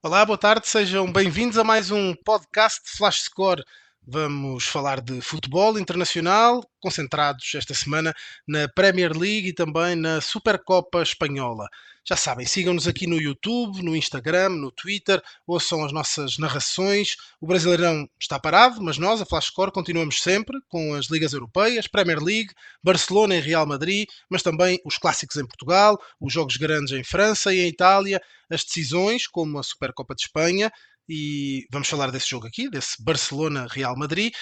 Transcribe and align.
Olá, 0.00 0.24
boa 0.24 0.38
tarde, 0.38 0.68
sejam 0.68 1.10
bem-vindos 1.10 1.58
a 1.58 1.64
mais 1.64 1.90
um 1.90 2.14
podcast 2.14 2.80
Flash 2.84 3.22
Score. 3.22 3.64
Vamos 4.06 4.64
falar 4.64 5.00
de 5.00 5.20
futebol 5.20 5.76
internacional, 5.76 6.62
concentrados 6.78 7.52
esta 7.56 7.74
semana 7.74 8.14
na 8.46 8.68
Premier 8.68 9.12
League 9.12 9.48
e 9.48 9.52
também 9.52 9.96
na 9.96 10.20
Supercopa 10.20 11.02
Espanhola. 11.02 11.66
Já 12.08 12.16
sabem, 12.16 12.46
sigam-nos 12.46 12.88
aqui 12.88 13.06
no 13.06 13.20
YouTube, 13.20 13.82
no 13.82 13.94
Instagram, 13.94 14.48
no 14.48 14.72
Twitter, 14.72 15.22
ouçam 15.46 15.84
as 15.84 15.92
nossas 15.92 16.38
narrações. 16.38 17.16
O 17.38 17.46
Brasileirão 17.46 18.08
está 18.18 18.40
parado, 18.40 18.80
mas 18.80 18.96
nós, 18.96 19.20
a 19.20 19.26
Flashcore, 19.26 19.70
continuamos 19.70 20.22
sempre 20.22 20.58
com 20.68 20.94
as 20.94 21.10
ligas 21.10 21.34
europeias, 21.34 21.86
Premier 21.86 22.18
League, 22.18 22.54
Barcelona 22.82 23.36
e 23.36 23.40
Real 23.40 23.66
Madrid, 23.66 24.08
mas 24.30 24.42
também 24.42 24.80
os 24.86 24.96
clássicos 24.96 25.36
em 25.36 25.46
Portugal, 25.46 25.98
os 26.18 26.32
jogos 26.32 26.56
grandes 26.56 26.94
em 26.94 27.04
França 27.04 27.52
e 27.52 27.60
em 27.60 27.68
Itália, 27.68 28.22
as 28.48 28.64
decisões, 28.64 29.26
como 29.26 29.58
a 29.58 29.62
Supercopa 29.62 30.14
de 30.14 30.22
Espanha, 30.22 30.72
e 31.06 31.66
vamos 31.70 31.88
falar 31.88 32.10
desse 32.10 32.30
jogo 32.30 32.46
aqui, 32.46 32.70
desse 32.70 33.04
Barcelona-Real 33.04 33.94
Madrid. 33.98 34.32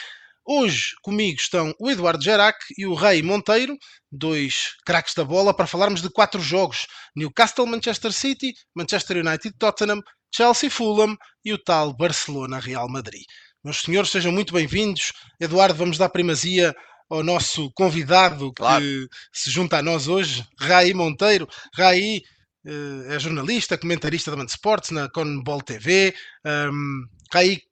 Hoje 0.48 0.94
comigo 1.02 1.40
estão 1.40 1.74
o 1.80 1.90
Eduardo 1.90 2.22
Gerac 2.22 2.56
e 2.78 2.86
o 2.86 2.94
Rei 2.94 3.20
Monteiro, 3.20 3.76
dois 4.12 4.76
craques 4.86 5.12
da 5.12 5.24
bola, 5.24 5.52
para 5.52 5.66
falarmos 5.66 6.00
de 6.00 6.08
quatro 6.08 6.40
jogos: 6.40 6.86
Newcastle, 7.16 7.66
Manchester 7.66 8.12
City, 8.12 8.54
Manchester 8.72 9.16
United, 9.26 9.56
Tottenham, 9.58 10.00
Chelsea, 10.32 10.70
Fulham 10.70 11.16
e 11.44 11.52
o 11.52 11.58
tal 11.58 11.92
Barcelona-Real 11.96 12.88
Madrid. 12.88 13.24
Meus 13.64 13.80
senhores, 13.80 14.12
sejam 14.12 14.30
muito 14.30 14.54
bem-vindos. 14.54 15.12
Eduardo, 15.40 15.74
vamos 15.74 15.98
dar 15.98 16.10
primazia 16.10 16.72
ao 17.10 17.24
nosso 17.24 17.68
convidado 17.72 18.52
claro. 18.52 18.84
que 18.84 19.08
se 19.32 19.50
junta 19.50 19.78
a 19.78 19.82
nós 19.82 20.06
hoje, 20.06 20.46
Raí 20.60 20.94
Monteiro. 20.94 21.48
Raí 21.74 22.22
uh, 22.64 23.10
é 23.10 23.18
jornalista, 23.18 23.76
comentarista 23.76 24.30
da 24.30 24.36
Band 24.36 24.46
Sports 24.46 24.90
na 24.92 25.10
Conbol 25.10 25.60
TV. 25.60 26.14
Um, 26.46 27.04
Raí 27.32 27.62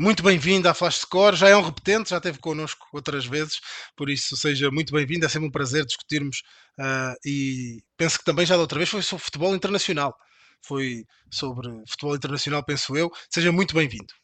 muito 0.00 0.22
bem-vindo 0.22 0.66
à 0.66 0.72
Flash 0.72 1.00
Score, 1.00 1.36
já 1.36 1.50
é 1.50 1.54
um 1.54 1.60
repetente, 1.60 2.08
já 2.08 2.16
esteve 2.16 2.38
connosco 2.38 2.86
outras 2.90 3.26
vezes, 3.26 3.60
por 3.94 4.08
isso 4.08 4.34
seja 4.34 4.70
muito 4.70 4.94
bem-vindo, 4.94 5.26
é 5.26 5.28
sempre 5.28 5.48
um 5.48 5.50
prazer 5.50 5.84
discutirmos 5.84 6.38
uh, 6.78 7.14
e 7.22 7.82
penso 7.98 8.18
que 8.18 8.24
também 8.24 8.46
já 8.46 8.56
da 8.56 8.62
outra 8.62 8.78
vez 8.78 8.88
foi 8.88 9.02
sobre 9.02 9.22
futebol 9.22 9.54
internacional, 9.54 10.16
foi 10.64 11.04
sobre 11.30 11.68
futebol 11.86 12.16
internacional, 12.16 12.64
penso 12.64 12.96
eu, 12.96 13.10
seja 13.28 13.52
muito 13.52 13.74
bem-vindo. 13.74 14.14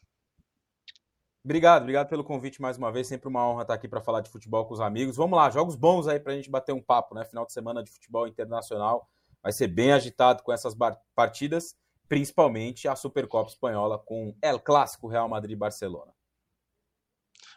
Obrigado, 1.45 1.83
obrigado 1.83 2.09
pelo 2.09 2.23
convite 2.23 2.59
mais 2.59 2.75
uma 2.75 2.91
vez, 2.91 3.05
sempre 3.05 3.29
uma 3.29 3.47
honra 3.47 3.61
estar 3.61 3.75
aqui 3.75 3.87
para 3.87 4.01
falar 4.01 4.21
de 4.21 4.31
futebol 4.31 4.65
com 4.65 4.73
os 4.73 4.81
amigos. 4.81 5.15
Vamos 5.15 5.37
lá, 5.37 5.47
jogos 5.51 5.75
bons 5.75 6.07
aí 6.07 6.19
para 6.19 6.33
a 6.33 6.35
gente 6.35 6.49
bater 6.49 6.73
um 6.73 6.81
papo, 6.81 7.13
né? 7.13 7.23
Final 7.23 7.45
de 7.45 7.53
semana 7.53 7.83
de 7.83 7.91
futebol 7.91 8.27
internacional. 8.27 9.07
Vai 9.43 9.53
ser 9.53 9.67
bem 9.67 9.93
agitado 9.93 10.41
com 10.41 10.51
essas 10.51 10.73
partidas 11.15 11.75
principalmente 12.07 12.87
a 12.87 12.95
Supercopa 12.95 13.49
Espanhola 13.49 13.99
com 13.99 14.35
El 14.41 14.59
Clássico 14.59 15.07
Real 15.07 15.27
Madrid-Barcelona. 15.27 16.11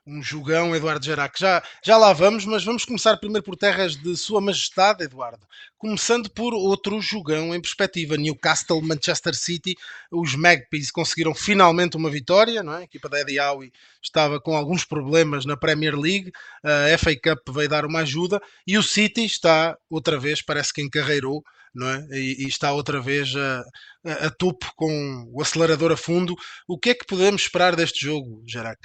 Um 0.06 0.22
jogão, 0.22 0.74
Eduardo 0.74 1.04
Gerac. 1.04 1.38
Já, 1.38 1.62
já 1.84 1.96
lá 1.98 2.12
vamos, 2.14 2.46
mas 2.46 2.64
vamos 2.64 2.86
começar 2.86 3.18
primeiro 3.18 3.44
por 3.44 3.54
terras 3.54 3.96
de 3.96 4.16
Sua 4.16 4.40
Majestade, 4.40 5.04
Eduardo. 5.04 5.46
Começando 5.76 6.30
por 6.30 6.54
outro 6.54 7.00
jogão 7.02 7.54
em 7.54 7.60
perspectiva. 7.60 8.16
Newcastle, 8.16 8.80
Manchester 8.80 9.34
City. 9.34 9.76
Os 10.10 10.34
Magpies 10.34 10.90
conseguiram 10.90 11.34
finalmente 11.34 11.98
uma 11.98 12.08
vitória, 12.08 12.62
não 12.62 12.72
é? 12.74 12.78
A 12.78 12.82
equipa 12.84 13.10
da 13.10 13.20
Eddie 13.20 13.38
Howe 13.38 13.70
estava 14.02 14.40
com 14.40 14.56
alguns 14.56 14.86
problemas 14.86 15.44
na 15.44 15.56
Premier 15.56 15.94
League. 15.94 16.32
A 16.64 16.96
FA 16.96 17.14
Cup 17.14 17.54
veio 17.54 17.68
dar 17.68 17.84
uma 17.84 18.00
ajuda. 18.00 18.40
E 18.66 18.78
o 18.78 18.82
City 18.82 19.24
está, 19.24 19.76
outra 19.90 20.18
vez, 20.18 20.40
parece 20.40 20.72
que 20.72 20.82
encarreirou 20.82 21.44
não 21.74 21.88
é? 21.88 22.06
E, 22.12 22.44
e 22.44 22.48
está 22.48 22.72
outra 22.72 23.00
vez 23.00 23.34
a, 23.36 23.62
a, 24.04 24.26
a, 24.26 24.30
topo 24.30 24.72
com 24.76 25.30
o 25.32 25.40
acelerador 25.40 25.92
a 25.92 25.96
fundo. 25.96 26.34
O 26.68 26.78
que 26.78 26.90
é 26.90 26.94
que 26.94 27.06
podemos 27.06 27.42
esperar 27.42 27.76
deste 27.76 28.04
jogo, 28.04 28.42
Jarac? 28.46 28.80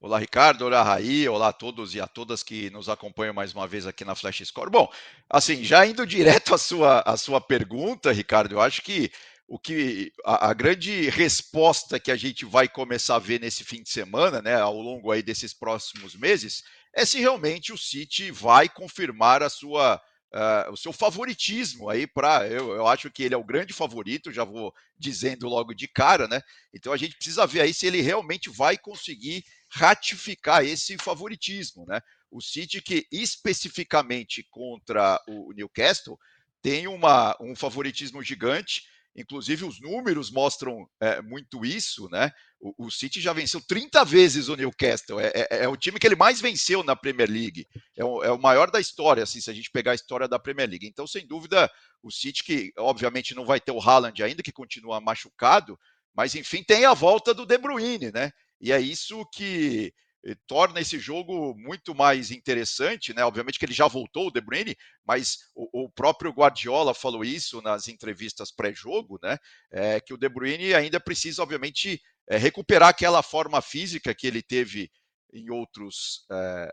Olá, 0.00 0.18
Ricardo. 0.18 0.64
Olá, 0.64 0.82
Raí. 0.82 1.28
Olá 1.28 1.48
a 1.48 1.52
todos 1.52 1.94
e 1.94 2.00
a 2.00 2.06
todas 2.06 2.42
que 2.42 2.70
nos 2.70 2.88
acompanham 2.88 3.34
mais 3.34 3.52
uma 3.52 3.66
vez 3.66 3.86
aqui 3.86 4.04
na 4.04 4.14
Flash 4.14 4.42
Score. 4.46 4.70
Bom, 4.70 4.90
assim, 5.28 5.62
já 5.62 5.86
indo 5.86 6.04
direto 6.06 6.54
à 6.54 6.58
sua, 6.58 7.00
à 7.00 7.16
sua 7.16 7.40
pergunta, 7.40 8.10
Ricardo, 8.10 8.54
eu 8.54 8.60
acho 8.60 8.82
que 8.82 9.12
o 9.46 9.58
que 9.58 10.12
a, 10.24 10.50
a, 10.50 10.54
grande 10.54 11.10
resposta 11.10 11.98
que 11.98 12.12
a 12.12 12.16
gente 12.16 12.44
vai 12.44 12.68
começar 12.68 13.16
a 13.16 13.18
ver 13.18 13.40
nesse 13.40 13.64
fim 13.64 13.82
de 13.82 13.90
semana, 13.90 14.40
né, 14.40 14.54
ao 14.54 14.80
longo 14.80 15.10
aí 15.10 15.24
desses 15.24 15.52
próximos 15.52 16.14
meses, 16.14 16.62
é 16.94 17.04
se 17.04 17.18
realmente 17.18 17.72
o 17.72 17.76
City 17.76 18.30
vai 18.30 18.68
confirmar 18.68 19.42
a 19.42 19.50
sua 19.50 20.00
uh, 20.34 20.70
o 20.72 20.76
seu 20.76 20.92
favoritismo 20.92 21.88
aí 21.88 22.06
para. 22.06 22.46
Eu, 22.46 22.72
eu 22.72 22.86
acho 22.86 23.10
que 23.10 23.22
ele 23.22 23.34
é 23.34 23.38
o 23.38 23.44
grande 23.44 23.72
favorito, 23.72 24.32
já 24.32 24.44
vou 24.44 24.72
dizendo 24.98 25.48
logo 25.48 25.74
de 25.74 25.88
cara, 25.88 26.26
né? 26.28 26.40
Então 26.72 26.92
a 26.92 26.96
gente 26.96 27.16
precisa 27.16 27.46
ver 27.46 27.62
aí 27.62 27.74
se 27.74 27.86
ele 27.86 28.00
realmente 28.00 28.50
vai 28.50 28.76
conseguir 28.76 29.44
ratificar 29.68 30.64
esse 30.64 30.96
favoritismo, 30.98 31.84
né? 31.86 32.00
O 32.30 32.40
City 32.40 32.80
que 32.80 33.06
especificamente 33.10 34.46
contra 34.50 35.20
o 35.28 35.52
Newcastle 35.52 36.18
tem 36.62 36.86
uma, 36.86 37.36
um 37.40 37.56
favoritismo 37.56 38.22
gigante. 38.22 38.82
Inclusive, 39.16 39.64
os 39.64 39.80
números 39.80 40.30
mostram 40.30 40.88
é, 41.00 41.20
muito 41.20 41.64
isso, 41.64 42.08
né? 42.10 42.30
O, 42.60 42.86
o, 42.86 42.90
City 42.90 43.20
já 43.20 43.32
venceu 43.32 43.60
30 43.60 44.04
vezes 44.04 44.48
o 44.48 44.54
Newcastle. 44.54 45.18
É, 45.18 45.32
é, 45.34 45.64
é, 45.64 45.68
o 45.68 45.76
time 45.76 45.98
que 45.98 46.06
ele 46.06 46.14
mais 46.14 46.40
venceu 46.40 46.84
na 46.84 46.94
Premier 46.94 47.28
League. 47.28 47.66
É 47.96 48.04
o, 48.04 48.22
é 48.22 48.30
o, 48.30 48.38
maior 48.38 48.70
da 48.70 48.78
história, 48.78 49.22
assim, 49.22 49.40
se 49.40 49.50
a 49.50 49.52
gente 49.52 49.70
pegar 49.70 49.92
a 49.92 49.96
história 49.96 50.28
da 50.28 50.38
Premier 50.38 50.68
League. 50.68 50.86
Então, 50.86 51.06
sem 51.06 51.26
dúvida, 51.26 51.70
o 52.02 52.10
City, 52.10 52.44
que 52.44 52.72
obviamente 52.78 53.34
não 53.34 53.44
vai 53.44 53.60
ter 53.60 53.72
o 53.72 53.80
Haaland 53.80 54.22
ainda, 54.22 54.42
que 54.42 54.52
continua 54.52 55.00
machucado, 55.00 55.78
mas 56.14 56.34
enfim, 56.34 56.62
tem 56.62 56.84
a 56.84 56.94
volta 56.94 57.34
do 57.34 57.44
De 57.44 57.58
Bruyne, 57.58 58.12
né? 58.12 58.30
E 58.60 58.70
é 58.70 58.80
isso 58.80 59.24
que 59.32 59.92
torna 60.46 60.80
esse 60.80 60.98
jogo 60.98 61.54
muito 61.56 61.94
mais 61.94 62.30
interessante, 62.30 63.14
né? 63.14 63.24
Obviamente 63.24 63.58
que 63.58 63.64
ele 63.64 63.72
já 63.72 63.86
voltou, 63.86 64.28
o 64.28 64.30
De 64.30 64.40
Bruyne, 64.40 64.76
mas 65.04 65.38
o, 65.54 65.84
o 65.84 65.90
próprio 65.90 66.30
Guardiola 66.30 66.94
falou 66.94 67.24
isso 67.24 67.62
nas 67.62 67.88
entrevistas 67.88 68.52
pré-jogo, 68.52 69.18
né? 69.22 69.38
É, 69.70 70.00
que 70.00 70.12
o 70.12 70.18
De 70.18 70.28
Bruyne 70.28 70.74
ainda 70.74 71.00
precisa, 71.00 71.42
obviamente, 71.42 72.00
é, 72.28 72.36
recuperar 72.36 72.90
aquela 72.90 73.22
forma 73.22 73.62
física 73.62 74.14
que 74.14 74.26
ele 74.26 74.42
teve 74.42 74.90
em 75.32 75.50
outros. 75.50 76.26
É, 76.30 76.70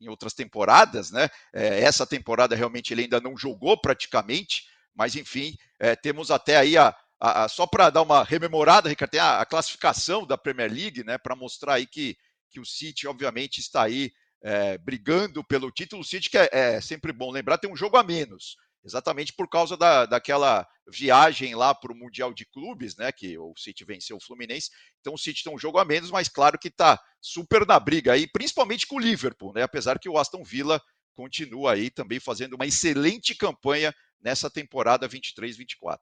em 0.00 0.08
outras 0.08 0.34
temporadas, 0.34 1.10
né? 1.10 1.30
Essa 1.52 2.06
temporada 2.06 2.54
realmente 2.54 2.92
ele 2.92 3.02
ainda 3.02 3.20
não 3.20 3.38
jogou 3.38 3.80
praticamente, 3.80 4.64
mas 4.94 5.14
enfim, 5.14 5.56
temos 6.02 6.30
até 6.32 6.56
aí 6.56 6.76
a, 6.76 6.94
a, 7.18 7.44
a 7.44 7.48
só 7.48 7.66
para 7.66 7.88
dar 7.88 8.02
uma 8.02 8.22
rememorada, 8.22 8.88
Ricardo, 8.88 9.12
tem 9.12 9.20
a, 9.20 9.40
a 9.40 9.46
classificação 9.46 10.26
da 10.26 10.36
Premier 10.36 10.70
League, 10.70 11.04
né? 11.04 11.16
Para 11.16 11.36
mostrar 11.36 11.74
aí 11.74 11.86
que 11.86 12.18
que 12.54 12.60
o 12.60 12.64
City, 12.64 13.08
obviamente, 13.08 13.58
está 13.58 13.82
aí 13.82 14.12
é, 14.40 14.78
brigando 14.78 15.42
pelo 15.42 15.72
título. 15.72 16.02
O 16.02 16.04
City, 16.04 16.30
que 16.30 16.38
é, 16.38 16.48
é, 16.52 16.80
sempre 16.80 17.12
bom 17.12 17.32
lembrar, 17.32 17.58
tem 17.58 17.70
um 17.70 17.76
jogo 17.76 17.96
a 17.96 18.04
menos, 18.04 18.56
exatamente 18.84 19.32
por 19.32 19.48
causa 19.48 19.76
da, 19.76 20.06
daquela 20.06 20.64
viagem 20.88 21.56
lá 21.56 21.74
para 21.74 21.92
o 21.92 21.96
Mundial 21.96 22.32
de 22.32 22.46
Clubes, 22.46 22.96
né? 22.96 23.10
Que 23.10 23.36
o 23.36 23.52
City 23.56 23.84
venceu 23.84 24.16
o 24.16 24.24
Fluminense. 24.24 24.70
Então 25.00 25.14
o 25.14 25.18
City 25.18 25.42
tem 25.42 25.52
um 25.52 25.58
jogo 25.58 25.78
a 25.78 25.84
menos, 25.84 26.12
mas 26.12 26.28
claro 26.28 26.56
que 26.56 26.68
está 26.68 27.00
super 27.20 27.66
na 27.66 27.80
briga 27.80 28.12
aí, 28.12 28.28
principalmente 28.28 28.86
com 28.86 28.96
o 28.96 29.00
Liverpool, 29.00 29.52
né? 29.52 29.62
Apesar 29.62 29.98
que 29.98 30.08
o 30.08 30.16
Aston 30.16 30.44
Villa 30.44 30.80
continua 31.16 31.72
aí 31.72 31.90
também 31.90 32.20
fazendo 32.20 32.54
uma 32.54 32.66
excelente 32.66 33.34
campanha 33.34 33.92
nessa 34.20 34.48
temporada 34.48 35.08
23-24. 35.08 35.98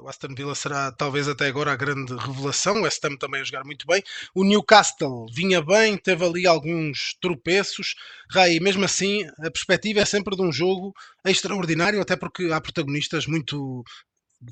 O 0.00 0.08
Aston 0.08 0.34
Villa 0.34 0.54
será 0.54 0.90
talvez 0.90 1.28
até 1.28 1.46
agora 1.46 1.72
a 1.72 1.76
grande 1.76 2.16
revelação. 2.16 2.76
O 2.76 2.82
West 2.82 3.04
Ham 3.04 3.16
também 3.16 3.42
a 3.42 3.44
jogar 3.44 3.64
muito 3.64 3.86
bem. 3.86 4.02
O 4.34 4.42
Newcastle 4.42 5.26
vinha 5.30 5.60
bem, 5.60 5.98
teve 5.98 6.24
ali 6.24 6.46
alguns 6.46 7.14
tropeços. 7.20 7.94
Rai, 8.30 8.58
mesmo 8.60 8.84
assim, 8.84 9.24
a 9.40 9.50
perspectiva 9.50 10.00
é 10.00 10.04
sempre 10.06 10.34
de 10.36 10.42
um 10.42 10.50
jogo 10.50 10.94
extraordinário, 11.24 12.00
até 12.00 12.16
porque 12.16 12.50
há 12.50 12.60
protagonistas 12.60 13.26
muito 13.26 13.84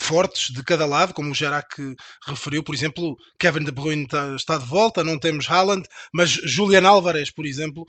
fortes 0.00 0.52
de 0.52 0.62
cada 0.62 0.86
lado, 0.86 1.14
como 1.14 1.30
o 1.30 1.34
Gerac 1.34 1.76
referiu, 2.26 2.62
por 2.62 2.74
exemplo, 2.74 3.16
Kevin 3.38 3.64
De 3.64 3.72
Bruyne 3.72 4.06
tá, 4.06 4.34
está 4.34 4.56
de 4.56 4.64
volta, 4.64 5.04
não 5.04 5.18
temos 5.18 5.50
Haaland, 5.50 5.86
mas 6.12 6.30
Julian 6.30 6.86
Álvarez, 6.86 7.30
por 7.30 7.44
exemplo, 7.44 7.84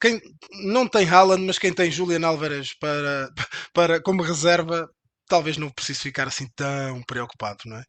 quem 0.00 0.20
não 0.64 0.86
tem 0.86 1.08
Haaland, 1.08 1.42
mas 1.42 1.58
quem 1.58 1.72
tem 1.72 1.90
Julian 1.90 2.26
Álvarez 2.26 2.74
para, 2.74 3.30
para 3.72 4.02
como 4.02 4.22
reserva 4.22 4.90
talvez 5.30 5.56
não 5.56 5.70
precise 5.70 6.00
ficar 6.00 6.26
assim 6.26 6.48
tão 6.56 7.00
preocupado, 7.04 7.60
não 7.64 7.76
é? 7.76 7.84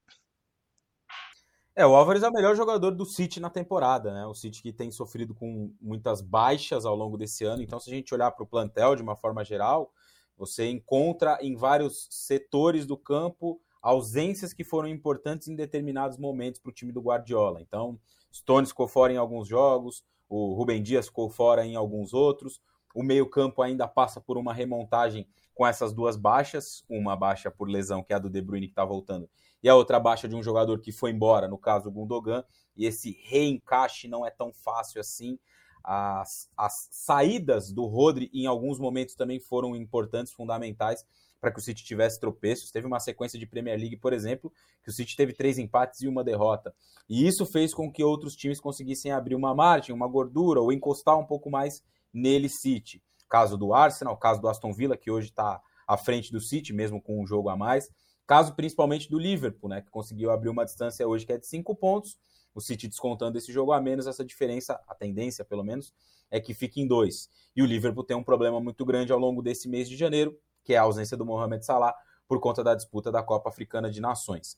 É, 1.76 1.86
o 1.86 1.96
Álvares 1.96 2.22
é 2.22 2.30
o 2.30 2.34
melhor 2.34 2.56
jogador 2.56 2.92
do 2.92 3.06
City 3.06 3.40
na 3.40 3.50
temporada, 3.50 4.14
né? 4.14 4.26
O 4.28 4.36
City 4.36 4.62
que 4.62 4.72
tem 4.72 4.92
sofrido 4.92 5.34
com 5.34 5.74
muitas 5.82 6.22
baixas 6.22 6.86
ao 6.86 6.96
longo 6.96 7.18
desse 7.18 7.44
ano. 7.44 7.64
Então, 7.64 7.80
se 7.80 7.90
a 7.90 7.94
gente 7.94 8.14
olhar 8.14 8.30
para 8.32 8.44
o 8.44 8.48
plantel 8.48 8.96
de 8.96 9.02
uma 9.02 9.16
forma 9.16 9.44
geral, 9.44 9.92
você 10.38 10.70
encontra 10.70 11.40
em 11.42 11.56
vários 11.56 12.08
setores 12.12 12.86
do 12.86 12.96
campo 12.96 13.60
ausências 13.82 14.54
que 14.54 14.64
foram 14.64 14.88
importantes 14.88 15.48
em 15.48 15.56
determinados 15.56 16.18
momentos 16.18 16.60
para 16.60 16.70
o 16.70 16.74
time 16.74 16.92
do 16.92 17.02
Guardiola. 17.02 17.62
Então, 17.62 18.00
Stones 18.32 18.70
ficou 18.70 18.88
fora 18.88 19.12
em 19.12 19.18
alguns 19.18 19.48
jogos, 19.48 20.04
o 20.30 20.54
Rubem 20.54 20.84
Dias 20.84 21.08
ficou 21.08 21.30
fora 21.30 21.66
em 21.66 21.76
alguns 21.76 22.14
outros. 22.14 22.62
O 22.94 23.04
meio-campo 23.04 23.62
ainda 23.62 23.88
passa 23.88 24.20
por 24.20 24.38
uma 24.38 24.54
remontagem 24.54 25.28
com 25.54 25.66
essas 25.68 25.94
duas 25.94 26.16
baixas, 26.16 26.84
uma 26.90 27.16
baixa 27.16 27.52
por 27.52 27.70
lesão, 27.70 28.04
que 28.04 28.14
é 28.14 28.16
a 28.16 28.20
do 28.20 28.30
De 28.30 28.42
Bruyne 28.42 28.68
que 28.68 28.72
está 28.72 28.86
voltando, 28.86 29.30
e 29.62 29.70
a 29.70 29.76
outra 29.76 30.00
baixa 30.00 30.28
de 30.28 30.36
um 30.36 30.42
jogador 30.42 30.80
que 30.80 30.92
foi 30.92 31.12
embora, 31.12 31.48
no 31.48 31.58
caso 31.58 31.90
o 31.90 31.92
Gundogan, 31.92 32.44
e 32.76 32.86
esse 32.86 33.18
reencaixe 33.24 34.08
não 34.08 34.26
é 34.26 34.32
tão 34.32 34.52
fácil 34.54 35.00
assim. 35.00 35.38
As, 35.84 36.50
as 36.56 36.88
saídas 36.92 37.72
do 37.72 37.86
Rodri 37.86 38.30
em 38.34 38.46
alguns 38.46 38.80
momentos 38.80 39.16
também 39.16 39.40
foram 39.40 39.76
importantes, 39.76 40.32
fundamentais 40.32 41.06
para 41.40 41.52
que 41.52 41.60
o 41.60 41.62
City 41.62 41.84
tivesse 41.84 42.20
tropeços. 42.20 42.72
Teve 42.72 42.86
uma 42.86 43.00
sequência 43.00 43.38
de 43.38 43.48
Premier 43.48 43.78
League, 43.78 43.98
por 43.98 44.14
exemplo, 44.14 44.54
que 44.84 44.90
o 44.90 44.94
City 44.94 45.16
teve 45.16 45.34
três 45.34 45.58
empates 45.58 46.02
e 46.02 46.08
uma 46.08 46.24
derrota. 46.24 46.74
E 47.10 47.28
isso 47.28 47.46
fez 47.46 47.74
com 47.74 47.92
que 47.92 48.04
outros 48.04 48.36
times 48.36 48.60
conseguissem 48.60 49.12
abrir 49.12 49.34
uma 49.34 49.54
margem, 49.56 49.94
uma 49.94 50.08
gordura 50.08 50.62
ou 50.62 50.72
encostar 50.72 51.18
um 51.18 51.26
pouco 51.26 51.50
mais 51.50 51.84
nele 52.14 52.50
City. 52.50 53.02
Caso 53.30 53.58
do 53.58 53.74
Arsenal, 53.74 54.18
caso 54.18 54.42
do 54.42 54.48
Aston 54.48 54.74
Villa, 54.74 54.98
que 54.98 55.12
hoje 55.12 55.30
está 55.30 55.62
à 55.88 55.98
frente 55.98 56.32
do 56.32 56.40
City, 56.40 56.74
mesmo 56.74 57.02
com 57.02 57.22
um 57.22 57.26
jogo 57.26 57.50
a 57.50 57.56
mais. 57.56 57.90
Caso 58.28 58.56
principalmente 58.56 59.10
do 59.10 59.20
Liverpool, 59.20 59.70
né, 59.70 59.82
que 59.82 59.90
conseguiu 59.90 60.32
abrir 60.32 60.50
uma 60.50 60.66
distância 60.66 61.08
hoje 61.08 61.26
que 61.26 61.34
é 61.34 61.38
de 61.38 61.48
cinco 61.48 61.76
pontos 61.76 62.18
o 62.54 62.62
City 62.62 62.88
descontando 62.88 63.38
esse 63.38 63.52
jogo 63.52 63.72
a 63.72 63.82
menos, 63.82 64.08
essa 64.08 64.26
diferença, 64.26 64.80
a 64.88 64.94
tendência 64.94 65.44
pelo 65.46 65.64
menos, 65.64 65.94
é 66.30 66.40
que 66.40 66.54
fique 66.54 66.82
em 66.82 66.88
dois. 66.88 67.30
E 67.56 67.62
o 67.62 67.66
Liverpool 67.66 68.04
tem 68.04 68.16
um 68.16 68.24
problema 68.24 68.60
muito 68.60 68.86
grande 68.86 69.12
ao 69.12 69.20
longo 69.20 69.42
desse 69.42 69.68
mês 69.68 69.90
de 69.90 69.96
janeiro, 69.96 70.38
que 70.64 70.74
é 70.74 70.78
a 70.78 70.84
ausência 70.84 71.18
do 71.18 71.26
Mohamed 71.26 71.66
Salah 71.66 71.94
por 72.28 72.40
conta 72.40 72.64
da 72.64 72.76
disputa 72.76 73.12
da 73.12 73.22
Copa 73.22 73.50
Africana 73.50 73.90
de 73.90 74.00
Nações. 74.00 74.58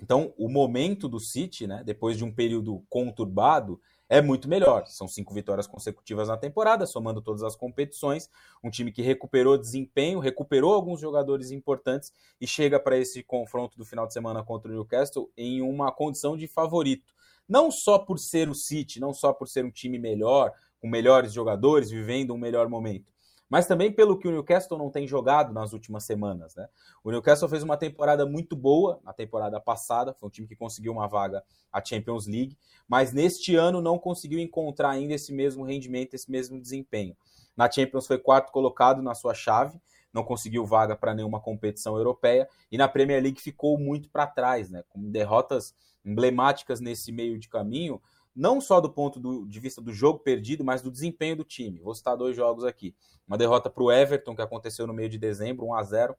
Então, 0.00 0.32
o 0.36 0.48
momento 0.48 1.08
do 1.08 1.18
City, 1.18 1.66
né, 1.66 1.82
depois 1.84 2.16
de 2.16 2.24
um 2.24 2.32
período 2.32 2.84
conturbado, 2.88 3.80
é 4.08 4.22
muito 4.22 4.48
melhor. 4.48 4.86
São 4.86 5.06
cinco 5.06 5.34
vitórias 5.34 5.66
consecutivas 5.66 6.28
na 6.28 6.36
temporada, 6.36 6.86
somando 6.86 7.20
todas 7.20 7.42
as 7.42 7.54
competições. 7.54 8.30
Um 8.64 8.70
time 8.70 8.90
que 8.90 9.02
recuperou 9.02 9.58
desempenho, 9.58 10.18
recuperou 10.18 10.72
alguns 10.72 11.00
jogadores 11.00 11.50
importantes 11.50 12.12
e 12.40 12.46
chega 12.46 12.80
para 12.80 12.96
esse 12.96 13.22
confronto 13.22 13.76
do 13.76 13.84
final 13.84 14.06
de 14.06 14.12
semana 14.12 14.42
contra 14.42 14.70
o 14.70 14.74
Newcastle 14.74 15.30
em 15.36 15.60
uma 15.60 15.92
condição 15.92 16.36
de 16.36 16.46
favorito. 16.46 17.12
Não 17.48 17.70
só 17.70 17.98
por 17.98 18.18
ser 18.18 18.48
o 18.48 18.54
City, 18.54 19.00
não 19.00 19.12
só 19.12 19.32
por 19.32 19.48
ser 19.48 19.64
um 19.64 19.70
time 19.70 19.98
melhor, 19.98 20.52
com 20.80 20.88
melhores 20.88 21.32
jogadores, 21.32 21.90
vivendo 21.90 22.32
um 22.34 22.38
melhor 22.38 22.68
momento, 22.68 23.12
mas 23.48 23.66
também 23.66 23.90
pelo 23.90 24.18
que 24.18 24.28
o 24.28 24.30
Newcastle 24.30 24.78
não 24.78 24.90
tem 24.90 25.06
jogado 25.06 25.52
nas 25.52 25.72
últimas 25.72 26.04
semanas. 26.04 26.54
Né? 26.54 26.68
O 27.02 27.10
Newcastle 27.10 27.48
fez 27.48 27.62
uma 27.62 27.76
temporada 27.76 28.26
muito 28.26 28.54
boa 28.54 29.00
na 29.02 29.12
temporada 29.12 29.58
passada, 29.60 30.12
foi 30.12 30.28
um 30.28 30.30
time 30.30 30.46
que 30.46 30.56
conseguiu 30.56 30.92
uma 30.92 31.08
vaga 31.08 31.42
à 31.72 31.82
Champions 31.82 32.26
League, 32.26 32.56
mas 32.86 33.12
neste 33.12 33.56
ano 33.56 33.80
não 33.80 33.98
conseguiu 33.98 34.38
encontrar 34.38 34.90
ainda 34.90 35.14
esse 35.14 35.32
mesmo 35.32 35.64
rendimento, 35.64 36.14
esse 36.14 36.30
mesmo 36.30 36.60
desempenho. 36.60 37.16
Na 37.56 37.70
Champions 37.70 38.06
foi 38.06 38.18
quarto 38.18 38.52
colocado 38.52 39.02
na 39.02 39.14
sua 39.14 39.34
chave, 39.34 39.80
não 40.12 40.24
conseguiu 40.24 40.64
vaga 40.64 40.96
para 40.96 41.14
nenhuma 41.14 41.40
competição 41.40 41.96
europeia, 41.96 42.48
e 42.70 42.78
na 42.78 42.88
Premier 42.88 43.22
League 43.22 43.40
ficou 43.40 43.78
muito 43.78 44.08
para 44.10 44.26
trás, 44.26 44.70
né? 44.70 44.82
com 44.88 45.10
derrotas 45.10 45.74
emblemáticas 46.04 46.80
nesse 46.80 47.12
meio 47.12 47.38
de 47.38 47.48
caminho 47.48 48.00
não 48.38 48.60
só 48.60 48.80
do 48.80 48.88
ponto 48.88 49.18
do, 49.18 49.44
de 49.44 49.58
vista 49.58 49.82
do 49.82 49.92
jogo 49.92 50.20
perdido, 50.20 50.64
mas 50.64 50.80
do 50.80 50.92
desempenho 50.92 51.34
do 51.34 51.42
time. 51.42 51.80
Vou 51.80 51.92
citar 51.92 52.16
dois 52.16 52.36
jogos 52.36 52.62
aqui. 52.62 52.94
Uma 53.26 53.36
derrota 53.36 53.68
para 53.68 53.82
o 53.82 53.90
Everton, 53.90 54.36
que 54.36 54.40
aconteceu 54.40 54.86
no 54.86 54.94
meio 54.94 55.08
de 55.08 55.18
dezembro, 55.18 55.66
1 55.66 55.74
a 55.74 55.82
0 55.82 56.16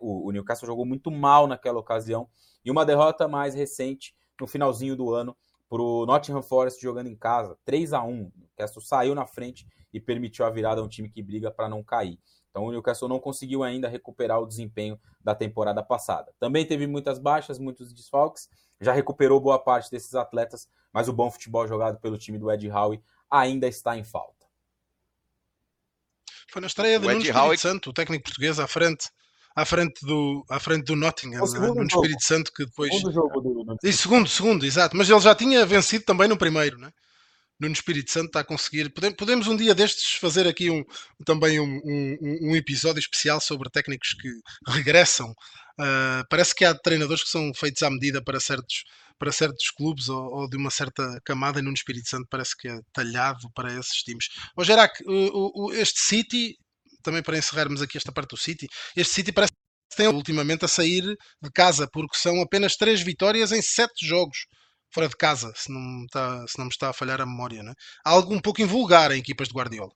o, 0.00 0.28
o 0.28 0.32
Newcastle 0.32 0.66
jogou 0.66 0.84
muito 0.84 1.12
mal 1.12 1.46
naquela 1.46 1.78
ocasião. 1.78 2.28
E 2.64 2.72
uma 2.72 2.84
derrota 2.84 3.28
mais 3.28 3.54
recente, 3.54 4.16
no 4.40 4.48
finalzinho 4.48 4.96
do 4.96 5.14
ano, 5.14 5.36
para 5.68 5.80
o 5.80 6.04
Nottingham 6.04 6.42
Forest 6.42 6.82
jogando 6.82 7.06
em 7.06 7.16
casa, 7.16 7.56
3 7.64 7.92
a 7.92 8.02
1 8.02 8.22
O 8.22 8.32
Newcastle 8.36 8.82
saiu 8.82 9.14
na 9.14 9.24
frente 9.24 9.64
e 9.92 10.00
permitiu 10.00 10.44
a 10.44 10.50
virada 10.50 10.80
a 10.80 10.84
um 10.84 10.88
time 10.88 11.08
que 11.08 11.22
briga 11.22 11.52
para 11.52 11.68
não 11.68 11.84
cair. 11.84 12.18
Então 12.54 12.66
o 12.66 12.70
Newcastle 12.70 13.08
não 13.08 13.18
conseguiu 13.18 13.64
ainda 13.64 13.88
recuperar 13.88 14.40
o 14.40 14.46
desempenho 14.46 14.96
da 15.20 15.34
temporada 15.34 15.82
passada. 15.82 16.32
Também 16.38 16.64
teve 16.64 16.86
muitas 16.86 17.18
baixas, 17.18 17.58
muitos 17.58 17.92
desfalques, 17.92 18.48
já 18.80 18.92
recuperou 18.92 19.40
boa 19.40 19.58
parte 19.58 19.90
desses 19.90 20.14
atletas, 20.14 20.68
mas 20.92 21.08
o 21.08 21.12
bom 21.12 21.28
futebol 21.28 21.66
jogado 21.66 21.98
pelo 21.98 22.16
time 22.16 22.38
do 22.38 22.48
Ed 22.48 22.70
Howe 22.70 23.02
ainda 23.28 23.66
está 23.66 23.98
em 23.98 24.04
falta. 24.04 24.46
Foi 26.48 26.60
na 26.60 26.68
estreia 26.68 27.00
de 27.00 27.08
Nuno 27.08 27.18
Espírito 27.18 27.38
Howe... 27.40 27.58
Santo, 27.58 27.90
o 27.90 27.92
técnico 27.92 28.22
português 28.22 28.60
à 28.60 28.68
frente, 28.68 29.10
à 29.56 29.64
frente 29.64 30.06
do, 30.06 30.44
à 30.48 30.60
frente 30.60 30.84
do 30.84 30.94
Nottingham, 30.94 31.42
o 31.42 31.74
né? 31.74 31.86
Espírito 31.86 32.22
Santo 32.22 32.52
que 32.52 32.66
depois 32.66 32.94
segundo 32.94 33.12
jogo 33.12 33.40
do... 33.40 33.76
e 33.82 33.92
segundo, 33.92 34.28
segundo, 34.28 34.64
exato, 34.64 34.96
mas 34.96 35.10
ele 35.10 35.18
já 35.18 35.34
tinha 35.34 35.66
vencido 35.66 36.04
também 36.04 36.28
no 36.28 36.38
primeiro, 36.38 36.78
né? 36.78 36.92
Nuno 37.60 37.72
Espírito 37.72 38.10
Santo 38.10 38.26
está 38.26 38.40
a 38.40 38.44
conseguir. 38.44 38.92
Podemos 39.16 39.46
um 39.46 39.56
dia 39.56 39.74
destes 39.74 40.14
fazer 40.14 40.46
aqui 40.46 40.70
um, 40.70 40.82
também 41.24 41.60
um, 41.60 41.80
um, 41.84 42.50
um 42.50 42.56
episódio 42.56 42.98
especial 43.00 43.40
sobre 43.40 43.70
técnicos 43.70 44.14
que 44.14 44.28
regressam. 44.72 45.30
Uh, 45.80 46.22
parece 46.28 46.54
que 46.54 46.64
há 46.64 46.74
treinadores 46.74 47.24
que 47.24 47.30
são 47.30 47.52
feitos 47.54 47.82
à 47.82 47.90
medida 47.90 48.22
para 48.22 48.38
certos, 48.38 48.84
para 49.18 49.32
certos 49.32 49.70
clubes 49.70 50.08
ou, 50.08 50.22
ou 50.22 50.48
de 50.48 50.56
uma 50.56 50.70
certa 50.70 51.20
camada, 51.24 51.58
e 51.58 51.62
Nuno 51.62 51.74
Espírito 51.74 52.08
Santo 52.08 52.26
parece 52.30 52.56
que 52.56 52.68
é 52.68 52.78
talhado 52.92 53.50
para 53.54 53.72
esses 53.72 54.02
times. 54.02 54.26
Ô 54.56 54.64
Gerac, 54.64 55.02
o, 55.06 55.66
o, 55.66 55.72
este 55.72 56.00
City, 56.00 56.56
também 57.02 57.22
para 57.22 57.38
encerrarmos 57.38 57.82
aqui 57.82 57.96
esta 57.96 58.12
parte 58.12 58.30
do 58.30 58.36
City, 58.36 58.66
este 58.96 59.14
City 59.14 59.32
parece 59.32 59.52
que 59.52 59.96
tem 59.96 60.08
ultimamente 60.08 60.64
a 60.64 60.68
sair 60.68 61.02
de 61.02 61.50
casa, 61.52 61.88
porque 61.92 62.16
são 62.16 62.40
apenas 62.40 62.76
três 62.76 63.00
vitórias 63.00 63.52
em 63.52 63.62
sete 63.62 64.06
jogos 64.06 64.46
fora 64.94 65.08
de 65.08 65.16
casa, 65.16 65.52
se 65.56 65.72
não, 65.72 65.80
me 65.80 66.04
está, 66.04 66.46
se 66.46 66.56
não 66.56 66.66
me 66.66 66.70
está 66.70 66.90
a 66.90 66.92
falhar 66.92 67.20
a 67.20 67.26
memória. 67.26 67.62
Né? 67.62 67.74
Algo 68.04 68.32
um 68.32 68.40
pouco 68.40 68.62
invulgar 68.62 69.10
em 69.10 69.18
equipas 69.18 69.48
de 69.48 69.54
Guardiola. 69.54 69.92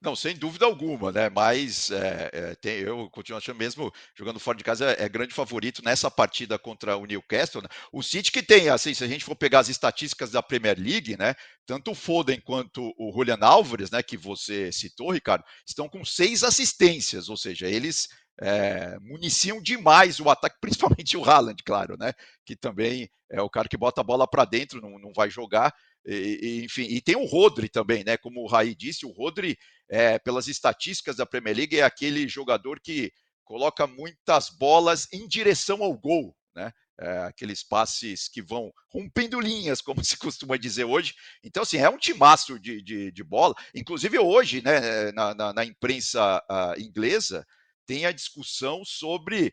Não, 0.00 0.14
sem 0.14 0.36
dúvida 0.36 0.64
alguma, 0.64 1.10
né? 1.10 1.28
Mas 1.28 1.90
é, 1.90 2.30
é, 2.32 2.54
tem, 2.54 2.78
eu 2.78 3.10
continuo 3.10 3.38
achando 3.38 3.56
mesmo 3.56 3.92
jogando 4.16 4.38
fora 4.38 4.56
de 4.56 4.62
casa 4.62 4.92
é, 4.92 5.04
é 5.04 5.08
grande 5.08 5.34
favorito 5.34 5.82
nessa 5.84 6.08
partida 6.08 6.56
contra 6.56 6.96
o 6.96 7.04
Newcastle. 7.04 7.62
Né? 7.62 7.68
O 7.92 8.00
City 8.00 8.30
que 8.30 8.40
tem, 8.40 8.68
assim, 8.68 8.94
se 8.94 9.02
a 9.02 9.08
gente 9.08 9.24
for 9.24 9.34
pegar 9.34 9.58
as 9.58 9.68
estatísticas 9.68 10.30
da 10.30 10.40
Premier 10.40 10.78
League, 10.78 11.16
né? 11.16 11.34
Tanto 11.66 11.90
o 11.90 11.96
Foden 11.96 12.40
quanto 12.40 12.94
o 12.96 13.12
Julian 13.12 13.38
Álvares, 13.40 13.90
né? 13.90 14.00
Que 14.00 14.16
você 14.16 14.70
citou, 14.70 15.10
Ricardo, 15.10 15.44
estão 15.66 15.88
com 15.88 16.04
seis 16.04 16.44
assistências, 16.44 17.28
ou 17.28 17.36
seja, 17.36 17.66
eles 17.66 18.06
é, 18.40 18.98
municiam 19.00 19.60
demais 19.60 20.20
o 20.20 20.30
ataque, 20.30 20.56
principalmente 20.60 21.16
o 21.16 21.24
Haaland, 21.24 21.62
claro, 21.64 21.96
né? 21.98 22.12
Que 22.44 22.56
também 22.56 23.10
é 23.30 23.42
o 23.42 23.50
cara 23.50 23.68
que 23.68 23.76
bota 23.76 24.00
a 24.00 24.04
bola 24.04 24.26
para 24.26 24.44
dentro, 24.44 24.80
não, 24.80 24.98
não 24.98 25.12
vai 25.12 25.28
jogar. 25.28 25.74
E, 26.06 26.62
enfim, 26.64 26.84
e 26.84 27.00
tem 27.02 27.16
o 27.16 27.26
Rodri 27.26 27.68
também, 27.68 28.02
né? 28.04 28.16
Como 28.16 28.40
o 28.40 28.46
Raí 28.46 28.74
disse, 28.74 29.04
o 29.04 29.12
Rodri, 29.12 29.58
é, 29.88 30.18
pelas 30.18 30.48
estatísticas 30.48 31.16
da 31.16 31.26
Premier 31.26 31.56
League, 31.56 31.78
é 31.78 31.82
aquele 31.82 32.26
jogador 32.28 32.80
que 32.80 33.12
coloca 33.44 33.86
muitas 33.86 34.48
bolas 34.50 35.06
em 35.12 35.26
direção 35.26 35.82
ao 35.82 35.96
gol, 35.96 36.34
né? 36.54 36.72
É, 37.00 37.18
aqueles 37.18 37.62
passes 37.62 38.28
que 38.28 38.42
vão 38.42 38.72
rompendo 38.90 39.38
linhas, 39.38 39.80
como 39.82 40.02
se 40.02 40.16
costuma 40.16 40.56
dizer 40.56 40.84
hoje. 40.84 41.14
Então, 41.44 41.62
assim, 41.62 41.76
é 41.78 41.88
um 41.88 41.98
timaço 41.98 42.58
de, 42.58 42.82
de, 42.82 43.12
de 43.12 43.24
bola. 43.24 43.54
Inclusive, 43.74 44.18
hoje, 44.18 44.62
né, 44.62 45.12
na, 45.12 45.34
na, 45.34 45.52
na 45.52 45.64
imprensa 45.64 46.42
uh, 46.50 46.80
inglesa, 46.80 47.46
tem 47.88 48.04
a 48.04 48.12
discussão 48.12 48.84
sobre 48.84 49.52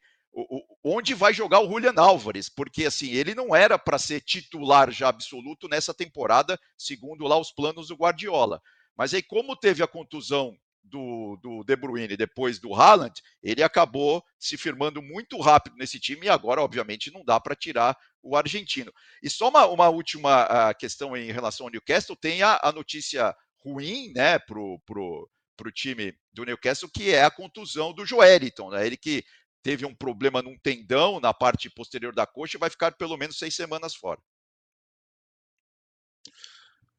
onde 0.83 1.13
vai 1.13 1.33
jogar 1.33 1.61
o 1.61 1.69
Julian 1.69 1.93
Álvares, 1.95 2.49
porque 2.49 2.85
assim, 2.85 3.11
ele 3.11 3.33
não 3.33 3.55
era 3.55 3.79
para 3.79 3.97
ser 3.97 4.19
titular 4.19 4.91
já 4.91 5.07
absoluto 5.07 5.69
nessa 5.69 5.93
temporada, 5.93 6.59
segundo 6.77 7.25
lá 7.25 7.39
os 7.39 7.53
planos 7.53 7.87
do 7.87 7.95
Guardiola. 7.95 8.61
Mas 8.97 9.13
aí, 9.13 9.23
como 9.23 9.55
teve 9.55 9.81
a 9.81 9.87
contusão 9.87 10.53
do, 10.83 11.39
do 11.41 11.63
De 11.63 11.75
Bruyne 11.77 12.17
depois 12.17 12.59
do 12.59 12.75
Haaland, 12.75 13.13
ele 13.41 13.63
acabou 13.63 14.21
se 14.37 14.57
firmando 14.57 15.01
muito 15.01 15.39
rápido 15.39 15.77
nesse 15.77 15.97
time 15.97 16.25
e 16.25 16.29
agora, 16.29 16.61
obviamente, 16.61 17.11
não 17.11 17.23
dá 17.23 17.39
para 17.39 17.55
tirar 17.55 17.97
o 18.21 18.35
argentino. 18.35 18.91
E 19.23 19.29
só 19.29 19.47
uma, 19.47 19.65
uma 19.67 19.87
última 19.87 20.45
uh, 20.45 20.77
questão 20.77 21.15
em 21.15 21.31
relação 21.31 21.67
ao 21.67 21.71
Newcastle: 21.71 22.15
tem 22.15 22.43
a, 22.43 22.59
a 22.61 22.73
notícia 22.73 23.33
ruim 23.63 24.11
né, 24.13 24.37
para 24.37 24.59
pro, 24.85 25.29
para 25.55 25.67
o 25.67 25.71
time 25.71 26.13
do 26.33 26.45
Newcastle, 26.45 26.89
que 26.89 27.11
é 27.11 27.23
a 27.23 27.31
contusão 27.31 27.93
do 27.93 28.05
Joeliton, 28.05 28.69
né? 28.71 28.85
Ele 28.85 28.97
que 28.97 29.23
teve 29.63 29.85
um 29.85 29.95
problema 29.95 30.41
num 30.41 30.57
tendão 30.59 31.19
na 31.19 31.33
parte 31.33 31.69
posterior 31.69 32.13
da 32.13 32.27
coxa 32.27 32.57
e 32.57 32.59
vai 32.59 32.69
ficar 32.69 32.91
pelo 32.91 33.17
menos 33.17 33.37
seis 33.37 33.55
semanas 33.55 33.95
fora. 33.95 34.21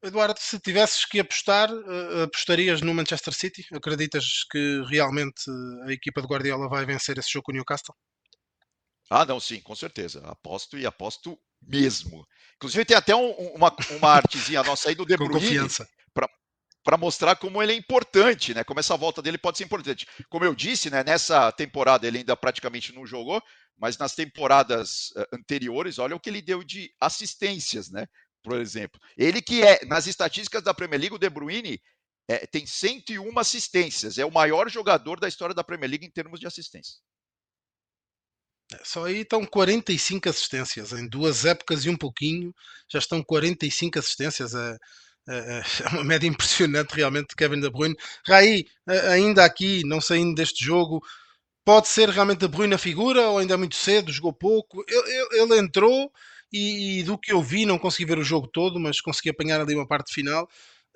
Eduardo, 0.03 0.39
se 0.39 0.59
tivesses 0.59 1.05
que 1.05 1.19
apostar, 1.19 1.71
uh, 1.71 2.23
apostarias 2.23 2.81
no 2.81 2.93
Manchester 2.93 3.33
City? 3.33 3.65
Acreditas 3.73 4.43
que 4.51 4.83
realmente 4.89 5.41
a 5.87 5.91
equipa 5.91 6.21
de 6.21 6.27
Guardiola 6.27 6.69
vai 6.69 6.85
vencer 6.85 7.17
esse 7.17 7.31
jogo 7.31 7.45
com 7.45 7.51
o 7.51 7.55
Newcastle? 7.55 7.95
Ah, 9.09 9.25
não, 9.25 9.39
sim, 9.39 9.59
com 9.61 9.73
certeza. 9.73 10.21
Aposto 10.25 10.77
e 10.77 10.85
aposto 10.85 11.39
mesmo. 11.61 12.27
Inclusive 12.57 12.85
tem 12.85 12.97
até 12.97 13.15
um, 13.15 13.31
uma, 13.55 13.75
uma 13.91 14.09
artezinha 14.11 14.61
nossa 14.63 14.89
aí 14.89 14.95
do 14.95 15.05
De 15.05 15.15
Bruyne 15.15 15.67
para 16.87 16.97
mostrar 16.97 17.35
como 17.35 17.61
ele 17.61 17.73
é 17.73 17.75
importante, 17.75 18.53
né? 18.53 18.63
Como 18.63 18.79
essa 18.79 18.95
volta 18.95 19.21
dele 19.21 19.37
pode 19.37 19.57
ser 19.57 19.65
importante. 19.65 20.07
Como 20.29 20.45
eu 20.45 20.55
disse, 20.55 20.89
né? 20.89 21.03
Nessa 21.03 21.51
temporada 21.51 22.07
ele 22.07 22.19
ainda 22.19 22.33
praticamente 22.37 22.95
não 22.95 23.05
jogou, 23.05 23.43
mas 23.77 23.97
nas 23.97 24.15
temporadas 24.15 25.11
eh, 25.17 25.27
anteriores, 25.33 25.99
olha 25.99 26.15
o 26.15 26.19
que 26.19 26.29
ele 26.29 26.41
deu 26.41 26.63
de 26.63 26.89
assistências, 26.97 27.89
né? 27.89 28.07
Por 28.41 28.55
exemplo, 28.61 29.01
ele 29.17 29.41
que 29.41 29.61
é 29.61 29.83
nas 29.85 30.07
estatísticas 30.07 30.63
da 30.63 30.73
Premier 30.73 31.01
League, 31.01 31.15
o 31.15 31.19
De 31.19 31.29
Bruyne 31.29 31.81
é, 32.25 32.47
tem 32.47 32.65
101 32.65 33.37
assistências. 33.37 34.17
É 34.17 34.23
o 34.23 34.31
maior 34.31 34.69
jogador 34.69 35.19
da 35.19 35.27
história 35.27 35.53
da 35.53 35.65
Premier 35.65 35.89
League 35.89 36.05
em 36.05 36.11
termos 36.11 36.39
de 36.39 36.47
assistência. 36.47 37.01
É, 38.71 38.79
só 38.85 39.03
aí 39.03 39.23
estão 39.23 39.45
45 39.45 40.29
assistências. 40.29 40.93
Em 40.93 41.09
duas 41.09 41.43
épocas 41.43 41.83
e 41.83 41.89
um 41.89 41.97
pouquinho, 41.97 42.55
já 42.89 42.99
estão 42.99 43.21
45 43.21 43.99
assistências. 43.99 44.55
É, 44.55 44.77
é, 45.27 45.61
é 45.85 45.89
uma 45.93 46.03
média 46.03 46.27
impressionante 46.27 46.91
realmente 46.95 47.29
de 47.29 47.35
Kevin 47.35 47.59
De 47.59 47.69
Bruyne. 47.69 47.95
Raí, 48.25 48.65
ainda 49.11 49.43
aqui, 49.43 49.83
não 49.85 50.01
saindo 50.01 50.35
deste 50.35 50.63
jogo, 50.63 51.01
pode 51.65 51.87
ser 51.87 52.09
realmente 52.09 52.39
De 52.39 52.47
Bruyne 52.47 52.75
a 52.75 52.77
figura 52.77 53.27
ou 53.29 53.39
ainda 53.39 53.53
é 53.55 53.57
muito 53.57 53.75
cedo, 53.75 54.11
jogou 54.11 54.33
pouco? 54.33 54.83
Ele, 54.87 55.41
ele 55.41 55.59
entrou 55.59 56.11
e, 56.51 56.99
e, 56.99 57.03
do 57.03 57.17
que 57.17 57.33
eu 57.33 57.41
vi, 57.41 57.65
não 57.65 57.77
consegui 57.77 58.05
ver 58.05 58.17
o 58.17 58.23
jogo 58.23 58.47
todo, 58.47 58.79
mas 58.79 59.01
consegui 59.01 59.29
apanhar 59.29 59.59
ali 59.59 59.75
uma 59.75 59.87
parte 59.87 60.13
final. 60.13 60.47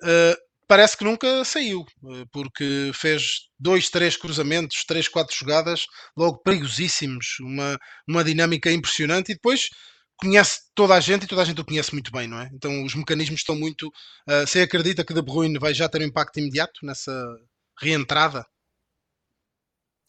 Uh, 0.02 0.36
parece 0.72 0.96
que 0.96 1.04
nunca 1.04 1.44
saiu, 1.44 1.84
eh, 2.02 2.24
porque 2.32 2.90
fez 2.94 3.50
dois, 3.60 3.90
três 3.90 4.16
cruzamentos, 4.16 4.84
três, 4.86 5.06
quatro 5.06 5.36
jogadas, 5.36 5.84
logo 6.16 6.38
perigosíssimos, 6.38 7.36
uma, 7.40 7.78
uma 8.08 8.24
dinâmica 8.24 8.72
impressionante 8.72 9.32
e 9.32 9.34
depois 9.34 9.68
conhece 10.22 10.60
toda 10.72 10.94
a 10.94 11.00
gente 11.00 11.24
e 11.24 11.26
toda 11.26 11.42
a 11.42 11.44
gente 11.44 11.60
o 11.60 11.64
conhece 11.64 11.92
muito 11.92 12.12
bem, 12.12 12.28
não 12.28 12.40
é? 12.40 12.48
Então 12.54 12.84
os 12.84 12.94
mecanismos 12.94 13.40
estão 13.40 13.56
muito. 13.56 13.88
Uh, 13.88 14.46
você 14.46 14.60
acredita 14.60 15.04
que 15.04 15.12
De 15.12 15.20
Bruyne 15.20 15.58
vai 15.58 15.74
já 15.74 15.88
ter 15.88 16.00
um 16.00 16.06
impacto 16.06 16.38
imediato 16.38 16.86
nessa 16.86 17.12
reentrada? 17.80 18.46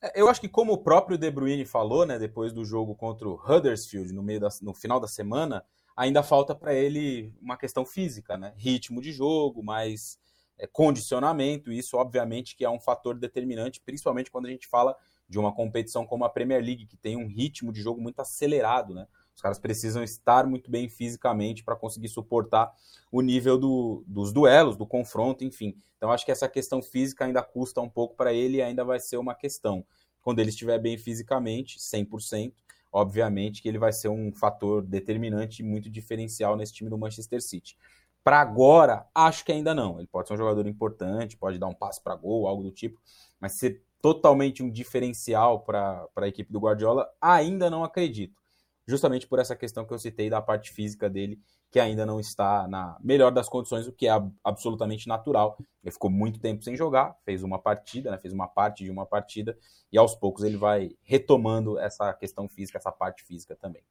É, 0.02 0.22
eu 0.22 0.30
acho 0.30 0.40
que 0.40 0.48
como 0.48 0.72
o 0.72 0.78
próprio 0.78 1.18
De 1.18 1.32
Bruyne 1.32 1.66
falou, 1.66 2.06
né, 2.06 2.20
depois 2.20 2.54
do 2.54 2.64
jogo 2.64 2.96
contra 2.96 3.28
o 3.28 3.42
Huddersfield 3.44 4.14
no 4.14 4.22
meio 4.22 4.40
da, 4.40 4.50
no 4.62 4.74
final 4.74 5.00
da 5.00 5.08
semana, 5.08 5.66
ainda 5.98 6.22
falta 6.22 6.54
para 6.54 6.76
ele 6.76 7.34
uma 7.42 7.58
questão 7.58 7.84
física, 7.84 8.38
né? 8.38 8.54
Ritmo 8.56 9.02
de 9.02 9.12
jogo, 9.12 9.64
mais 9.64 10.20
é, 10.60 10.68
condicionamento, 10.68 11.72
isso 11.72 11.98
obviamente 11.98 12.56
que 12.56 12.64
é 12.64 12.70
um 12.70 12.80
fator 12.80 13.18
determinante, 13.18 13.82
principalmente 13.84 14.30
quando 14.30 14.46
a 14.46 14.50
gente 14.52 14.68
fala 14.68 14.96
de 15.28 15.40
uma 15.40 15.54
competição 15.54 16.06
como 16.06 16.24
a 16.24 16.30
Premier 16.30 16.64
League, 16.64 16.86
que 16.86 16.98
tem 16.98 17.18
um 17.18 17.28
ritmo 17.28 17.74
de 17.74 17.82
jogo 17.82 18.00
muito 18.00 18.20
acelerado, 18.20 18.94
né? 18.94 19.08
Os 19.36 19.42
caras 19.42 19.60
precisam 19.60 20.04
estar 20.04 20.46
muito 20.46 20.70
bem 20.70 20.88
fisicamente 20.88 21.64
para 21.64 21.76
conseguir 21.76 22.08
suportar 22.08 22.72
o 23.12 23.22
nível 23.22 23.58
do, 23.58 24.04
dos 24.08 24.32
duelos, 24.32 24.78
do 24.78 24.86
confronto, 24.86 25.44
enfim. 25.44 25.76
Então 25.98 26.12
acho 26.12 26.26
que 26.26 26.32
essa 26.32 26.48
questão 26.48 26.82
física 26.82 27.26
ainda 27.26 27.42
custa 27.42 27.82
um 27.82 27.90
pouco 27.90 28.16
para 28.16 28.34
ele 28.34 28.58
e 28.58 28.62
ainda 28.62 28.84
vai 28.84 29.00
ser 29.00 29.18
uma 29.18 29.34
questão. 29.34 29.86
Quando 30.22 30.40
ele 30.40 30.50
estiver 30.50 30.80
bem 30.80 30.98
fisicamente, 30.98 31.80
100%, 31.80 32.54
obviamente 32.92 33.62
que 33.62 33.68
ele 33.68 33.80
vai 33.80 33.92
ser 33.92 34.10
um 34.10 34.32
fator 34.32 34.84
determinante 34.84 35.62
e 35.62 35.66
muito 35.66 35.90
diferencial 35.90 36.56
nesse 36.56 36.74
time 36.74 36.90
do 36.90 36.98
Manchester 36.98 37.42
City. 37.42 37.76
Para 38.24 38.40
agora, 38.40 39.06
acho 39.14 39.44
que 39.44 39.52
ainda 39.52 39.74
não. 39.74 39.98
Ele 39.98 40.08
pode 40.08 40.28
ser 40.28 40.36
um 40.36 40.38
jogador 40.38 40.66
importante, 40.68 41.36
pode 41.36 41.58
dar 41.58 41.68
um 41.68 41.74
passe 41.74 42.02
para 42.02 42.16
gol, 42.16 42.48
algo 42.48 42.64
do 42.64 42.72
tipo, 42.72 43.02
mas 43.40 43.54
ser 43.54 43.84
totalmente 44.02 44.62
um 44.62 44.70
diferencial 44.70 45.62
para 45.62 46.08
a 46.16 46.28
equipe 46.28 46.52
do 46.52 46.60
Guardiola, 46.60 47.10
ainda 47.22 47.70
não 47.70 47.84
acredito. 47.84 48.43
Justamente 48.86 49.28
por 49.28 49.40
essa 49.40 49.56
questão 49.56 49.86
que 49.86 49.94
eu 49.94 50.00
citei 50.00 50.30
da 50.30 50.42
parte 50.42 50.72
física 50.72 51.10
dele, 51.10 51.40
que 51.72 51.80
ainda 51.80 52.06
não 52.06 52.20
está 52.20 52.68
na 52.68 52.98
melhor 53.02 53.32
das 53.32 53.50
condições, 53.50 53.88
o 53.88 53.92
que 53.92 54.08
é 54.08 54.12
absolutamente 54.44 55.08
natural. 55.08 55.58
Ele 55.84 55.92
ficou 55.92 56.12
muito 56.12 56.40
tempo 56.40 56.64
sem 56.64 56.76
jogar, 56.76 57.16
fez 57.26 57.44
uma 57.44 57.58
partida, 57.58 58.12
né, 58.12 58.18
fez 58.20 58.34
uma 58.34 58.48
parte 58.48 58.84
de 58.84 58.92
uma 58.92 59.06
partida, 59.06 59.58
e 59.92 59.98
aos 59.98 60.14
poucos 60.14 60.44
ele 60.44 60.58
vai 60.58 60.92
retomando 61.02 61.80
essa 61.80 62.14
questão 62.14 62.48
física, 62.48 62.78
essa 62.78 62.92
parte 62.92 63.24
física 63.24 63.56
também. 63.56 63.84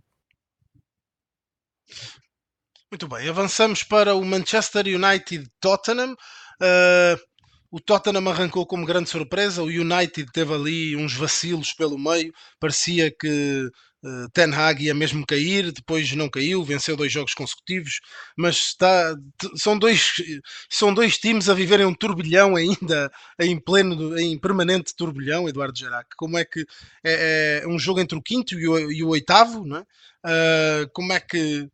Muito 2.90 3.08
bem, 3.08 3.28
avançamos 3.28 3.82
para 3.82 4.14
o 4.14 4.24
Manchester 4.24 4.86
United 4.86 5.50
Tottenham. 5.58 6.12
Uh, 6.12 7.18
o 7.70 7.80
Tottenham 7.80 8.28
arrancou 8.28 8.66
como 8.66 8.84
grande 8.84 9.08
surpresa, 9.08 9.62
o 9.62 9.66
United 9.66 10.30
teve 10.30 10.52
ali 10.52 10.94
uns 10.94 11.14
vacilos 11.14 11.72
pelo 11.72 11.98
meio, 11.98 12.30
parecia 12.60 13.10
que 13.10 13.66
Ten 14.32 14.52
Hag 14.52 14.82
ia 14.82 14.94
mesmo 14.94 15.24
cair, 15.24 15.70
depois 15.70 16.12
não 16.12 16.28
caiu, 16.28 16.64
venceu 16.64 16.96
dois 16.96 17.12
jogos 17.12 17.34
consecutivos, 17.34 18.00
mas 18.36 18.56
está, 18.56 19.14
são, 19.56 19.78
dois, 19.78 20.12
são 20.68 20.92
dois 20.92 21.18
times 21.18 21.48
a 21.48 21.54
viverem 21.54 21.86
um 21.86 21.94
turbilhão 21.94 22.56
ainda, 22.56 23.10
em 23.40 23.58
pleno, 23.60 24.18
em 24.18 24.36
permanente 24.38 24.94
turbilhão, 24.96 25.48
Eduardo 25.48 25.78
Gerac. 25.78 26.08
Como 26.16 26.36
é 26.36 26.44
que 26.44 26.66
é, 27.04 27.62
é 27.62 27.68
um 27.68 27.78
jogo 27.78 28.00
entre 28.00 28.18
o 28.18 28.22
quinto 28.22 28.58
e 28.58 28.66
o, 28.66 28.90
e 28.90 29.02
o 29.04 29.08
oitavo, 29.08 29.64
não 29.64 29.76
é? 29.76 29.84
Uh, 30.24 30.88
como 30.92 31.12
é 31.12 31.18
que 31.18 31.68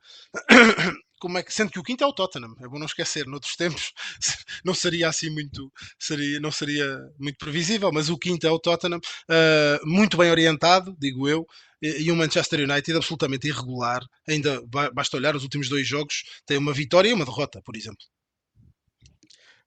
como 1.18 1.38
é 1.38 1.42
que, 1.42 1.52
sendo 1.52 1.70
que 1.70 1.78
o 1.78 1.82
quinto 1.82 2.04
é 2.04 2.06
o 2.06 2.12
Tottenham, 2.12 2.54
é 2.60 2.68
bom 2.68 2.78
não 2.78 2.86
esquecer, 2.86 3.26
noutros 3.26 3.56
tempos 3.56 3.92
não 4.64 4.74
seria 4.74 5.08
assim 5.08 5.30
muito, 5.30 5.72
seria, 5.98 6.40
não 6.40 6.50
seria 6.50 6.98
muito 7.18 7.38
previsível, 7.38 7.90
mas 7.92 8.08
o 8.08 8.18
quinto 8.18 8.46
é 8.46 8.50
o 8.50 8.58
Tottenham, 8.58 8.98
uh, 8.98 9.86
muito 9.86 10.16
bem 10.16 10.30
orientado, 10.30 10.96
digo 10.98 11.28
eu, 11.28 11.46
e, 11.80 12.10
o 12.10 12.16
Manchester 12.16 12.60
United 12.60 12.96
absolutamente 12.96 13.46
irregular, 13.46 14.02
ainda 14.28 14.60
basta 14.92 15.16
olhar 15.16 15.36
os 15.36 15.44
últimos 15.44 15.68
dois 15.68 15.86
jogos, 15.86 16.24
tem 16.44 16.58
uma 16.58 16.72
vitória 16.72 17.08
e 17.08 17.12
uma 17.12 17.24
derrota, 17.24 17.62
por 17.62 17.76
exemplo. 17.76 18.04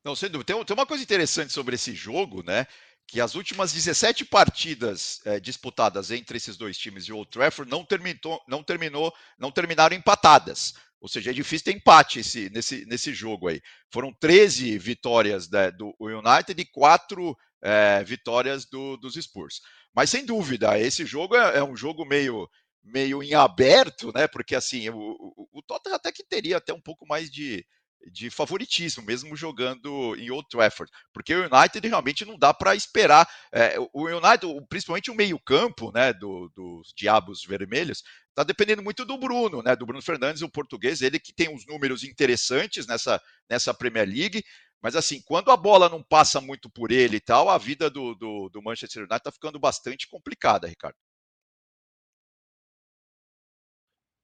Não, 0.03 0.13
dúvida. 0.13 0.43
Tem, 0.43 0.65
tem 0.65 0.74
uma 0.74 0.86
coisa 0.86 1.03
interessante 1.03 1.53
sobre 1.53 1.75
esse 1.75 1.93
jogo, 1.93 2.43
né? 2.43 2.65
Que 3.08 3.22
as 3.22 3.36
últimas 3.36 3.72
17 3.72 4.25
partidas 4.25 5.22
é, 5.25 5.39
disputadas 5.39 6.12
entre 6.12 6.38
esses 6.38 6.58
dois 6.58 6.77
times 6.77 7.05
de 7.05 7.13
Old 7.13 7.29
Trafford 7.29 7.70
não 7.70 7.86
terminou, 7.86 8.41
não 8.48 8.63
terminou, 8.63 9.13
não 9.38 9.51
terminaram 9.51 9.96
empatadas. 9.96 10.74
Ou 11.01 11.10
seja, 11.10 11.31
é 11.31 11.34
difícil 11.34 11.65
ter 11.65 11.75
empate 11.75 12.20
esse, 12.20 12.50
nesse, 12.51 12.86
nesse 12.86 13.12
jogo 13.12 13.48
aí. 13.48 13.60
Foram 13.91 14.13
13 14.13 14.77
vitórias 14.77 15.50
né, 15.50 15.72
do 15.72 15.96
United 16.00 16.62
e 16.62 16.65
4 16.65 17.36
é, 17.63 18.03
vitórias 18.03 18.65
do, 18.65 18.96
dos 18.98 19.15
Spurs. 19.15 19.62
Mas 19.93 20.12
sem 20.12 20.24
dúvida, 20.24 20.79
esse 20.79 21.03
jogo 21.05 21.36
é, 21.36 21.58
é, 21.58 21.63
um 21.63 21.75
jogo 21.75 22.05
meio, 22.05 22.48
meio 22.84 23.24
em 23.24 23.34
aberto, 23.34 24.12
né? 24.13 24.27
Porque 24.27 24.55
assim, 24.55 24.89
o, 24.89 24.96
o, 24.96 25.50
o 25.53 25.62
Tottenham 25.63 25.96
até 25.96 26.12
que 26.12 26.24
teria 26.24 26.58
até 26.58 26.72
um 26.72 26.79
pouco 26.79 27.05
mais 27.08 27.31
de, 27.31 27.65
de 28.12 28.29
favoritismo, 28.29 29.03
mesmo 29.03 29.36
jogando 29.36 30.15
em 30.15 30.31
Old 30.31 30.48
Trafford, 30.50 30.91
porque 31.13 31.36
o 31.36 31.48
United 31.51 31.88
realmente 31.88 32.25
não 32.25 32.38
dá 32.38 32.53
para 32.53 32.75
esperar. 32.75 33.27
É, 33.51 33.75
o 33.93 34.08
United, 34.08 34.65
principalmente 34.70 35.12
o 35.12 35.15
meio-campo 35.15 35.91
né, 35.91 36.13
do, 36.13 36.50
dos 36.55 36.93
Diabos 36.96 37.43
Vermelhos, 37.43 38.03
está 38.32 38.44
dependendo 38.44 38.82
muito 38.82 39.06
do 39.06 39.18
Bruno, 39.18 39.62
né, 39.62 39.76
do 39.76 39.86
Bruno 39.86 40.02
Fernandes, 40.02 40.42
o 40.42 40.50
português, 40.50 41.02
ele 41.02 41.20
que 41.20 41.34
tem 41.34 41.50
uns 41.54 41.66
números 41.66 42.04
interessantes 42.04 42.88
nessa, 42.88 43.22
nessa 43.50 43.74
Premier 43.74 44.08
League. 44.08 44.44
Mas 44.82 44.96
assim, 44.96 45.22
quando 45.26 45.52
a 45.52 45.58
bola 45.58 45.88
não 45.90 46.02
passa 46.02 46.42
muito 46.42 46.70
por 46.70 46.92
ele 46.92 47.18
e 47.18 47.22
tal, 47.22 47.50
a 47.50 47.58
vida 47.58 47.90
do, 47.90 48.16
do, 48.16 48.50
do 48.50 48.62
Manchester 48.64 49.04
United 49.04 49.18
está 49.18 49.32
ficando 49.32 49.60
bastante 49.60 50.08
complicada, 50.08 50.68
Ricardo. 50.68 50.96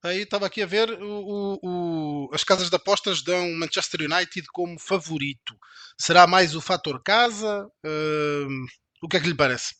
Aí 0.04 0.22
estava 0.22 0.46
aqui 0.46 0.62
a 0.62 0.66
ver 0.66 0.90
o, 0.92 1.60
o, 1.62 2.30
as 2.34 2.44
casas 2.44 2.70
de 2.70 2.76
apostas 2.76 3.22
dão 3.22 3.52
Manchester 3.56 4.02
United 4.02 4.48
como 4.54 4.80
favorito. 4.80 5.58
Será 6.00 6.26
mais 6.26 6.56
o 6.56 6.62
fator 6.62 7.02
casa? 7.04 7.66
Uh, 7.86 8.68
o 9.01 9.08
que 9.08 9.18
é 9.18 9.20
que 9.20 9.27
lhe 9.27 9.36
parece? 9.36 9.74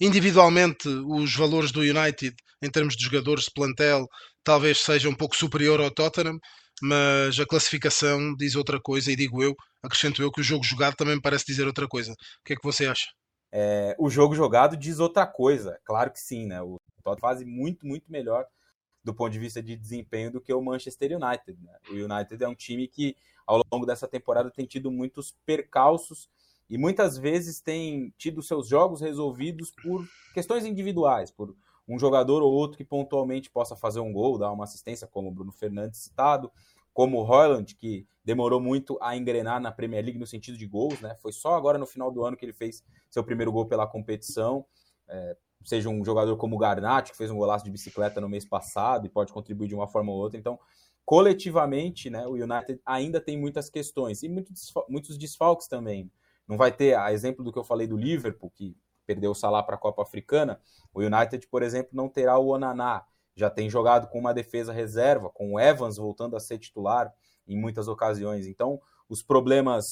Individualmente, 0.00 0.88
os 0.88 1.34
valores 1.34 1.70
do 1.70 1.80
United 1.80 2.34
em 2.62 2.70
termos 2.70 2.96
de 2.96 3.04
jogadores 3.04 3.44
de 3.44 3.52
plantel 3.52 4.06
talvez 4.42 4.78
seja 4.78 5.08
um 5.08 5.14
pouco 5.14 5.36
superior 5.36 5.80
ao 5.80 5.90
Tottenham, 5.90 6.38
mas 6.82 7.38
a 7.38 7.46
classificação 7.46 8.34
diz 8.36 8.54
outra 8.56 8.80
coisa 8.80 9.10
e 9.10 9.16
digo 9.16 9.42
eu, 9.42 9.54
acrescento 9.82 10.22
eu 10.22 10.30
que 10.30 10.40
o 10.40 10.44
jogo 10.44 10.64
jogado 10.64 10.94
também 10.96 11.20
parece 11.20 11.46
dizer 11.46 11.66
outra 11.66 11.86
coisa. 11.86 12.12
O 12.12 12.16
que 12.44 12.52
é 12.52 12.56
que 12.56 12.64
você 12.64 12.86
acha? 12.86 13.06
É, 13.52 13.94
o 13.98 14.10
jogo 14.10 14.34
jogado 14.34 14.76
diz 14.76 14.98
outra 14.98 15.26
coisa, 15.26 15.78
claro 15.84 16.10
que 16.10 16.20
sim, 16.20 16.46
né? 16.46 16.60
O 16.60 16.76
Tottenham 17.02 17.20
faz 17.20 17.42
muito, 17.44 17.86
muito 17.86 18.10
melhor 18.10 18.44
do 19.04 19.14
ponto 19.14 19.30
de 19.30 19.38
vista 19.38 19.62
de 19.62 19.76
desempenho 19.76 20.32
do 20.32 20.40
que 20.40 20.52
o 20.52 20.62
Manchester 20.62 21.12
United. 21.12 21.62
Né? 21.62 21.76
O 21.90 21.92
United 21.92 22.42
é 22.42 22.48
um 22.48 22.54
time 22.54 22.88
que, 22.88 23.14
ao 23.46 23.60
longo 23.70 23.84
dessa 23.84 24.08
temporada, 24.08 24.50
tem 24.50 24.64
tido 24.64 24.90
muitos 24.90 25.36
percalços 25.44 26.28
e 26.68 26.78
muitas 26.78 27.16
vezes 27.18 27.60
tem 27.60 28.12
tido 28.16 28.42
seus 28.42 28.68
jogos 28.68 29.00
resolvidos 29.00 29.70
por 29.82 30.06
questões 30.32 30.64
individuais, 30.64 31.30
por 31.30 31.54
um 31.86 31.98
jogador 31.98 32.42
ou 32.42 32.52
outro 32.52 32.78
que 32.78 32.84
pontualmente 32.84 33.50
possa 33.50 33.76
fazer 33.76 34.00
um 34.00 34.12
gol, 34.12 34.38
dar 34.38 34.50
uma 34.50 34.64
assistência, 34.64 35.06
como 35.06 35.28
o 35.28 35.32
Bruno 35.32 35.52
Fernandes 35.52 36.00
citado, 36.00 36.50
como 36.92 37.18
o 37.18 37.22
Royland, 37.22 37.74
que 37.74 38.06
demorou 38.24 38.60
muito 38.60 38.96
a 39.02 39.16
engrenar 39.16 39.60
na 39.60 39.70
Premier 39.70 40.02
League 40.02 40.18
no 40.18 40.26
sentido 40.26 40.56
de 40.56 40.66
gols, 40.66 41.00
né? 41.00 41.14
Foi 41.20 41.32
só 41.32 41.54
agora 41.54 41.76
no 41.76 41.86
final 41.86 42.10
do 42.10 42.24
ano 42.24 42.36
que 42.36 42.44
ele 42.44 42.52
fez 42.52 42.82
seu 43.10 43.22
primeiro 43.22 43.52
gol 43.52 43.66
pela 43.66 43.86
competição. 43.86 44.64
É, 45.08 45.36
seja 45.64 45.88
um 45.88 46.04
jogador 46.04 46.36
como 46.36 46.56
o 46.56 46.58
Garnacho, 46.58 47.12
que 47.12 47.18
fez 47.18 47.30
um 47.30 47.36
golaço 47.36 47.64
de 47.64 47.70
bicicleta 47.70 48.20
no 48.20 48.28
mês 48.28 48.44
passado 48.44 49.06
e 49.06 49.08
pode 49.08 49.32
contribuir 49.32 49.68
de 49.68 49.74
uma 49.74 49.88
forma 49.88 50.12
ou 50.12 50.18
outra. 50.18 50.38
Então, 50.38 50.58
coletivamente, 51.04 52.08
né, 52.08 52.26
o 52.26 52.32
United 52.32 52.80
ainda 52.84 53.20
tem 53.20 53.38
muitas 53.38 53.68
questões 53.68 54.22
e 54.22 54.28
muitos, 54.28 55.18
desfalques 55.18 55.66
também. 55.66 56.10
Não 56.46 56.56
vai 56.56 56.72
ter, 56.72 56.94
a 56.94 57.12
exemplo 57.12 57.44
do 57.44 57.52
que 57.52 57.58
eu 57.58 57.64
falei 57.64 57.86
do 57.86 57.96
Liverpool, 57.96 58.50
que 58.50 58.76
perdeu 59.06 59.30
o 59.30 59.34
Salah 59.34 59.62
para 59.62 59.76
a 59.76 59.78
Copa 59.78 60.02
Africana, 60.02 60.60
o 60.92 61.00
United, 61.00 61.46
por 61.48 61.62
exemplo, 61.62 61.90
não 61.92 62.08
terá 62.08 62.38
o 62.38 62.48
Onaná. 62.48 63.04
Já 63.36 63.50
tem 63.50 63.68
jogado 63.68 64.08
com 64.08 64.18
uma 64.18 64.32
defesa 64.32 64.72
reserva, 64.72 65.30
com 65.30 65.54
o 65.54 65.60
Evans 65.60 65.96
voltando 65.96 66.36
a 66.36 66.40
ser 66.40 66.58
titular 66.58 67.12
em 67.46 67.56
muitas 67.56 67.88
ocasiões. 67.88 68.46
Então, 68.46 68.80
os 69.08 69.22
problemas 69.22 69.84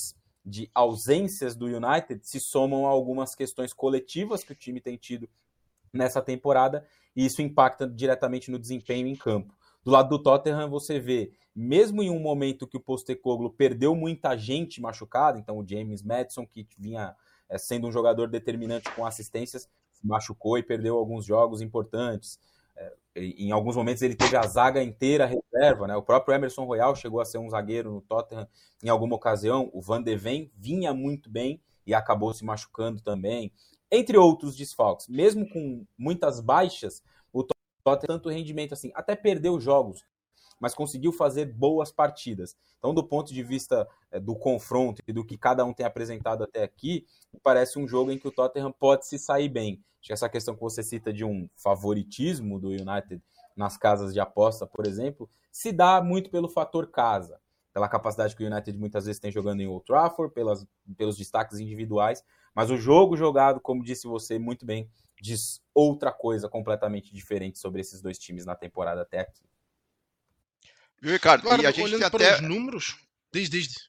de 0.44 0.70
ausências 0.74 1.54
do 1.54 1.66
United 1.66 2.20
se 2.22 2.40
somam 2.40 2.86
a 2.86 2.90
algumas 2.90 3.34
questões 3.34 3.72
coletivas 3.72 4.42
que 4.42 4.52
o 4.52 4.56
time 4.56 4.80
tem 4.80 4.96
tido 4.96 5.28
nessa 5.92 6.22
temporada 6.22 6.86
e 7.14 7.26
isso 7.26 7.42
impacta 7.42 7.86
diretamente 7.86 8.50
no 8.50 8.58
desempenho 8.58 9.06
em 9.06 9.14
campo. 9.14 9.54
Do 9.84 9.90
lado 9.90 10.08
do 10.08 10.22
Tottenham, 10.22 10.70
você 10.70 11.00
vê, 11.00 11.32
mesmo 11.54 12.02
em 12.02 12.10
um 12.10 12.20
momento 12.20 12.66
que 12.66 12.76
o 12.76 12.80
Postecoglou 12.80 13.50
perdeu 13.50 13.94
muita 13.94 14.36
gente 14.36 14.80
machucada, 14.80 15.38
então 15.38 15.58
o 15.58 15.66
James 15.66 16.02
Madison, 16.02 16.46
que 16.46 16.66
vinha 16.78 17.14
é, 17.48 17.58
sendo 17.58 17.88
um 17.88 17.92
jogador 17.92 18.28
determinante 18.28 18.90
com 18.94 19.04
assistências, 19.04 19.68
se 19.92 20.06
machucou 20.06 20.56
e 20.56 20.62
perdeu 20.62 20.96
alguns 20.96 21.24
jogos 21.24 21.60
importantes. 21.60 22.38
É, 22.76 22.94
em 23.14 23.50
alguns 23.50 23.76
momentos 23.76 24.02
ele 24.02 24.14
teve 24.14 24.36
a 24.36 24.46
zaga 24.46 24.82
inteira 24.82 25.26
reserva, 25.26 25.86
né? 25.86 25.96
O 25.96 26.02
próprio 26.02 26.34
Emerson 26.34 26.64
Royal 26.64 26.96
chegou 26.96 27.20
a 27.20 27.24
ser 27.24 27.38
um 27.38 27.50
zagueiro 27.50 27.92
no 27.92 28.00
Tottenham 28.00 28.48
em 28.82 28.88
alguma 28.88 29.16
ocasião. 29.16 29.68
O 29.72 29.82
Van 29.82 30.02
de 30.02 30.16
Ven 30.16 30.50
vinha 30.56 30.94
muito 30.94 31.28
bem 31.28 31.60
e 31.86 31.92
acabou 31.92 32.32
se 32.32 32.44
machucando 32.44 33.02
também, 33.02 33.52
entre 33.90 34.16
outros 34.16 34.56
desfalques. 34.56 35.08
Mesmo 35.08 35.46
com 35.48 35.84
muitas 35.98 36.40
baixas, 36.40 37.02
o 37.32 37.42
Tottenham 37.82 38.18
tanto 38.18 38.28
rendimento 38.28 38.74
assim, 38.74 38.90
até 38.94 39.14
perdeu 39.16 39.60
jogos, 39.60 40.04
mas 40.60 40.74
conseguiu 40.74 41.12
fazer 41.12 41.46
boas 41.46 41.90
partidas. 41.90 42.56
Então, 42.78 42.94
do 42.94 43.02
ponto 43.02 43.32
de 43.32 43.42
vista 43.42 43.88
é, 44.10 44.18
do 44.18 44.34
confronto 44.34 45.02
e 45.06 45.12
do 45.12 45.24
que 45.24 45.36
cada 45.36 45.64
um 45.64 45.72
tem 45.72 45.86
apresentado 45.86 46.44
até 46.44 46.62
aqui, 46.62 47.06
parece 47.42 47.78
um 47.78 47.86
jogo 47.86 48.10
em 48.10 48.18
que 48.18 48.28
o 48.28 48.32
Tottenham 48.32 48.72
pode 48.72 49.06
se 49.06 49.18
sair 49.18 49.48
bem. 49.48 49.82
Acho 50.00 50.08
que 50.08 50.12
essa 50.12 50.28
questão 50.28 50.54
que 50.54 50.60
você 50.60 50.82
cita 50.82 51.12
de 51.12 51.24
um 51.24 51.48
favoritismo 51.56 52.58
do 52.58 52.68
United 52.68 53.22
nas 53.56 53.76
casas 53.76 54.12
de 54.12 54.20
aposta, 54.20 54.66
por 54.66 54.86
exemplo, 54.86 55.28
se 55.50 55.70
dá 55.70 56.02
muito 56.02 56.30
pelo 56.30 56.48
fator 56.48 56.90
casa, 56.90 57.38
pela 57.72 57.88
capacidade 57.88 58.34
que 58.34 58.44
o 58.44 58.46
United 58.46 58.78
muitas 58.78 59.06
vezes 59.06 59.20
tem 59.20 59.30
jogando 59.30 59.60
em 59.60 59.66
Old 59.66 59.84
Trafford, 59.84 60.32
pelas, 60.34 60.66
pelos 60.96 61.16
destaques 61.16 61.58
individuais, 61.58 62.24
mas 62.54 62.70
o 62.70 62.76
jogo 62.76 63.16
jogado, 63.16 63.60
como 63.60 63.84
disse 63.84 64.06
você 64.06 64.38
muito 64.38 64.66
bem, 64.66 64.90
diz 65.22 65.62
outra 65.72 66.12
coisa 66.12 66.48
completamente 66.48 67.14
diferente 67.14 67.58
sobre 67.58 67.80
esses 67.80 68.02
dois 68.02 68.18
times 68.18 68.44
na 68.44 68.56
temporada 68.56 69.02
até 69.02 69.20
aqui. 69.20 69.44
Viu, 71.00 71.12
Ricardo? 71.12 71.42
Claro, 71.42 71.62
e 71.62 71.66
a 71.66 71.70
gente 71.70 71.84
olhando 71.84 72.04
até 72.04 72.34
os 72.34 72.40
números, 72.40 72.96
diz, 73.32 73.48
diz. 73.48 73.88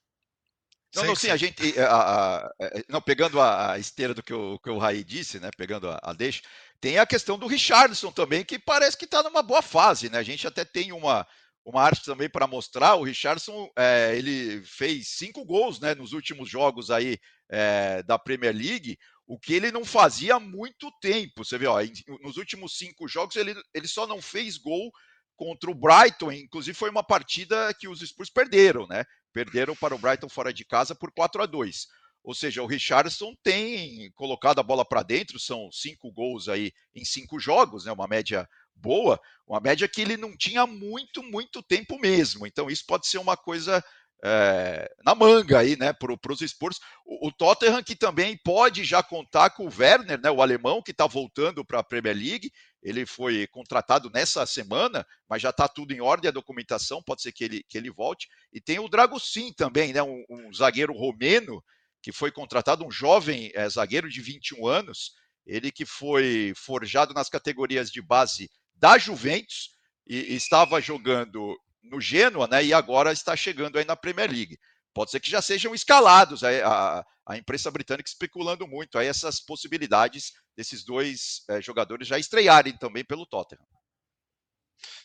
Não, 0.96 1.06
não, 1.06 1.16
sim, 1.16 1.32
a 1.32 1.38
gente. 1.38 1.80
A, 1.80 1.88
a, 1.88 2.46
a, 2.46 2.52
não, 2.88 3.02
pegando 3.02 3.42
a, 3.42 3.80
esteira 3.80 4.14
do 4.14 4.22
que 4.22 4.34
o, 4.34 4.60
que 4.60 4.70
o 4.70 4.78
Raí 4.78 5.04
disse, 5.04 5.40
né? 5.40 5.50
Pegando 5.58 5.90
a, 5.90 6.14
deixa, 6.14 6.44
tem 6.80 7.00
a 7.00 7.06
questão 7.06 7.38
do 7.38 7.48
Richardson 7.48 8.12
também, 8.12 8.46
que 8.46 8.60
parece 8.60 8.96
que 8.96 9.06
está 9.06 9.24
numa 9.24 9.42
boa 9.42 9.64
fase, 9.64 10.10
né? 10.10 10.20
A 10.20 10.24
gente 10.24 10.46
até 10.46 10.64
tem 10.64 10.92
uma, 10.92 11.26
uma 11.66 11.82
arte 11.82 12.06
também 12.06 12.30
para 12.30 12.46
mostrar. 12.46 12.96
O 12.96 13.04
Richardson 13.04 13.72
é, 13.76 14.16
ele 14.16 14.64
fez 14.64 15.08
cinco 15.10 15.44
gols 15.44 15.80
né, 15.80 15.96
nos 15.96 16.14
últimos 16.14 16.48
jogos 16.48 16.92
aí 16.92 17.18
é, 17.50 18.04
da 18.04 18.20
Premier 18.20 18.56
League, 18.56 18.98
o 19.26 19.40
que 19.40 19.54
ele 19.54 19.72
não 19.72 19.86
fazia 19.86 20.36
há 20.36 20.40
muito 20.40 20.92
tempo. 21.00 21.44
Você 21.44 21.58
vê, 21.58 21.68
ó, 21.68 21.80
nos 22.22 22.38
últimos 22.38 22.78
cinco 22.78 23.08
jogos 23.08 23.36
ele, 23.36 23.56
ele 23.74 23.88
só 23.88 24.06
não 24.06 24.22
fez 24.22 24.58
gol 24.58 24.92
contra 25.36 25.72
o 25.72 25.76
Brighton, 25.76 26.32
inclusive 26.32 26.78
foi 26.78 26.90
uma 26.90 27.04
partida 27.04 27.74
que 27.74 27.88
os 27.88 28.00
Spurs 28.00 28.30
perderam, 28.30 28.88
né? 28.88 29.04
Perderam 29.32 29.76
para 29.76 29.96
o 29.96 29.98
Brighton 29.98 30.30
fora 30.30 30.54
de 30.54 30.64
casa 30.64 30.94
por 30.94 31.12
4 31.12 31.42
a 31.42 31.46
2. 31.46 31.88
Ou 32.24 32.34
seja, 32.34 32.64
o 32.64 32.68
Richardson 32.68 33.36
tem 33.44 34.10
colocado 34.14 34.60
a 34.60 34.64
bola 34.64 34.86
para 34.86 35.04
dentro, 35.04 35.40
são 35.40 35.70
cinco 35.72 36.12
gols 36.12 36.48
aí 36.48 36.72
em 36.96 37.04
cinco 37.04 37.40
jogos, 37.40 37.86
né? 37.86 37.92
Uma 37.92 38.08
média 38.08 38.48
boa, 38.76 39.20
uma 39.46 39.60
média 39.60 39.88
que 39.88 40.02
ele 40.02 40.16
não 40.16 40.36
tinha 40.38 40.66
muito, 40.66 41.22
muito 41.22 41.62
tempo 41.62 42.00
mesmo. 42.00 42.48
Então, 42.48 42.70
isso 42.70 42.86
pode 42.86 43.08
ser 43.08 43.18
uma 43.18 43.36
coisa 43.36 43.84
é, 44.26 44.90
na 45.04 45.14
manga 45.14 45.60
aí, 45.60 45.76
né, 45.76 45.92
para 45.92 46.14
os 46.32 46.40
Spurs. 46.40 46.80
O, 47.06 47.28
o, 47.28 47.32
Tottenham 47.32 47.84
que 47.84 47.94
também 47.94 48.38
pode 48.38 48.86
já 48.86 49.04
contar 49.04 49.50
com 49.50 49.68
o 49.68 49.74
Werner, 49.78 50.20
né, 50.22 50.32
o 50.32 50.42
alemão 50.42 50.82
que 50.82 50.92
está 50.92 51.06
voltando 51.06 51.66
para 51.66 51.80
a 51.80 51.84
Premier 51.84 52.16
League. 52.16 52.50
Ele 52.82 53.06
foi 53.06 53.46
contratado 53.48 54.10
nessa 54.10 54.46
semana, 54.46 55.06
mas 55.28 55.42
já 55.42 55.50
está 55.50 55.68
tudo 55.68 55.94
em 55.94 56.00
ordem, 56.00 56.30
a 56.30 56.32
documentação, 56.32 57.04
pode 57.04 57.22
ser 57.22 57.34
que 57.34 57.44
ele, 57.44 57.64
que 57.68 57.78
ele 57.78 57.92
volte. 57.92 58.30
E 58.54 58.62
tem 58.62 58.80
o 58.80 58.88
Dragocin 58.88 59.52
também, 59.52 59.92
né, 59.92 60.02
um, 60.02 60.24
um 60.30 60.54
zagueiro 60.54 60.94
romeno 60.94 61.62
que 62.02 62.14
foi 62.14 62.32
contratado, 62.32 62.86
um 62.86 62.92
jovem 62.92 63.52
é, 63.54 63.68
zagueiro 63.70 64.10
de 64.10 64.22
21 64.22 64.68
anos, 64.68 65.12
ele 65.46 65.70
que 65.70 65.86
foi 65.86 66.54
forjado 66.56 67.14
nas 67.14 67.28
categorias 67.28 67.92
de 67.92 68.02
base 68.02 68.50
da 68.74 68.98
Juventus 68.98 69.72
e, 70.08 70.34
e 70.34 70.36
estava 70.36 70.80
jogando 70.80 71.58
no 71.84 72.00
Genoa, 72.00 72.48
né? 72.48 72.64
E 72.64 72.74
agora 72.74 73.12
está 73.12 73.36
chegando 73.36 73.78
aí 73.78 73.86
na 73.86 73.96
Premier 73.96 74.32
League. 74.32 74.58
Pode 74.94 75.12
ser 75.12 75.20
que 75.20 75.30
já 75.30 75.42
sejam 75.42 75.74
escalados. 75.74 76.44
A, 76.44 76.50
a, 76.50 77.06
a 77.28 77.38
imprensa 77.38 77.72
britânica 77.72 78.10
especulando 78.10 78.68
muito 78.68 78.98
aí 78.98 79.08
essas 79.08 79.40
possibilidades 79.40 80.34
desses 80.56 80.84
dois 80.84 81.44
é, 81.50 81.62
jogadores 81.62 82.08
já 82.08 82.18
estrearem 82.18 82.78
também 82.78 83.04
pelo 83.04 83.26
Tottenham. 83.26 83.66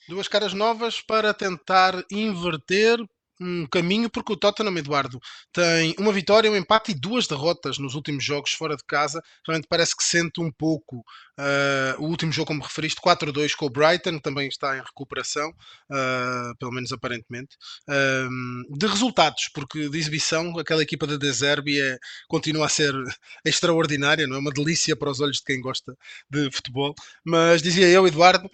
Duas 0.08 0.28
caras 0.28 0.52
novas 0.52 1.00
para 1.00 1.32
tentar 1.34 2.04
inverter 2.10 2.98
um 3.40 3.66
caminho, 3.66 4.10
porque 4.10 4.32
o 4.32 4.36
Tottenham, 4.36 4.76
Eduardo, 4.76 5.20
tem 5.52 5.94
uma 5.98 6.12
vitória, 6.12 6.50
um 6.50 6.56
empate 6.56 6.92
e 6.92 6.94
duas 6.94 7.26
derrotas 7.26 7.78
nos 7.78 7.94
últimos 7.94 8.24
jogos 8.24 8.52
fora 8.52 8.76
de 8.76 8.84
casa. 8.84 9.22
Realmente 9.46 9.68
parece 9.68 9.96
que 9.96 10.02
sente 10.02 10.40
um 10.40 10.50
pouco 10.50 11.04
Uh, 11.38 12.02
o 12.02 12.08
último 12.08 12.32
jogo, 12.32 12.48
como 12.48 12.64
referiste, 12.64 13.00
4-2 13.00 13.54
com 13.54 13.66
o 13.66 13.70
Brighton, 13.70 14.18
também 14.18 14.48
está 14.48 14.76
em 14.76 14.80
recuperação, 14.80 15.50
uh, 15.50 16.56
pelo 16.58 16.72
menos 16.72 16.92
aparentemente. 16.92 17.56
Uh, 17.88 18.76
de 18.76 18.86
resultados, 18.86 19.48
porque 19.54 19.88
de 19.88 19.98
exibição, 19.98 20.58
aquela 20.58 20.82
equipa 20.82 21.06
da 21.06 21.16
De 21.16 21.30
Zerbi 21.30 21.80
é, 21.80 21.96
continua 22.26 22.66
a 22.66 22.68
ser 22.68 22.92
extraordinária, 23.46 24.26
não 24.26 24.36
é 24.36 24.38
uma 24.40 24.50
delícia 24.50 24.96
para 24.96 25.10
os 25.10 25.20
olhos 25.20 25.36
de 25.36 25.44
quem 25.44 25.60
gosta 25.60 25.96
de 26.28 26.50
futebol. 26.50 26.92
Mas 27.24 27.62
dizia 27.62 27.86
eu, 27.88 28.06
Eduardo, 28.08 28.50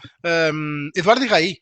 um, 0.53 0.91
Eduardo 0.95 1.25
e 1.25 1.29
Raí, 1.29 1.59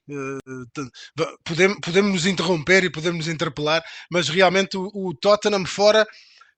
podemos, 1.45 1.79
podemos 1.81 2.13
nos 2.13 2.27
interromper 2.27 2.83
e 2.83 2.91
podemos 2.91 3.12
nos 3.13 3.29
interpelar, 3.29 3.83
mas 4.11 4.29
realmente 4.29 4.77
o, 4.77 4.91
o 4.95 5.15
Tottenham 5.15 5.65
fora 5.67 6.07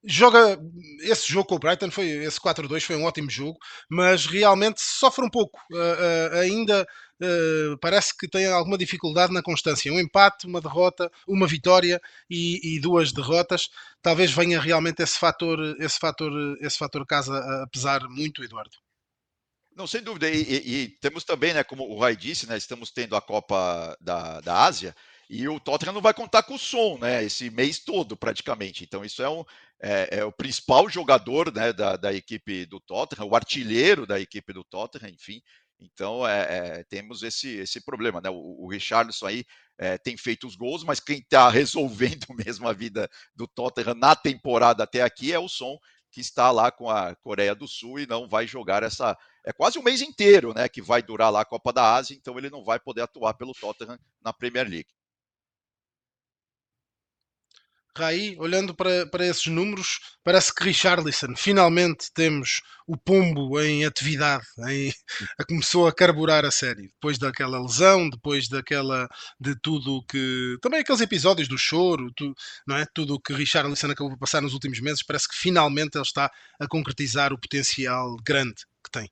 joga 0.07 0.59
esse 1.01 1.33
jogo 1.33 1.49
com 1.49 1.55
o 1.55 1.59
Brighton 1.59 1.91
foi 1.91 2.07
esse 2.07 2.39
4-2 2.39 2.83
foi 2.83 2.95
um 2.95 3.05
ótimo 3.05 3.31
jogo 3.31 3.59
mas 3.89 4.27
realmente 4.27 4.79
sofre 4.81 5.25
um 5.25 5.31
pouco 5.31 5.59
uh, 5.73 5.77
uh, 5.77 6.41
ainda 6.41 6.87
uh, 7.21 7.79
parece 7.79 8.17
que 8.17 8.29
tem 8.29 8.47
alguma 8.47 8.77
dificuldade 8.79 9.33
na 9.33 9.43
constância. 9.43 9.93
Um 9.93 9.99
empate 10.01 10.47
uma 10.47 10.61
derrota 10.61 11.11
uma 11.27 11.47
vitória 11.47 12.01
e, 12.29 12.77
e, 12.77 12.81
duas 12.81 13.13
derrotas. 13.13 13.69
Talvez 14.03 14.31
venha 14.31 14.61
realmente 14.61 15.03
esse 15.03 15.19
fator 15.19 15.59
esse 15.81 15.99
fator 15.99 16.33
esse 16.61 16.79
fator 16.79 17.07
casa 17.07 17.39
a 17.39 17.67
pesar 17.69 18.03
muito 18.09 18.45
Eduardo. 18.45 18.77
Não, 19.77 19.87
sem 19.87 20.03
dúvida. 20.03 20.31
E, 20.31 20.43
e, 20.43 20.83
e, 20.83 20.89
temos 21.01 21.25
também, 21.25 21.53
né, 21.53 21.65
como 21.65 21.83
o 21.83 21.99
Rai 21.99 22.15
disse, 22.15 22.47
né, 22.47 22.57
estamos 22.57 22.93
tendo 22.93 23.17
a 23.17 23.21
Copa 23.21 23.97
da, 24.01 24.41
da 24.41 24.63
Ásia 24.63 24.95
e 25.29 25.49
o 25.49 25.59
Tottenham 25.61 25.95
não 25.95 26.01
vai 26.01 26.15
contar 26.15 26.43
com 26.43 26.55
o 26.55 26.59
som, 26.59 26.99
né, 26.99 27.25
esse 27.25 27.51
mês 27.51 27.79
todo 27.79 28.17
praticamente. 28.17 28.85
Então 28.85 29.05
isso 29.05 29.23
é 29.23 29.29
um, 29.29 29.45
é, 29.81 30.19
é 30.19 30.25
o 30.25 30.33
principal 30.33 30.89
jogador 30.89 31.53
né, 31.53 31.73
da, 31.73 31.97
da, 31.97 32.13
equipe 32.13 32.67
do 32.67 32.81
Tottenham, 32.81 33.29
o 33.29 33.37
artilheiro 33.37 34.07
da 34.07 34.21
equipe 34.21 34.53
do 34.53 34.65
Tottenham, 34.65 35.11
enfim. 35.11 35.41
Então 35.81 36.27
é, 36.27 36.41
é, 36.41 36.85
temos 36.85 37.23
esse, 37.23 37.49
esse 37.57 37.81
problema, 37.85 38.21
né? 38.21 38.31
O, 38.31 38.65
o 38.65 38.69
Richarlison 38.69 39.27
aí 39.27 39.45
é, 39.79 39.99
tem 39.99 40.17
feito 40.17 40.47
os 40.47 40.57
gols, 40.57 40.85
mas 40.85 41.01
quem 41.01 41.19
está 41.19 41.49
resolvendo 41.51 42.27
mesmo 42.45 42.69
a 42.69 42.73
vida 42.73 43.09
do 43.35 43.47
Tottenham 43.47 43.95
na 43.95 44.15
temporada 44.15 44.85
até 44.85 45.03
aqui 45.03 45.33
é 45.33 45.39
o 45.39 45.49
Som, 45.49 45.79
que 46.11 46.21
está 46.21 46.51
lá 46.51 46.71
com 46.71 46.89
a 46.89 47.15
Coreia 47.17 47.55
do 47.55 47.67
Sul 47.67 47.99
e 47.99 48.07
não 48.07 48.29
vai 48.29 48.47
jogar 48.47 48.83
essa. 48.83 49.17
É 49.45 49.53
quase 49.53 49.79
um 49.79 49.83
mês 49.83 50.01
inteiro, 50.01 50.55
né? 50.55 50.69
Que 50.69 50.81
vai 50.81 51.03
durar 51.03 51.31
lá 51.31 51.41
a 51.41 51.45
Copa 51.45 51.73
da 51.73 51.95
Ásia, 51.95 52.15
então 52.15 52.39
ele 52.39 52.49
não 52.51 52.65
vai 52.65 52.79
poder 52.79 53.03
atuar 53.03 53.35
pelo 53.35 53.53
Tottenham 53.53 53.99
na 54.23 54.33
Premier 54.33 54.69
League. 54.69 54.89
Raí, 57.97 58.35
olhando 58.39 58.75
para, 58.75 59.07
para 59.07 59.25
esses 59.25 59.47
números, 59.47 60.01
parece 60.25 60.53
que 60.53 60.65
Richarlison, 60.65 61.35
finalmente 61.37 62.11
temos 62.13 62.61
o 62.89 62.97
pombo 62.97 63.61
em 63.61 63.85
atividade, 63.85 64.45
em, 64.69 64.93
começou 65.49 65.87
a 65.87 65.95
carburar 65.95 66.45
a 66.45 66.51
série, 66.51 66.89
depois 66.89 67.19
daquela 67.19 67.61
lesão, 67.61 68.11
depois 68.11 68.49
daquela, 68.49 69.09
de 69.41 69.55
tudo 69.63 70.05
que, 70.11 70.57
também 70.61 70.81
aqueles 70.81 71.01
episódios 71.01 71.47
do 71.47 71.57
choro, 71.57 72.13
tu, 72.17 72.35
não 72.67 72.77
é? 72.77 72.85
tudo 72.93 73.15
o 73.15 73.21
que 73.21 73.33
Richarlison 73.33 73.91
acabou 73.91 74.13
de 74.13 74.19
passar 74.19 74.43
nos 74.43 74.55
últimos 74.55 74.81
meses, 74.81 75.05
parece 75.05 75.29
que 75.29 75.37
finalmente 75.37 75.97
ele 75.97 76.03
está 76.03 76.29
a 76.61 76.67
concretizar 76.67 77.33
o 77.33 77.41
potencial 77.41 78.17
grande 78.25 78.65
que 78.85 78.91
tem. 78.91 79.09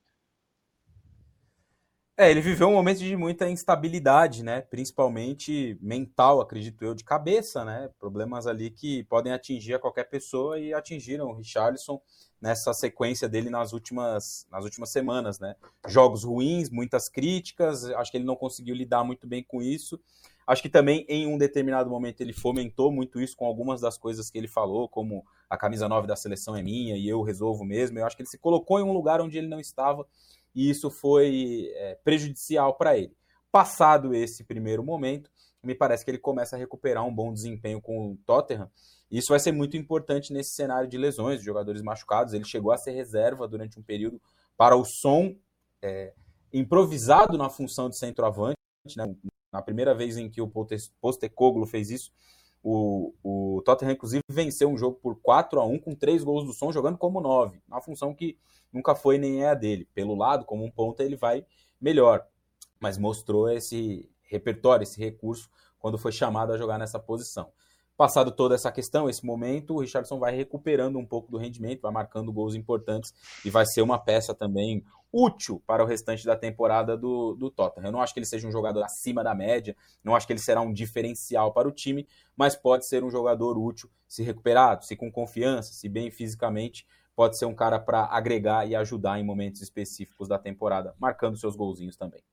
É, 2.15 2.29
ele 2.29 2.41
viveu 2.41 2.67
um 2.67 2.73
momento 2.73 2.99
de 2.99 3.17
muita 3.17 3.49
instabilidade, 3.49 4.43
né? 4.43 4.61
Principalmente 4.61 5.75
mental, 5.81 6.41
acredito 6.41 6.85
eu, 6.85 6.93
de 6.93 7.03
cabeça, 7.03 7.65
né? 7.65 7.89
Problemas 7.99 8.45
ali 8.45 8.69
que 8.69 9.03
podem 9.05 9.33
atingir 9.33 9.73
a 9.73 9.79
qualquer 9.79 10.03
pessoa 10.03 10.59
e 10.59 10.75
atingiram 10.75 11.29
o 11.29 11.33
Richarlison 11.33 11.99
nessa 12.39 12.71
sequência 12.71 13.27
dele 13.27 13.49
nas 13.49 13.73
últimas, 13.73 14.45
nas 14.51 14.63
últimas 14.63 14.91
semanas, 14.91 15.39
né? 15.39 15.55
Jogos 15.87 16.23
ruins, 16.23 16.69
muitas 16.69 17.09
críticas, 17.09 17.85
acho 17.85 18.11
que 18.11 18.17
ele 18.17 18.25
não 18.25 18.35
conseguiu 18.35 18.75
lidar 18.75 19.03
muito 19.03 19.25
bem 19.25 19.43
com 19.43 19.59
isso. 19.59 19.99
Acho 20.45 20.61
que 20.61 20.69
também 20.69 21.07
em 21.09 21.25
um 21.25 21.37
determinado 21.37 21.89
momento 21.89 22.21
ele 22.21 22.33
fomentou 22.33 22.91
muito 22.91 23.19
isso 23.19 23.35
com 23.35 23.47
algumas 23.47 23.81
das 23.81 23.97
coisas 23.97 24.29
que 24.29 24.37
ele 24.37 24.47
falou, 24.47 24.87
como 24.87 25.25
a 25.49 25.57
camisa 25.57 25.89
9 25.89 26.05
da 26.05 26.15
seleção 26.15 26.55
é 26.55 26.61
minha 26.61 26.95
e 26.95 27.07
eu 27.07 27.23
resolvo 27.23 27.65
mesmo. 27.65 27.97
Eu 27.97 28.05
acho 28.05 28.15
que 28.15 28.21
ele 28.21 28.29
se 28.29 28.37
colocou 28.37 28.79
em 28.79 28.83
um 28.83 28.93
lugar 28.93 29.19
onde 29.19 29.35
ele 29.35 29.47
não 29.47 29.59
estava 29.59 30.05
e 30.55 30.69
isso 30.69 30.89
foi 30.89 31.71
é, 31.75 31.95
prejudicial 32.03 32.75
para 32.75 32.97
ele. 32.97 33.15
Passado 33.51 34.13
esse 34.13 34.43
primeiro 34.43 34.83
momento, 34.83 35.29
me 35.63 35.73
parece 35.73 36.03
que 36.03 36.11
ele 36.11 36.17
começa 36.17 36.55
a 36.55 36.59
recuperar 36.59 37.05
um 37.05 37.13
bom 37.13 37.31
desempenho 37.31 37.81
com 37.81 38.11
o 38.11 38.17
Tottenham. 38.25 38.69
Isso 39.09 39.27
vai 39.29 39.39
ser 39.39 39.51
muito 39.51 39.77
importante 39.77 40.33
nesse 40.33 40.55
cenário 40.55 40.89
de 40.89 40.97
lesões, 40.97 41.39
de 41.39 41.45
jogadores 41.45 41.81
machucados. 41.81 42.33
Ele 42.33 42.43
chegou 42.43 42.71
a 42.71 42.77
ser 42.77 42.91
reserva 42.91 43.47
durante 43.47 43.79
um 43.79 43.83
período 43.83 44.21
para 44.57 44.75
o 44.75 44.83
som 44.83 45.35
é, 45.81 46.13
improvisado 46.51 47.37
na 47.37 47.49
função 47.49 47.89
de 47.89 47.97
centroavante. 47.97 48.57
Né? 48.97 49.15
Na 49.51 49.61
primeira 49.61 49.93
vez 49.93 50.17
em 50.17 50.29
que 50.29 50.41
o 50.41 50.51
Postecoglou 50.99 51.67
fez 51.67 51.89
isso, 51.89 52.11
o, 52.63 53.13
o 53.21 53.61
Tottenham, 53.63 53.91
inclusive, 53.91 54.23
venceu 54.29 54.69
um 54.69 54.77
jogo 54.77 54.97
por 55.01 55.19
4 55.21 55.59
a 55.59 55.65
1 55.65 55.79
com 55.79 55.93
três 55.93 56.23
gols 56.23 56.45
do 56.45 56.53
som, 56.53 56.71
jogando 56.71 56.97
como 56.97 57.19
9, 57.19 57.61
uma 57.67 57.81
função 57.81 58.15
que 58.15 58.37
nunca 58.71 58.95
foi 58.95 59.17
nem 59.17 59.43
é 59.43 59.49
a 59.49 59.53
dele. 59.53 59.87
Pelo 59.93 60.15
lado, 60.15 60.45
como 60.45 60.63
um 60.63 60.71
ponta, 60.71 61.03
ele 61.03 61.17
vai 61.17 61.45
melhor, 61.79 62.25
mas 62.79 62.97
mostrou 62.97 63.49
esse 63.49 64.09
repertório, 64.23 64.83
esse 64.83 64.97
recurso, 64.97 65.49
quando 65.77 65.97
foi 65.97 66.13
chamado 66.13 66.53
a 66.53 66.57
jogar 66.57 66.79
nessa 66.79 66.97
posição. 66.97 67.51
Passado 67.95 68.31
toda 68.31 68.55
essa 68.55 68.71
questão, 68.71 69.07
esse 69.07 69.23
momento, 69.23 69.75
o 69.75 69.79
Richardson 69.79 70.17
vai 70.17 70.35
recuperando 70.35 70.97
um 70.97 71.05
pouco 71.05 71.31
do 71.31 71.37
rendimento, 71.37 71.81
vai 71.81 71.91
marcando 71.91 72.33
gols 72.33 72.55
importantes 72.55 73.13
e 73.45 73.51
vai 73.51 73.65
ser 73.65 73.83
uma 73.83 73.99
peça 73.99 74.33
também 74.33 74.83
útil 75.11 75.61
para 75.67 75.83
o 75.83 75.85
restante 75.85 76.25
da 76.25 76.35
temporada 76.35 76.97
do, 76.97 77.35
do 77.35 77.51
Tottenham. 77.51 77.89
Eu 77.89 77.91
não 77.91 78.01
acho 78.01 78.11
que 78.11 78.19
ele 78.19 78.25
seja 78.25 78.47
um 78.47 78.51
jogador 78.51 78.81
acima 78.81 79.23
da 79.23 79.35
média, 79.35 79.75
não 80.03 80.15
acho 80.15 80.25
que 80.25 80.33
ele 80.33 80.39
será 80.39 80.59
um 80.59 80.73
diferencial 80.73 81.53
para 81.53 81.67
o 81.67 81.71
time, 81.71 82.07
mas 82.35 82.55
pode 82.55 82.87
ser 82.87 83.03
um 83.03 83.11
jogador 83.11 83.59
útil 83.59 83.91
se 84.07 84.23
recuperado, 84.23 84.83
se 84.83 84.95
com 84.95 85.11
confiança, 85.11 85.71
se 85.71 85.87
bem 85.87 86.09
fisicamente, 86.09 86.87
pode 87.15 87.37
ser 87.37 87.45
um 87.45 87.53
cara 87.53 87.79
para 87.79 88.05
agregar 88.05 88.67
e 88.67 88.75
ajudar 88.75 89.19
em 89.19 89.23
momentos 89.23 89.61
específicos 89.61 90.27
da 90.27 90.39
temporada, 90.39 90.95
marcando 90.99 91.37
seus 91.37 91.55
golzinhos 91.55 91.95
também. 91.95 92.23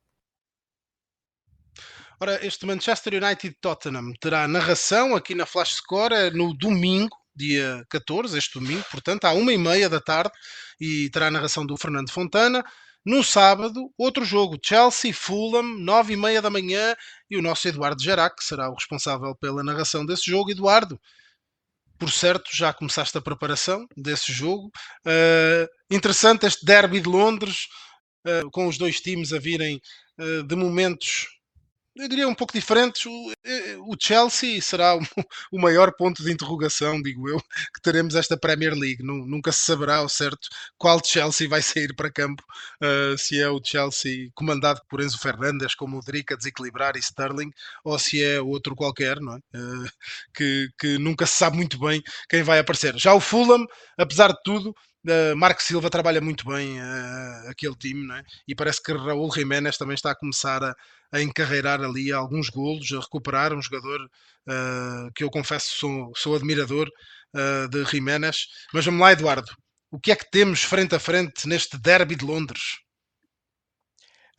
Ora, 2.22 2.38
este 2.44 2.66
Manchester 2.66 3.14
United 3.14 3.56
Tottenham 3.62 4.12
terá 4.20 4.46
narração 4.46 5.16
aqui 5.16 5.34
na 5.34 5.46
Flash 5.46 5.76
Score 5.76 6.12
é 6.12 6.30
no 6.30 6.52
domingo, 6.52 7.16
dia 7.34 7.82
14, 7.88 8.36
este 8.36 8.60
domingo, 8.60 8.84
portanto, 8.90 9.24
à 9.24 9.32
uma 9.32 9.50
e 9.54 9.56
meia 9.56 9.88
da 9.88 10.02
tarde, 10.02 10.30
e 10.78 11.08
terá 11.08 11.28
a 11.28 11.30
narração 11.30 11.64
do 11.64 11.78
Fernando 11.78 12.10
Fontana. 12.10 12.62
No 13.06 13.24
sábado, 13.24 13.90
outro 13.96 14.22
jogo, 14.22 14.58
Chelsea-Fulham, 14.62 15.62
nove 15.62 16.12
e 16.12 16.16
meia 16.18 16.42
da 16.42 16.50
manhã, 16.50 16.94
e 17.30 17.38
o 17.38 17.42
nosso 17.42 17.66
Eduardo 17.66 18.02
Gerac 18.02 18.44
será 18.44 18.68
o 18.68 18.74
responsável 18.74 19.34
pela 19.36 19.62
narração 19.62 20.04
desse 20.04 20.30
jogo. 20.30 20.50
Eduardo, 20.50 21.00
por 21.98 22.10
certo, 22.10 22.54
já 22.54 22.70
começaste 22.70 23.16
a 23.16 23.22
preparação 23.22 23.86
desse 23.96 24.30
jogo. 24.30 24.70
Uh, 25.06 25.66
interessante 25.90 26.44
este 26.44 26.66
derby 26.66 27.00
de 27.00 27.08
Londres, 27.08 27.66
uh, 28.26 28.50
com 28.50 28.66
os 28.66 28.76
dois 28.76 29.00
times 29.00 29.32
a 29.32 29.38
virem 29.38 29.80
uh, 30.18 30.42
de 30.42 30.54
momentos 30.54 31.39
eu 31.96 32.08
diria 32.08 32.28
um 32.28 32.34
pouco 32.34 32.52
diferentes. 32.52 33.04
O, 33.06 33.32
eh, 33.44 33.76
o 33.80 33.96
Chelsea 33.98 34.60
será 34.62 34.94
o, 34.96 35.00
o, 35.52 35.60
maior 35.60 35.92
ponto 35.96 36.22
de 36.22 36.32
interrogação, 36.32 37.00
digo 37.02 37.28
eu, 37.28 37.38
que 37.74 37.80
teremos 37.82 38.14
esta 38.14 38.36
Premier 38.36 38.74
League. 38.74 39.02
Nunca 39.02 39.52
se 39.52 39.64
saberá 39.64 39.96
ao 39.96 40.08
certo 40.08 40.48
qual 40.78 41.00
Chelsea 41.04 41.48
vai 41.48 41.62
sair 41.62 41.94
para 41.94 42.10
campo, 42.10 42.42
uh, 42.82 43.16
se 43.18 43.40
é 43.40 43.48
o 43.48 43.60
Chelsea 43.62 44.30
comandado 44.34 44.80
por 44.88 45.00
Enzo 45.00 45.18
Fernandes, 45.18 45.74
com 45.74 45.86
Modric 45.86 46.32
a 46.32 46.36
desequilibrar 46.36 46.96
e 46.96 47.00
Sterling, 47.00 47.50
ou 47.84 47.98
se 47.98 48.22
é 48.22 48.40
outro 48.40 48.74
qualquer, 48.74 49.20
não 49.20 49.34
é? 49.34 49.38
Uh, 49.56 49.90
que, 50.34 50.68
que 50.78 50.98
nunca 50.98 51.26
se 51.26 51.36
sabe 51.36 51.56
muito 51.56 51.78
bem 51.78 52.02
quem 52.28 52.42
vai 52.42 52.58
aparecer. 52.58 52.96
Já 52.98 53.14
o 53.14 53.20
Fulham, 53.20 53.66
apesar 53.98 54.28
de 54.28 54.42
tudo, 54.44 54.74
Uh, 55.02 55.34
Marco 55.34 55.62
Silva 55.62 55.88
trabalha 55.88 56.20
muito 56.20 56.44
bem 56.44 56.78
uh, 56.78 57.48
aquele 57.48 57.74
time, 57.74 58.12
é? 58.12 58.22
e 58.46 58.54
parece 58.54 58.82
que 58.82 58.92
Raul 58.92 59.32
Jiménez 59.32 59.78
também 59.78 59.94
está 59.94 60.10
a 60.10 60.14
começar 60.14 60.62
a, 60.62 60.76
a 61.12 61.20
encarreirar 61.20 61.80
ali 61.80 62.12
alguns 62.12 62.48
golos, 62.48 62.92
a 62.92 63.00
recuperar 63.00 63.52
um 63.52 63.62
jogador 63.62 64.00
uh, 64.02 65.12
que 65.14 65.24
eu 65.24 65.30
confesso 65.30 65.76
sou, 65.78 66.12
sou 66.14 66.36
admirador 66.36 66.88
uh, 67.34 67.68
de 67.68 67.84
Jiménez. 67.84 68.46
Mas 68.72 68.84
vamos 68.84 69.00
lá, 69.00 69.12
Eduardo, 69.12 69.50
o 69.90 69.98
que 69.98 70.12
é 70.12 70.16
que 70.16 70.30
temos 70.30 70.62
frente 70.62 70.94
a 70.94 71.00
frente 71.00 71.48
neste 71.48 71.76
derby 71.78 72.14
de 72.14 72.24
Londres? 72.24 72.78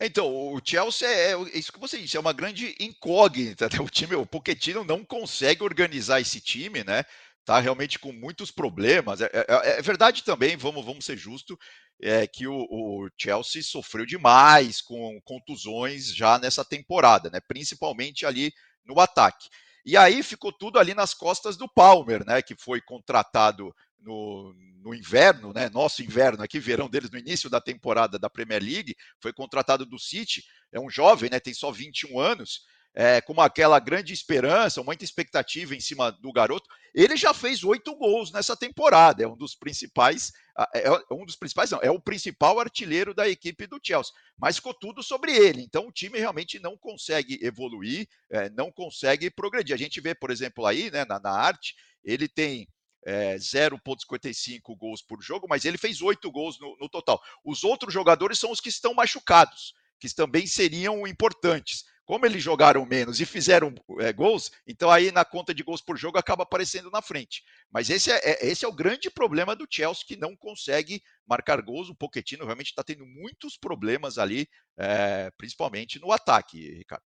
Então, 0.04 0.26
o 0.26 0.60
Chelsea 0.64 1.06
é, 1.06 1.32
é 1.32 1.58
isso 1.58 1.72
que 1.72 1.78
você 1.78 1.96
disse, 1.96 2.16
é 2.16 2.20
uma 2.20 2.32
grande 2.32 2.74
incógnita. 2.80 3.68
Né? 3.68 3.78
O 3.80 3.88
time, 3.88 4.16
o 4.16 4.26
Pochettino 4.26 4.82
não 4.82 5.04
consegue 5.04 5.62
organizar 5.62 6.20
esse 6.20 6.40
time, 6.40 6.82
né? 6.82 7.04
Tá 7.44 7.58
realmente 7.58 7.98
com 7.98 8.12
muitos 8.12 8.50
problemas. 8.50 9.20
É, 9.20 9.30
é, 9.32 9.78
é 9.78 9.82
verdade 9.82 10.22
também, 10.22 10.56
vamos, 10.56 10.84
vamos 10.84 11.04
ser 11.04 11.16
justos, 11.16 11.56
é 12.00 12.26
que 12.26 12.46
o, 12.46 12.54
o, 12.54 13.08
Chelsea 13.16 13.62
sofreu 13.62 14.04
demais 14.04 14.80
com 14.80 15.20
contusões 15.24 16.14
já 16.14 16.38
nessa 16.38 16.64
temporada, 16.64 17.30
né? 17.30 17.40
principalmente 17.40 18.26
ali 18.26 18.52
no 18.84 18.98
ataque. 19.00 19.48
E 19.84 19.96
aí 19.96 20.22
ficou 20.22 20.52
tudo 20.52 20.78
ali 20.78 20.94
nas 20.94 21.14
costas 21.14 21.56
do 21.56 21.68
Palmer, 21.68 22.24
né? 22.24 22.42
que 22.42 22.54
foi 22.56 22.80
contratado 22.80 23.74
no, 23.98 24.52
no 24.80 24.94
inverno, 24.94 25.52
né? 25.52 25.68
nosso 25.70 26.02
inverno 26.02 26.42
aqui, 26.42 26.58
verão 26.58 26.88
deles 26.88 27.10
no 27.10 27.18
início 27.18 27.48
da 27.48 27.60
temporada 27.60 28.18
da 28.18 28.30
Premier 28.30 28.62
League, 28.62 28.96
foi 29.20 29.32
contratado 29.32 29.86
do 29.86 29.98
City, 29.98 30.44
é 30.72 30.80
um 30.80 30.90
jovem, 30.90 31.30
né? 31.30 31.38
tem 31.38 31.54
só 31.54 31.70
21 31.70 32.18
anos, 32.18 32.62
é, 32.94 33.20
com 33.20 33.40
aquela 33.40 33.78
grande 33.78 34.12
esperança, 34.12 34.82
muita 34.82 35.04
expectativa 35.04 35.74
em 35.74 35.80
cima 35.80 36.10
do 36.10 36.32
garoto. 36.32 36.68
Ele 36.94 37.16
já 37.16 37.32
fez 37.32 37.64
oito 37.64 37.94
gols 37.96 38.30
nessa 38.30 38.54
temporada, 38.54 39.22
é 39.22 39.26
um 39.26 39.36
dos 39.36 39.54
principais, 39.54 40.30
é, 40.74 40.86
é 40.86 41.14
um 41.14 41.24
dos 41.24 41.36
principais, 41.36 41.70
não, 41.70 41.80
é 41.80 41.90
o 41.90 42.00
principal 42.00 42.60
artilheiro 42.60 43.14
da 43.14 43.28
equipe 43.28 43.66
do 43.66 43.80
Chelsea. 43.82 44.12
Mas 44.38 44.56
ficou 44.56 44.74
tudo 44.74 45.02
sobre 45.02 45.32
ele, 45.34 45.62
então 45.62 45.86
o 45.86 45.92
time 45.92 46.18
realmente 46.18 46.58
não 46.58 46.76
consegue 46.76 47.38
evoluir, 47.42 48.06
é, 48.30 48.50
não 48.50 48.70
consegue 48.70 49.30
progredir. 49.30 49.74
A 49.74 49.78
gente 49.78 50.00
vê, 50.00 50.14
por 50.14 50.30
exemplo, 50.30 50.66
aí 50.66 50.90
né, 50.90 51.04
na, 51.06 51.18
na 51.18 51.30
arte, 51.30 51.74
ele 52.04 52.28
tem 52.28 52.68
é, 53.06 53.36
0,55 53.36 54.76
gols 54.76 55.02
por 55.02 55.22
jogo, 55.22 55.46
mas 55.48 55.64
ele 55.64 55.78
fez 55.78 56.02
oito 56.02 56.30
gols 56.30 56.58
no, 56.60 56.76
no 56.78 56.88
total. 56.88 57.20
Os 57.42 57.64
outros 57.64 57.92
jogadores 57.92 58.38
são 58.38 58.50
os 58.50 58.60
que 58.60 58.68
estão 58.68 58.92
machucados, 58.92 59.72
que 59.98 60.14
também 60.14 60.46
seriam 60.46 61.06
importantes. 61.06 61.84
Como 62.12 62.26
eles 62.26 62.42
jogaram 62.42 62.84
menos 62.84 63.20
e 63.20 63.24
fizeram 63.24 63.74
é, 64.00 64.12
gols, 64.12 64.50
então 64.66 64.90
aí 64.90 65.10
na 65.10 65.24
conta 65.24 65.54
de 65.54 65.62
gols 65.62 65.80
por 65.80 65.96
jogo 65.96 66.18
acaba 66.18 66.42
aparecendo 66.42 66.90
na 66.90 67.00
frente. 67.00 67.42
Mas 67.72 67.88
esse 67.88 68.12
é, 68.12 68.20
é 68.22 68.46
esse 68.48 68.66
é 68.66 68.68
o 68.68 68.74
grande 68.74 69.08
problema 69.08 69.56
do 69.56 69.66
Chelsea, 69.66 70.04
que 70.06 70.14
não 70.14 70.36
consegue 70.36 71.02
marcar 71.26 71.62
gols. 71.62 71.88
O 71.88 71.94
Pochettino 71.94 72.44
realmente 72.44 72.66
está 72.66 72.84
tendo 72.84 73.06
muitos 73.06 73.56
problemas 73.56 74.18
ali, 74.18 74.46
é, 74.76 75.30
principalmente 75.38 75.98
no 75.98 76.12
ataque, 76.12 76.74
Ricardo. 76.74 77.02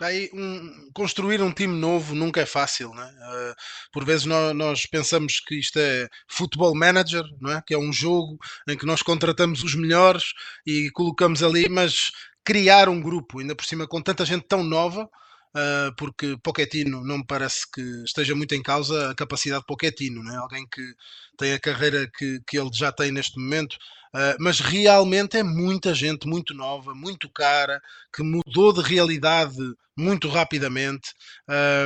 Aí, 0.00 0.30
um, 0.32 0.90
construir 0.94 1.42
um 1.42 1.52
time 1.52 1.74
novo 1.74 2.14
nunca 2.14 2.40
é 2.40 2.46
fácil, 2.46 2.94
né? 2.94 3.04
Uh, 3.04 3.54
por 3.92 4.04
vezes 4.04 4.26
nós, 4.26 4.54
nós, 4.54 4.86
pensamos 4.86 5.40
que 5.40 5.56
isto 5.58 5.76
é 5.76 6.08
futebol 6.28 6.72
manager, 6.72 7.24
não 7.40 7.50
é? 7.50 7.62
Que 7.66 7.74
é 7.74 7.78
um 7.78 7.92
jogo 7.92 8.38
em 8.68 8.78
que 8.78 8.86
nós 8.86 9.02
contratamos 9.02 9.64
os 9.64 9.74
melhores 9.74 10.32
e 10.64 10.88
colocamos 10.92 11.42
ali, 11.42 11.68
mas 11.68 12.12
criar 12.48 12.88
um 12.88 12.98
grupo, 12.98 13.40
ainda 13.40 13.54
por 13.54 13.66
cima 13.66 13.86
com 13.86 14.00
tanta 14.00 14.24
gente 14.24 14.46
tão 14.48 14.64
nova, 14.64 15.04
uh, 15.04 15.94
porque 15.98 16.34
Pochettino 16.42 17.04
não 17.04 17.18
me 17.18 17.26
parece 17.26 17.70
que 17.70 17.82
esteja 18.04 18.34
muito 18.34 18.54
em 18.54 18.62
causa 18.62 19.10
a 19.10 19.14
capacidade 19.14 19.60
de 19.60 19.66
Pochettino, 19.66 20.24
né? 20.24 20.34
alguém 20.38 20.66
que 20.66 20.80
tem 21.36 21.52
a 21.52 21.60
carreira 21.60 22.10
que, 22.16 22.40
que 22.48 22.58
ele 22.58 22.70
já 22.72 22.90
tem 22.90 23.12
neste 23.12 23.38
momento, 23.38 23.74
uh, 23.74 24.40
mas 24.40 24.60
realmente 24.60 25.36
é 25.36 25.42
muita 25.42 25.94
gente 25.94 26.26
muito 26.26 26.54
nova, 26.54 26.94
muito 26.94 27.30
cara, 27.30 27.82
que 28.16 28.22
mudou 28.22 28.72
de 28.72 28.80
realidade 28.80 29.58
muito 29.94 30.26
rapidamente. 30.26 31.12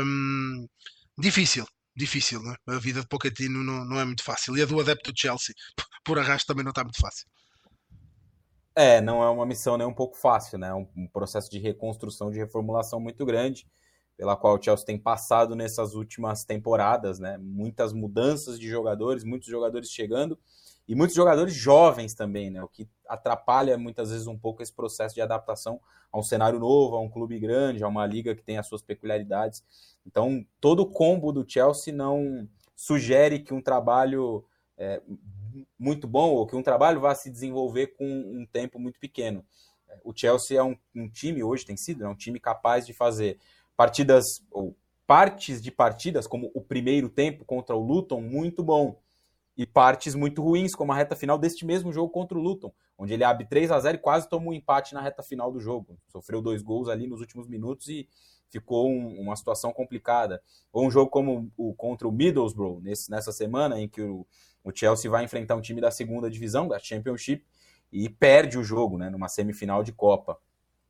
Um, 0.04 0.68
difícil, 1.18 1.66
difícil, 1.96 2.40
né? 2.40 2.54
a 2.68 2.78
vida 2.78 3.00
de 3.00 3.08
Pochettino 3.08 3.64
não, 3.64 3.84
não 3.84 3.98
é 3.98 4.04
muito 4.04 4.22
fácil, 4.22 4.56
e 4.56 4.62
a 4.62 4.64
do 4.64 4.80
adepto 4.80 5.12
de 5.12 5.22
Chelsea, 5.22 5.56
por 6.04 6.20
arrasto, 6.20 6.46
também 6.46 6.62
não 6.62 6.70
está 6.70 6.84
muito 6.84 7.00
fácil. 7.00 7.26
É, 8.74 9.00
não 9.00 9.22
é 9.22 9.28
uma 9.28 9.44
missão 9.44 9.76
nem 9.76 9.86
um 9.86 9.92
pouco 9.92 10.16
fácil, 10.16 10.58
né? 10.58 10.68
É 10.68 10.74
um, 10.74 10.88
um 10.96 11.06
processo 11.06 11.50
de 11.50 11.58
reconstrução, 11.58 12.30
de 12.30 12.38
reformulação 12.38 12.98
muito 12.98 13.24
grande, 13.26 13.66
pela 14.16 14.36
qual 14.36 14.56
o 14.56 14.62
Chelsea 14.62 14.86
tem 14.86 14.98
passado 14.98 15.54
nessas 15.54 15.94
últimas 15.94 16.44
temporadas, 16.44 17.18
né? 17.18 17.36
Muitas 17.38 17.92
mudanças 17.92 18.58
de 18.58 18.68
jogadores, 18.68 19.24
muitos 19.24 19.48
jogadores 19.48 19.90
chegando 19.90 20.38
e 20.88 20.94
muitos 20.94 21.14
jogadores 21.14 21.54
jovens 21.54 22.14
também, 22.14 22.50
né? 22.50 22.62
O 22.62 22.68
que 22.68 22.88
atrapalha 23.06 23.76
muitas 23.76 24.10
vezes 24.10 24.26
um 24.26 24.38
pouco 24.38 24.62
esse 24.62 24.72
processo 24.72 25.14
de 25.14 25.20
adaptação 25.20 25.78
a 26.10 26.18
um 26.18 26.22
cenário 26.22 26.58
novo, 26.58 26.96
a 26.96 27.00
um 27.00 27.10
clube 27.10 27.38
grande, 27.38 27.84
a 27.84 27.88
uma 27.88 28.06
liga 28.06 28.34
que 28.34 28.42
tem 28.42 28.58
as 28.58 28.66
suas 28.66 28.82
peculiaridades. 28.82 29.62
Então, 30.06 30.44
todo 30.60 30.80
o 30.80 30.90
combo 30.90 31.30
do 31.30 31.44
Chelsea 31.46 31.92
não 31.92 32.48
sugere 32.74 33.38
que 33.38 33.54
um 33.54 33.62
trabalho 33.62 34.44
é, 34.76 35.00
muito 35.78 36.06
bom 36.06 36.30
ou 36.30 36.46
que 36.46 36.56
um 36.56 36.62
trabalho 36.62 37.00
vá 37.00 37.14
se 37.14 37.30
desenvolver 37.30 37.88
com 37.88 38.06
um 38.06 38.46
tempo 38.46 38.78
muito 38.78 38.98
pequeno. 38.98 39.44
O 40.04 40.12
Chelsea 40.14 40.58
é 40.58 40.62
um, 40.62 40.76
um 40.94 41.08
time, 41.08 41.42
hoje 41.42 41.66
tem 41.66 41.76
sido, 41.76 42.04
é 42.04 42.08
um 42.08 42.14
time 42.14 42.40
capaz 42.40 42.86
de 42.86 42.92
fazer 42.92 43.38
partidas, 43.76 44.24
ou 44.50 44.76
partes 45.06 45.60
de 45.60 45.70
partidas, 45.70 46.26
como 46.26 46.50
o 46.54 46.60
primeiro 46.60 47.08
tempo 47.08 47.44
contra 47.44 47.76
o 47.76 47.84
Luton, 47.84 48.20
muito 48.20 48.62
bom. 48.62 49.00
E 49.54 49.66
partes 49.66 50.14
muito 50.14 50.42
ruins, 50.42 50.74
como 50.74 50.92
a 50.92 50.96
reta 50.96 51.14
final 51.14 51.36
deste 51.36 51.66
mesmo 51.66 51.92
jogo 51.92 52.08
contra 52.08 52.38
o 52.38 52.40
Luton, 52.40 52.72
onde 52.96 53.12
ele 53.12 53.22
abre 53.22 53.44
3 53.44 53.70
a 53.70 53.78
0 53.78 53.98
e 53.98 54.00
quase 54.00 54.26
toma 54.26 54.48
um 54.48 54.52
empate 54.54 54.94
na 54.94 55.02
reta 55.02 55.22
final 55.22 55.52
do 55.52 55.60
jogo. 55.60 55.98
Sofreu 56.08 56.40
dois 56.40 56.62
gols 56.62 56.88
ali 56.88 57.06
nos 57.06 57.20
últimos 57.20 57.46
minutos 57.46 57.86
e 57.88 58.08
ficou 58.52 58.88
um, 58.88 59.20
uma 59.20 59.34
situação 59.34 59.72
complicada. 59.72 60.42
Ou 60.72 60.86
um 60.86 60.90
jogo 60.90 61.10
como 61.10 61.50
o 61.56 61.74
contra 61.74 62.06
o 62.06 62.12
Middlesbrough, 62.12 62.80
nesse, 62.80 63.10
nessa 63.10 63.32
semana, 63.32 63.80
em 63.80 63.88
que 63.88 64.02
o, 64.02 64.26
o 64.62 64.70
Chelsea 64.74 65.10
vai 65.10 65.24
enfrentar 65.24 65.56
um 65.56 65.60
time 65.60 65.80
da 65.80 65.90
segunda 65.90 66.30
divisão, 66.30 66.68
da 66.68 66.78
Championship, 66.78 67.44
e 67.90 68.08
perde 68.08 68.58
o 68.58 68.64
jogo, 68.64 68.98
né, 68.98 69.10
numa 69.10 69.28
semifinal 69.28 69.82
de 69.82 69.92
Copa. 69.92 70.38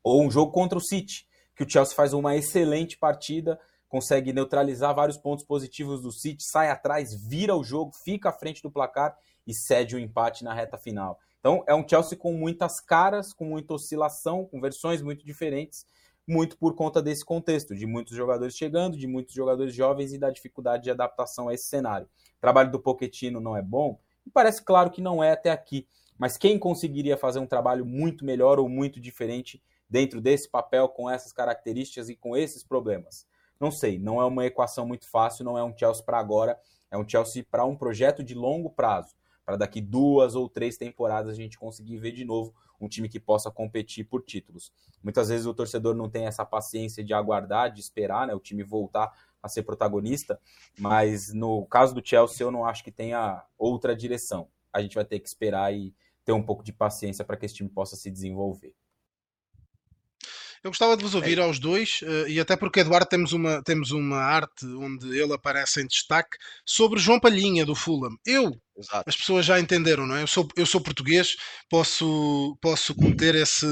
Ou 0.02 0.22
um 0.22 0.30
jogo 0.30 0.52
contra 0.52 0.76
o 0.76 0.80
City, 0.80 1.26
que 1.54 1.62
o 1.62 1.68
Chelsea 1.68 1.94
faz 1.94 2.12
uma 2.12 2.36
excelente 2.36 2.98
partida, 2.98 3.58
consegue 3.88 4.32
neutralizar 4.32 4.94
vários 4.94 5.18
pontos 5.18 5.44
positivos 5.44 6.00
do 6.00 6.10
City, 6.10 6.42
sai 6.42 6.70
atrás, 6.70 7.14
vira 7.14 7.54
o 7.54 7.62
jogo, 7.62 7.92
fica 8.04 8.30
à 8.30 8.32
frente 8.32 8.62
do 8.62 8.70
placar 8.70 9.16
e 9.46 9.52
cede 9.52 9.94
o 9.94 9.98
empate 9.98 10.44
na 10.44 10.54
reta 10.54 10.78
final. 10.78 11.18
Então 11.40 11.64
é 11.66 11.74
um 11.74 11.86
Chelsea 11.86 12.16
com 12.16 12.32
muitas 12.32 12.80
caras, 12.80 13.32
com 13.32 13.44
muita 13.44 13.74
oscilação, 13.74 14.46
com 14.46 14.60
versões 14.60 15.02
muito 15.02 15.26
diferentes, 15.26 15.84
muito 16.32 16.56
por 16.56 16.74
conta 16.74 17.02
desse 17.02 17.24
contexto, 17.24 17.74
de 17.74 17.86
muitos 17.86 18.16
jogadores 18.16 18.56
chegando, 18.56 18.96
de 18.96 19.06
muitos 19.06 19.34
jogadores 19.34 19.74
jovens 19.74 20.12
e 20.12 20.18
da 20.18 20.30
dificuldade 20.30 20.84
de 20.84 20.90
adaptação 20.90 21.48
a 21.48 21.54
esse 21.54 21.66
cenário. 21.66 22.06
O 22.06 22.40
trabalho 22.40 22.70
do 22.70 22.80
Pochettino 22.80 23.40
não 23.40 23.56
é 23.56 23.62
bom, 23.62 24.00
e 24.26 24.30
parece 24.30 24.64
claro 24.64 24.90
que 24.90 25.00
não 25.00 25.22
é 25.22 25.32
até 25.32 25.50
aqui, 25.50 25.86
mas 26.18 26.38
quem 26.38 26.58
conseguiria 26.58 27.16
fazer 27.16 27.38
um 27.38 27.46
trabalho 27.46 27.84
muito 27.84 28.24
melhor 28.24 28.58
ou 28.58 28.68
muito 28.68 29.00
diferente 29.00 29.62
dentro 29.88 30.20
desse 30.20 30.48
papel, 30.48 30.88
com 30.88 31.10
essas 31.10 31.32
características 31.32 32.08
e 32.08 32.16
com 32.16 32.36
esses 32.36 32.64
problemas? 32.64 33.26
Não 33.60 33.70
sei, 33.70 33.98
não 33.98 34.20
é 34.20 34.24
uma 34.24 34.46
equação 34.46 34.86
muito 34.86 35.08
fácil, 35.08 35.44
não 35.44 35.58
é 35.58 35.62
um 35.62 35.76
Chelsea 35.76 36.02
para 36.02 36.18
agora, 36.18 36.58
é 36.90 36.96
um 36.96 37.08
Chelsea 37.08 37.44
para 37.48 37.64
um 37.64 37.76
projeto 37.76 38.22
de 38.22 38.34
longo 38.34 38.70
prazo, 38.70 39.14
para 39.44 39.56
daqui 39.56 39.80
duas 39.80 40.34
ou 40.34 40.48
três 40.48 40.76
temporadas 40.76 41.30
a 41.30 41.34
gente 41.34 41.58
conseguir 41.58 41.98
ver 41.98 42.12
de 42.12 42.24
novo 42.24 42.54
um 42.84 42.88
time 42.88 43.08
que 43.08 43.20
possa 43.20 43.50
competir 43.50 44.04
por 44.04 44.22
títulos. 44.22 44.72
Muitas 45.02 45.28
vezes 45.28 45.46
o 45.46 45.54
torcedor 45.54 45.94
não 45.94 46.10
tem 46.10 46.26
essa 46.26 46.44
paciência 46.44 47.04
de 47.04 47.14
aguardar, 47.14 47.72
de 47.72 47.80
esperar, 47.80 48.26
né, 48.26 48.34
o 48.34 48.40
time 48.40 48.62
voltar 48.62 49.12
a 49.42 49.48
ser 49.48 49.62
protagonista, 49.62 50.40
mas 50.78 51.32
no 51.32 51.64
caso 51.66 51.94
do 51.94 52.06
Chelsea 52.06 52.44
eu 52.44 52.50
não 52.50 52.64
acho 52.64 52.82
que 52.82 52.92
tenha 52.92 53.44
outra 53.56 53.94
direção. 53.94 54.48
A 54.72 54.80
gente 54.80 54.94
vai 54.94 55.04
ter 55.04 55.20
que 55.20 55.28
esperar 55.28 55.72
e 55.72 55.94
ter 56.24 56.32
um 56.32 56.42
pouco 56.42 56.62
de 56.62 56.72
paciência 56.72 57.24
para 57.24 57.36
que 57.36 57.46
esse 57.46 57.54
time 57.54 57.68
possa 57.68 57.96
se 57.96 58.10
desenvolver. 58.10 58.74
Eu 60.62 60.70
gostava 60.70 60.96
de 60.96 61.02
vos 61.02 61.16
ouvir 61.16 61.38
é. 61.38 61.42
aos 61.42 61.58
dois, 61.58 62.02
uh, 62.02 62.28
e 62.28 62.38
até 62.38 62.56
porque, 62.56 62.80
Eduardo, 62.80 63.08
temos 63.08 63.32
uma, 63.32 63.60
temos 63.64 63.90
uma 63.90 64.18
arte 64.18 64.64
onde 64.64 65.08
ele 65.18 65.32
aparece 65.32 65.82
em 65.82 65.86
destaque 65.88 66.38
sobre 66.64 67.00
João 67.00 67.18
Palhinha 67.18 67.66
do 67.66 67.74
Fulham. 67.74 68.16
Eu, 68.24 68.56
Exato. 68.76 69.04
as 69.06 69.16
pessoas 69.16 69.44
já 69.44 69.60
entenderam, 69.60 70.06
não 70.06 70.16
é? 70.16 70.22
Eu 70.22 70.26
sou, 70.26 70.48
eu 70.56 70.64
sou 70.64 70.80
português, 70.80 71.36
posso, 71.68 72.56
posso 72.60 72.94
cometer 72.94 73.34
esse, 73.34 73.66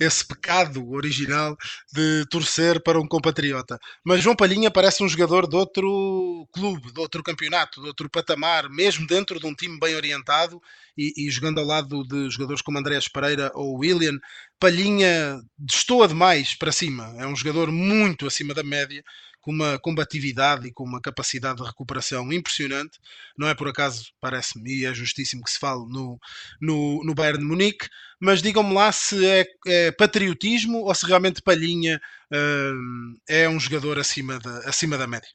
esse 0.00 0.26
pecado 0.26 0.90
original 0.90 1.56
de 1.92 2.26
torcer 2.28 2.82
para 2.82 3.00
um 3.00 3.06
compatriota. 3.06 3.78
Mas 4.04 4.22
João 4.22 4.34
Palhinha 4.34 4.70
parece 4.70 5.02
um 5.02 5.08
jogador 5.08 5.48
de 5.48 5.54
outro 5.54 6.48
clube, 6.52 6.92
de 6.92 7.00
outro 7.00 7.22
campeonato, 7.22 7.80
de 7.80 7.86
outro 7.86 8.10
patamar, 8.10 8.68
mesmo 8.68 9.06
dentro 9.06 9.38
de 9.38 9.46
um 9.46 9.54
time 9.54 9.78
bem 9.78 9.94
orientado 9.94 10.60
e, 10.98 11.12
e 11.26 11.30
jogando 11.30 11.60
ao 11.60 11.66
lado 11.66 12.02
de 12.02 12.28
jogadores 12.28 12.62
como 12.62 12.78
Andrés 12.78 13.06
Pereira 13.06 13.50
ou 13.54 13.78
William. 13.78 14.18
Palhinha 14.58 15.40
destoa 15.56 16.08
demais 16.08 16.56
para 16.56 16.72
cima, 16.72 17.14
é 17.18 17.26
um 17.26 17.34
jogador 17.36 17.70
muito 17.70 18.26
acima 18.26 18.54
da 18.54 18.62
média 18.62 19.02
com 19.42 19.50
uma 19.50 19.78
combatividade 19.78 20.68
e 20.68 20.72
com 20.72 20.84
uma 20.84 21.00
capacidade 21.00 21.58
de 21.60 21.66
recuperação 21.66 22.32
impressionante. 22.32 22.98
Não 23.36 23.48
é 23.48 23.54
por 23.54 23.68
acaso, 23.68 24.06
parece-me, 24.20 24.80
e 24.80 24.86
é 24.86 24.94
justíssimo 24.94 25.42
que 25.44 25.50
se 25.50 25.58
fale 25.58 25.84
no, 25.88 26.18
no, 26.60 27.04
no 27.04 27.14
Bayern 27.14 27.40
de 27.40 27.44
Munique, 27.44 27.88
mas 28.20 28.40
digam-me 28.40 28.72
lá 28.72 28.90
se 28.92 29.26
é, 29.26 29.44
é, 29.66 29.90
patriotismo 29.92 30.78
ou 30.78 30.94
se 30.94 31.04
realmente 31.04 31.42
Palhinha 31.42 32.00
uh, 32.32 33.20
é 33.28 33.48
um 33.48 33.58
jogador 33.58 33.98
acima 33.98 34.38
da, 34.38 34.58
acima 34.60 34.96
da 34.96 35.06
média. 35.06 35.28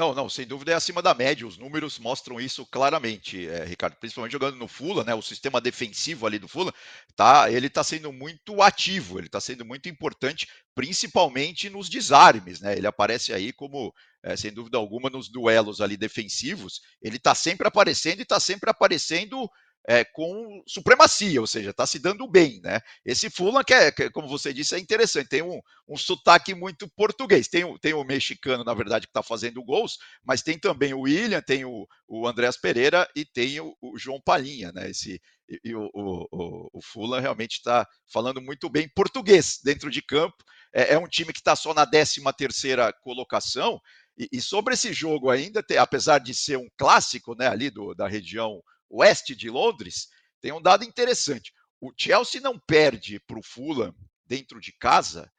Não, 0.00 0.14
não, 0.14 0.30
sem 0.30 0.46
dúvida 0.46 0.72
é 0.72 0.74
acima 0.74 1.02
da 1.02 1.12
média. 1.12 1.46
Os 1.46 1.58
números 1.58 1.98
mostram 1.98 2.40
isso 2.40 2.64
claramente, 2.64 3.46
é, 3.46 3.66
Ricardo. 3.66 3.96
Principalmente 3.96 4.32
jogando 4.32 4.56
no 4.56 4.66
Fula, 4.66 5.04
né? 5.04 5.14
O 5.14 5.20
sistema 5.20 5.60
defensivo 5.60 6.26
ali 6.26 6.38
do 6.38 6.48
Fula, 6.48 6.72
tá? 7.14 7.52
Ele 7.52 7.66
está 7.66 7.84
sendo 7.84 8.10
muito 8.10 8.62
ativo, 8.62 9.18
ele 9.18 9.26
está 9.26 9.38
sendo 9.42 9.62
muito 9.62 9.90
importante, 9.90 10.48
principalmente 10.74 11.68
nos 11.68 11.90
desarmes, 11.90 12.62
né? 12.62 12.78
Ele 12.78 12.86
aparece 12.86 13.34
aí 13.34 13.52
como, 13.52 13.92
é, 14.22 14.34
sem 14.38 14.50
dúvida 14.50 14.78
alguma, 14.78 15.10
nos 15.10 15.28
duelos 15.28 15.82
ali 15.82 15.98
defensivos. 15.98 16.80
Ele 17.02 17.18
está 17.18 17.34
sempre 17.34 17.68
aparecendo 17.68 18.20
e 18.20 18.22
está 18.22 18.40
sempre 18.40 18.70
aparecendo 18.70 19.50
é, 19.88 20.04
com 20.04 20.62
supremacia, 20.66 21.40
ou 21.40 21.46
seja, 21.46 21.70
está 21.70 21.86
se 21.86 21.98
dando 21.98 22.26
bem, 22.28 22.60
né? 22.62 22.80
Esse 23.04 23.30
Fulham, 23.30 23.64
que, 23.64 23.72
é, 23.72 23.90
que 23.90 24.10
como 24.10 24.28
você 24.28 24.52
disse, 24.52 24.74
é 24.74 24.78
interessante, 24.78 25.28
tem 25.28 25.42
um, 25.42 25.60
um 25.88 25.96
sotaque 25.96 26.54
muito 26.54 26.88
português. 26.90 27.48
Tem, 27.48 27.64
tem 27.78 27.94
o 27.94 28.04
mexicano, 28.04 28.62
na 28.62 28.74
verdade, 28.74 29.06
que 29.06 29.10
está 29.10 29.22
fazendo 29.22 29.64
gols, 29.64 29.98
mas 30.24 30.42
tem 30.42 30.58
também 30.58 30.92
o 30.92 31.00
William, 31.00 31.40
tem 31.40 31.64
o, 31.64 31.86
o 32.06 32.26
Andréas 32.26 32.56
Pereira 32.56 33.08
e 33.16 33.24
tem 33.24 33.60
o, 33.60 33.74
o 33.80 33.98
João 33.98 34.20
Palhinha, 34.20 34.70
né? 34.72 34.90
Esse, 34.90 35.20
e, 35.48 35.60
e 35.64 35.74
o, 35.74 35.90
o, 35.94 36.68
o 36.74 36.82
Fulham 36.82 37.20
realmente 37.20 37.56
está 37.56 37.86
falando 38.12 38.40
muito 38.40 38.68
bem 38.68 38.88
português 38.94 39.58
dentro 39.64 39.90
de 39.90 40.02
campo. 40.02 40.36
É, 40.72 40.94
é 40.94 40.98
um 40.98 41.08
time 41.08 41.32
que 41.32 41.40
está 41.40 41.56
só 41.56 41.74
na 41.74 41.86
13 41.86 42.20
terceira 42.36 42.92
colocação, 42.92 43.80
e, 44.18 44.28
e, 44.32 44.40
sobre 44.42 44.74
esse 44.74 44.92
jogo 44.92 45.30
ainda, 45.30 45.64
apesar 45.78 46.18
de 46.18 46.34
ser 46.34 46.58
um 46.58 46.68
clássico 46.76 47.34
né, 47.34 47.48
ali 47.48 47.70
do, 47.70 47.94
da 47.94 48.06
região 48.06 48.62
oeste 48.90 49.34
de 49.34 49.48
Londres, 49.48 50.08
tem 50.40 50.52
um 50.52 50.60
dado 50.60 50.84
interessante. 50.84 51.54
O 51.80 51.92
Chelsea 51.96 52.40
não 52.40 52.58
perde 52.58 53.20
para 53.20 53.38
o 53.38 53.42
Fulham 53.42 53.94
dentro 54.26 54.60
de 54.60 54.72
casa 54.72 55.32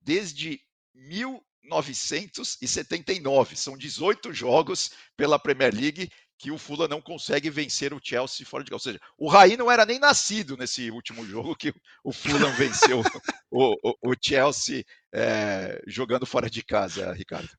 desde 0.00 0.60
1979. 0.94 3.56
São 3.56 3.76
18 3.76 4.32
jogos 4.32 4.92
pela 5.16 5.38
Premier 5.38 5.74
League 5.74 6.08
que 6.38 6.52
o 6.52 6.58
Fulham 6.58 6.86
não 6.86 7.02
consegue 7.02 7.50
vencer 7.50 7.92
o 7.92 8.00
Chelsea 8.02 8.46
fora 8.46 8.62
de 8.62 8.70
casa. 8.70 8.76
Ou 8.76 8.80
seja, 8.80 9.00
o 9.18 9.28
Raí 9.28 9.56
não 9.56 9.70
era 9.70 9.84
nem 9.84 9.98
nascido 9.98 10.56
nesse 10.56 10.90
último 10.90 11.26
jogo 11.26 11.56
que 11.56 11.74
o 12.04 12.12
Fulham 12.12 12.54
venceu 12.54 13.00
o, 13.50 13.74
o, 13.82 14.12
o, 14.12 14.14
Chelsea 14.20 14.84
é, 15.12 15.82
jogando 15.86 16.24
fora 16.24 16.48
de 16.48 16.62
casa, 16.62 17.12
Ricardo. 17.12 17.50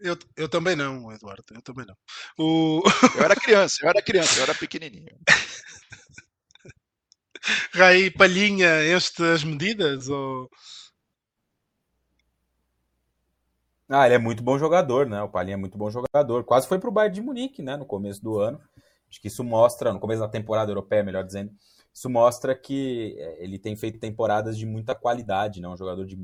Eu, 0.00 0.16
eu 0.36 0.48
também 0.48 0.74
não, 0.74 1.12
Eduardo, 1.12 1.44
eu 1.50 1.62
também 1.62 1.86
não. 1.86 1.96
O... 2.38 2.82
Eu 3.18 3.24
era 3.24 3.36
criança, 3.36 3.76
eu 3.82 3.88
era 3.88 4.02
criança, 4.02 4.38
eu 4.38 4.42
era 4.44 4.54
pequenininho. 4.54 5.16
Rai 7.72 8.10
Palhinha, 8.10 8.68
estas 8.68 9.44
medidas? 9.44 10.08
Ou... 10.08 10.48
Ah, 13.88 14.06
ele 14.06 14.14
é 14.14 14.18
muito 14.18 14.42
bom 14.42 14.58
jogador, 14.58 15.06
né? 15.06 15.20
O 15.22 15.28
Palhinha 15.28 15.54
é 15.54 15.58
muito 15.58 15.76
bom 15.76 15.90
jogador. 15.90 16.44
Quase 16.44 16.68
foi 16.68 16.78
para 16.78 16.88
o 16.88 16.92
Bayern 16.92 17.14
de 17.14 17.20
Munique, 17.20 17.62
né? 17.62 17.76
No 17.76 17.84
começo 17.84 18.22
do 18.22 18.38
ano. 18.38 18.60
Acho 19.10 19.20
que 19.20 19.28
isso 19.28 19.42
mostra, 19.42 19.92
no 19.92 19.98
começo 19.98 20.20
da 20.20 20.28
temporada 20.28 20.70
europeia, 20.70 21.02
melhor 21.02 21.24
dizendo, 21.24 21.52
isso 21.92 22.08
mostra 22.08 22.54
que 22.54 23.16
é, 23.18 23.42
ele 23.42 23.58
tem 23.58 23.74
feito 23.74 23.98
temporadas 23.98 24.56
de 24.56 24.64
muita 24.64 24.94
qualidade, 24.94 25.60
né? 25.60 25.68
Um 25.68 25.76
jogador 25.76 26.06
de 26.06 26.16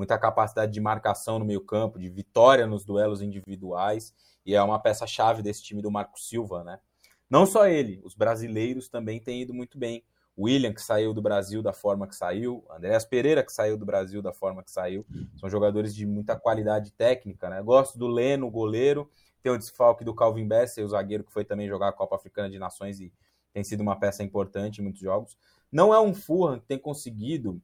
muita 0.00 0.18
capacidade 0.18 0.72
de 0.72 0.80
marcação 0.80 1.38
no 1.38 1.44
meio-campo, 1.44 1.98
de 1.98 2.08
vitória 2.08 2.66
nos 2.66 2.86
duelos 2.86 3.20
individuais, 3.20 4.14
e 4.46 4.54
é 4.54 4.62
uma 4.62 4.78
peça-chave 4.78 5.42
desse 5.42 5.62
time 5.62 5.82
do 5.82 5.90
Marco 5.90 6.18
Silva, 6.18 6.64
né? 6.64 6.80
Não 7.28 7.44
só 7.44 7.66
ele, 7.66 8.00
os 8.02 8.14
brasileiros 8.14 8.88
também 8.88 9.20
têm 9.20 9.42
ido 9.42 9.52
muito 9.52 9.76
bem. 9.76 10.02
William, 10.38 10.72
que 10.72 10.80
saiu 10.80 11.12
do 11.12 11.20
Brasil 11.20 11.62
da 11.62 11.74
forma 11.74 12.06
que 12.06 12.16
saiu, 12.16 12.64
Andréas 12.70 13.04
Pereira, 13.04 13.44
que 13.44 13.52
saiu 13.52 13.76
do 13.76 13.84
Brasil 13.84 14.22
da 14.22 14.32
forma 14.32 14.62
que 14.62 14.70
saiu, 14.70 15.04
são 15.38 15.50
jogadores 15.50 15.94
de 15.94 16.06
muita 16.06 16.34
qualidade 16.34 16.92
técnica, 16.92 17.50
né? 17.50 17.60
Gosto 17.62 17.98
do 17.98 18.08
Leno, 18.08 18.50
goleiro, 18.50 19.06
tem 19.42 19.52
o 19.52 19.58
desfalque 19.58 20.02
do 20.02 20.14
Calvin 20.14 20.48
Besser, 20.48 20.82
o 20.82 20.88
zagueiro 20.88 21.24
que 21.24 21.32
foi 21.32 21.44
também 21.44 21.68
jogar 21.68 21.88
a 21.88 21.92
Copa 21.92 22.16
Africana 22.16 22.48
de 22.48 22.58
Nações 22.58 23.00
e 23.00 23.12
tem 23.52 23.62
sido 23.62 23.82
uma 23.82 23.96
peça 23.96 24.22
importante 24.22 24.80
em 24.80 24.82
muitos 24.82 25.02
jogos. 25.02 25.36
Não 25.70 25.92
é 25.92 26.00
um 26.00 26.14
Fulham 26.14 26.58
que 26.58 26.66
tem 26.66 26.78
conseguido 26.78 27.60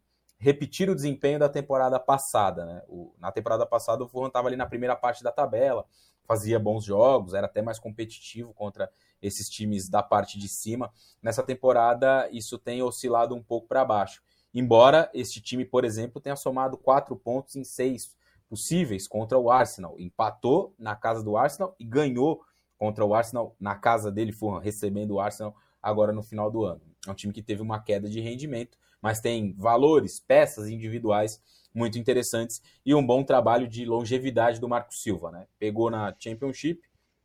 repetir 0.47 0.89
o 0.89 0.95
desempenho 0.95 1.41
da 1.41 1.49
temporada 1.49 1.99
passada. 1.99 2.65
Né? 2.65 2.83
O, 2.87 3.13
na 3.19 3.33
temporada 3.33 3.67
passada, 3.67 4.05
o 4.05 4.07
Fulham 4.07 4.29
estava 4.29 4.47
ali 4.47 4.57
na 4.57 4.65
primeira 4.65 4.95
parte 4.95 5.25
da 5.25 5.33
tabela, 5.33 5.85
fazia 6.25 6.57
bons 6.57 6.85
jogos, 6.85 7.35
era 7.35 7.47
até 7.47 7.61
mais 7.61 7.81
competitivo 7.81 8.55
contra 8.55 8.89
esses 9.21 9.51
times 9.51 9.89
da 9.89 10.05
parte 10.05 10.39
de 10.39 10.47
cima. 10.47 10.93
Nessa 11.21 11.43
temporada, 11.43 12.29
isso 12.31 12.59
tem 12.59 12.81
oscilado 12.81 13.35
um 13.35 13.43
pouco 13.43 13.67
para 13.67 13.85
baixo. 13.85 14.23
Embora 14.55 15.11
este 15.13 15.41
time, 15.41 15.65
por 15.65 15.85
exemplo, 15.85 16.21
tenha 16.21 16.37
somado 16.37 16.79
quatro 16.79 17.17
pontos 17.17 17.57
em 17.57 17.65
seis 17.65 18.15
possíveis 18.49 19.09
contra 19.09 19.37
o 19.37 19.51
Arsenal. 19.51 19.97
Empatou 19.99 20.73
na 20.79 20.95
casa 20.95 21.25
do 21.25 21.37
Arsenal 21.37 21.75
e 21.81 21.85
ganhou 21.85 22.41
contra 22.79 23.05
o 23.05 23.17
Arsenal 23.17 23.57
na 23.59 23.75
casa 23.75 24.13
dele, 24.13 24.31
Fulham, 24.31 24.61
recebendo 24.61 25.15
o 25.15 25.21
Arsenal 25.21 25.57
agora 25.83 26.13
no 26.13 26.23
final 26.23 26.53
do 26.53 26.65
ano. 26.65 26.83
É 27.05 27.11
um 27.11 27.15
time 27.15 27.33
que 27.33 27.43
teve 27.43 27.63
uma 27.63 27.81
queda 27.81 28.09
de 28.09 28.21
rendimento, 28.21 28.79
mas 29.07 29.21
tem 29.21 29.55
valores, 29.57 30.19
peças 30.19 30.67
individuais 30.69 31.41
muito 31.73 31.97
interessantes 31.97 32.61
e 32.85 32.93
um 32.93 33.07
bom 33.07 33.23
trabalho 33.23 33.69
de 33.69 33.85
longevidade 33.85 34.59
do 34.59 34.69
Marco 34.69 34.93
Silva, 34.93 35.31
né? 35.31 35.47
Pegou 35.61 35.89
na 35.89 36.13
Championship, 36.19 36.83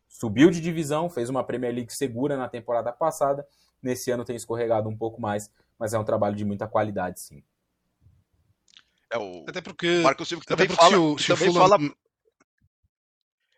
subiu 0.07 0.51
de 0.51 0.61
divisão, 0.61 1.09
fez 1.09 1.27
uma 1.27 1.43
Premier 1.43 1.73
League 1.73 1.91
segura 1.91 2.37
na 2.37 2.47
temporada 2.47 2.91
passada. 2.91 3.47
Nesse 3.81 4.11
ano 4.11 4.23
tem 4.23 4.35
escorregado 4.35 4.87
um 4.87 4.95
pouco 4.95 5.19
mais, 5.19 5.49
mas 5.79 5.91
é 5.95 5.97
um 5.97 6.03
trabalho 6.03 6.35
de 6.35 6.45
muita 6.45 6.67
qualidade, 6.67 7.19
sim. 7.19 7.43
É 9.11 9.17
o 9.17 9.43
até 9.47 9.59
porque 9.59 10.01
Marco 10.03 10.23
Silva 10.23 10.41
que 10.41 10.47
também 10.47 10.69
fala, 10.69 10.99
o, 10.99 11.15
também 11.15 11.49
o 11.49 11.51
Fulham... 11.51 11.67
fala 11.67 11.79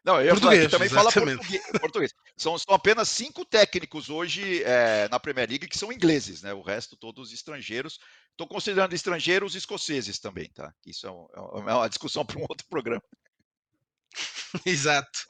não, 0.03 0.19
eu 0.19 0.31
português, 0.31 0.69
também 0.69 0.89
fala 0.89 1.11
português. 1.11 1.61
português. 1.79 2.13
São, 2.35 2.57
são, 2.57 2.75
apenas 2.75 3.07
cinco 3.07 3.45
técnicos 3.45 4.09
hoje 4.09 4.61
é, 4.63 5.07
na 5.09 5.19
Premier 5.19 5.47
League 5.47 5.67
que 5.67 5.77
são 5.77 5.93
ingleses, 5.93 6.41
né? 6.41 6.53
O 6.53 6.61
resto 6.61 6.97
todos 6.97 7.31
estrangeiros. 7.31 7.99
Estou 8.31 8.47
considerando 8.47 8.93
estrangeiros 8.93 9.55
escoceses 9.55 10.19
também, 10.19 10.49
tá? 10.49 10.73
Isso 10.85 11.07
é, 11.07 11.11
um, 11.11 11.69
é 11.69 11.73
uma 11.73 11.87
discussão 11.87 12.25
para 12.25 12.37
um 12.37 12.45
outro 12.49 12.67
programa. 12.69 13.01
Exato. 14.65 15.25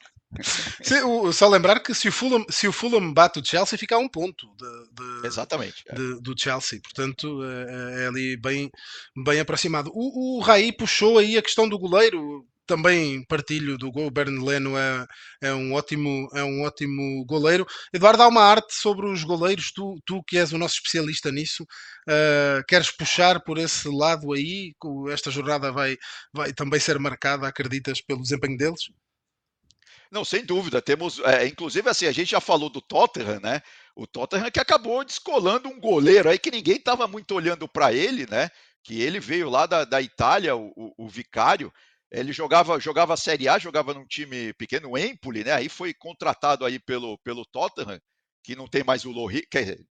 O, 1.06 1.32
só 1.32 1.48
lembrar 1.48 1.78
que 1.78 1.94
se 1.94 2.08
o, 2.08 2.12
Fulham, 2.12 2.44
se 2.50 2.66
o 2.66 2.72
Fulham 2.72 3.12
bate 3.12 3.38
o 3.38 3.44
Chelsea, 3.44 3.78
fica 3.78 3.94
a 3.94 3.98
um 3.98 4.08
ponto 4.08 4.48
de, 4.56 5.20
de 5.20 5.26
Exatamente, 5.26 5.84
é. 5.86 5.94
de, 5.94 6.20
do 6.20 6.34
Chelsea. 6.36 6.80
Portanto, 6.82 7.44
é, 7.44 8.02
é, 8.02 8.06
ali 8.08 8.36
bem, 8.36 8.68
bem 9.24 9.38
aproximado. 9.38 9.92
O, 9.94 10.38
o 10.38 10.40
Raí 10.40 10.72
puxou 10.72 11.18
aí 11.18 11.38
a 11.38 11.42
questão 11.42 11.68
do 11.68 11.78
goleiro 11.78 12.44
também 12.66 13.24
partilho 13.26 13.76
do 13.78 13.90
gol. 13.90 14.06
O 14.06 14.10
Bernd 14.10 14.42
Leno 14.42 14.76
é, 14.76 15.06
é, 15.42 15.54
um 15.54 15.72
ótimo, 15.72 16.28
é 16.34 16.42
um 16.44 16.62
ótimo 16.62 17.24
goleiro. 17.26 17.66
Eduardo, 17.92 18.22
há 18.22 18.28
uma 18.28 18.42
arte 18.42 18.74
sobre 18.74 19.06
os 19.06 19.24
goleiros. 19.24 19.72
Tu, 19.72 20.00
tu 20.04 20.22
que 20.24 20.38
és 20.38 20.52
o 20.52 20.58
nosso 20.58 20.74
especialista 20.74 21.30
nisso, 21.30 21.64
uh, 22.08 22.64
queres 22.68 22.90
puxar 22.90 23.40
por 23.42 23.58
esse 23.58 23.88
lado 23.88 24.32
aí? 24.32 24.72
Esta 25.12 25.30
jornada 25.30 25.72
vai, 25.72 25.96
vai 26.32 26.52
também 26.52 26.80
ser 26.80 26.98
marcada, 26.98 27.46
acreditas, 27.48 28.00
pelo 28.00 28.22
desempenho 28.22 28.56
deles? 28.56 28.80
Não, 30.14 30.24
sem 30.24 30.44
dúvida. 30.44 30.80
Temos, 30.80 31.18
é, 31.20 31.46
inclusive, 31.46 31.88
assim, 31.88 32.06
a 32.06 32.12
gente 32.12 32.30
já 32.30 32.40
falou 32.40 32.70
do 32.70 32.80
Tottenham, 32.80 33.40
né? 33.40 33.60
O 33.96 34.06
Tottenham 34.06 34.50
que 34.50 34.60
acabou 34.60 35.04
descolando 35.04 35.68
um 35.68 35.80
goleiro 35.80 36.30
aí 36.30 36.38
que 36.38 36.52
ninguém 36.52 36.76
estava 36.76 37.08
muito 37.08 37.34
olhando 37.34 37.66
para 37.68 37.92
ele, 37.92 38.24
né? 38.30 38.48
Que 38.84 39.02
ele 39.02 39.18
veio 39.18 39.50
lá 39.50 39.66
da, 39.66 39.84
da 39.84 40.00
Itália, 40.00 40.54
o, 40.54 40.72
o, 40.76 41.06
o 41.06 41.08
Vicário. 41.08 41.72
Ele 42.14 42.32
jogava, 42.32 42.78
jogava 42.78 43.14
a 43.14 43.16
Série 43.16 43.48
A, 43.48 43.58
jogava 43.58 43.92
num 43.92 44.06
time 44.06 44.52
pequeno, 44.54 44.90
o 44.90 44.98
Empoli, 44.98 45.42
né? 45.42 45.52
Aí 45.52 45.68
foi 45.68 45.92
contratado 45.92 46.64
aí 46.64 46.78
pelo, 46.78 47.18
pelo 47.18 47.44
Tottenham, 47.44 47.98
que 48.42 48.54
não 48.54 48.68
tem 48.68 48.84
mais 48.84 49.04
o 49.04 49.10
Lohri, 49.10 49.46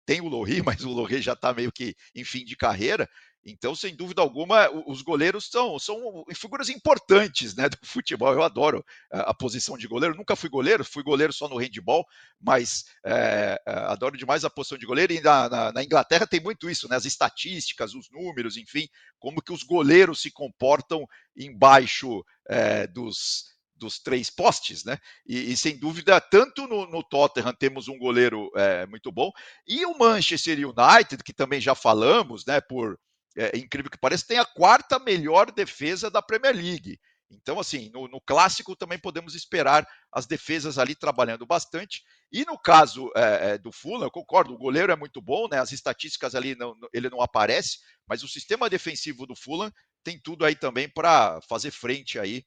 tem 0.06 0.22
o 0.22 0.28
Lohri, 0.28 0.62
mas 0.64 0.84
o 0.84 0.90
Lohri 0.90 1.22
já 1.22 1.34
está 1.34 1.54
meio 1.54 1.72
que 1.72 1.96
em 2.16 2.24
fim 2.24 2.46
de 2.46 2.56
carreira. 2.56 3.10
Então, 3.46 3.76
sem 3.76 3.94
dúvida 3.94 4.22
alguma, 4.22 4.70
os 4.88 5.02
goleiros 5.02 5.50
são, 5.50 5.78
são 5.78 6.24
figuras 6.34 6.70
importantes 6.70 7.54
né, 7.56 7.68
do 7.70 7.78
futebol. 7.84 8.32
Eu 8.34 8.44
adoro 8.44 8.86
a 9.12 9.34
posição 9.34 9.78
de 9.78 9.88
goleiro. 9.88 10.16
Nunca 10.16 10.36
fui 10.36 10.50
goleiro, 10.50 10.86
fui 10.86 11.04
goleiro 11.04 11.34
só 11.34 11.50
no 11.50 11.58
handball, 11.58 12.06
mas 12.40 12.86
é, 13.06 13.62
adoro 13.66 14.18
demais 14.18 14.46
a 14.46 14.50
posição 14.50 14.78
de 14.78 14.86
goleiro. 14.86 15.12
E 15.12 15.20
na, 15.20 15.50
na, 15.50 15.72
na, 15.74 15.84
Inglaterra 15.84 16.26
tem 16.26 16.40
muito 16.40 16.70
isso, 16.70 16.88
né? 16.88 16.96
As 16.96 17.06
estatísticas, 17.06 17.94
os 17.94 18.10
números, 18.10 18.56
enfim, 18.56 18.88
como 19.20 19.42
que 19.42 19.52
os 19.52 19.64
goleiros 19.64 20.22
se 20.22 20.32
comportam 20.32 21.06
embaixo 21.36 22.24
é, 22.48 22.88
dos, 22.88 23.54
dos 23.76 24.00
três 24.00 24.30
postes, 24.30 24.86
né? 24.86 24.98
E, 25.28 25.52
e, 25.52 25.58
sem 25.58 25.78
dúvida, 25.78 26.22
tanto 26.22 26.66
no, 26.66 26.86
no 26.88 27.04
Tottenham 27.04 27.54
temos 27.54 27.90
um 27.90 27.98
goleiro 27.98 28.50
é, 28.56 28.86
muito 28.88 29.12
bom, 29.12 29.32
e 29.68 29.86
o 29.86 29.98
Manchester 29.98 30.58
United, 30.58 31.22
que 31.24 31.34
também 31.34 31.60
já 31.60 31.76
falamos, 31.76 32.46
né? 32.46 32.62
Por 32.62 32.98
é, 33.38 33.58
incrível 33.58 33.90
que 33.90 33.98
pareça, 33.98 34.26
tem 34.28 34.38
a 34.38 34.46
quarta 34.46 35.00
melhor 35.00 35.52
defesa 35.52 36.10
da 36.10 36.22
Premier 36.22 36.56
League. 36.56 37.00
Então, 37.32 37.60
assim, 37.60 37.90
no, 37.92 38.08
no, 38.08 38.22
clássico 38.22 38.76
também 38.76 39.00
podemos 39.00 39.34
esperar 39.34 39.88
as 40.12 40.26
defesas 40.26 40.78
ali 40.78 40.96
trabalhando 40.96 41.46
bastante. 41.46 42.04
E 42.32 42.46
no 42.46 42.58
caso 42.58 43.10
é, 43.16 43.58
do 43.58 43.72
Fulham, 43.72 44.04
eu 44.04 44.12
concordo, 44.12 44.54
o 44.54 44.58
goleiro 44.58 44.92
é 44.92 44.96
muito 44.96 45.22
bom, 45.22 45.48
né? 45.50 45.60
As 45.60 45.72
estatísticas 45.72 46.36
ali 46.36 46.56
não, 46.56 46.76
ele 46.94 47.10
não 47.10 47.22
aparece, 47.22 47.80
mas 48.08 48.24
o 48.24 48.28
sistema 48.28 48.70
defensivo 48.70 49.26
do 49.26 49.36
Fulham 49.36 49.72
tem 50.04 50.20
tudo 50.20 50.46
aí 50.46 50.56
também 50.56 50.88
para 50.90 51.40
fazer 51.50 51.72
frente 51.72 52.20
aí 52.20 52.44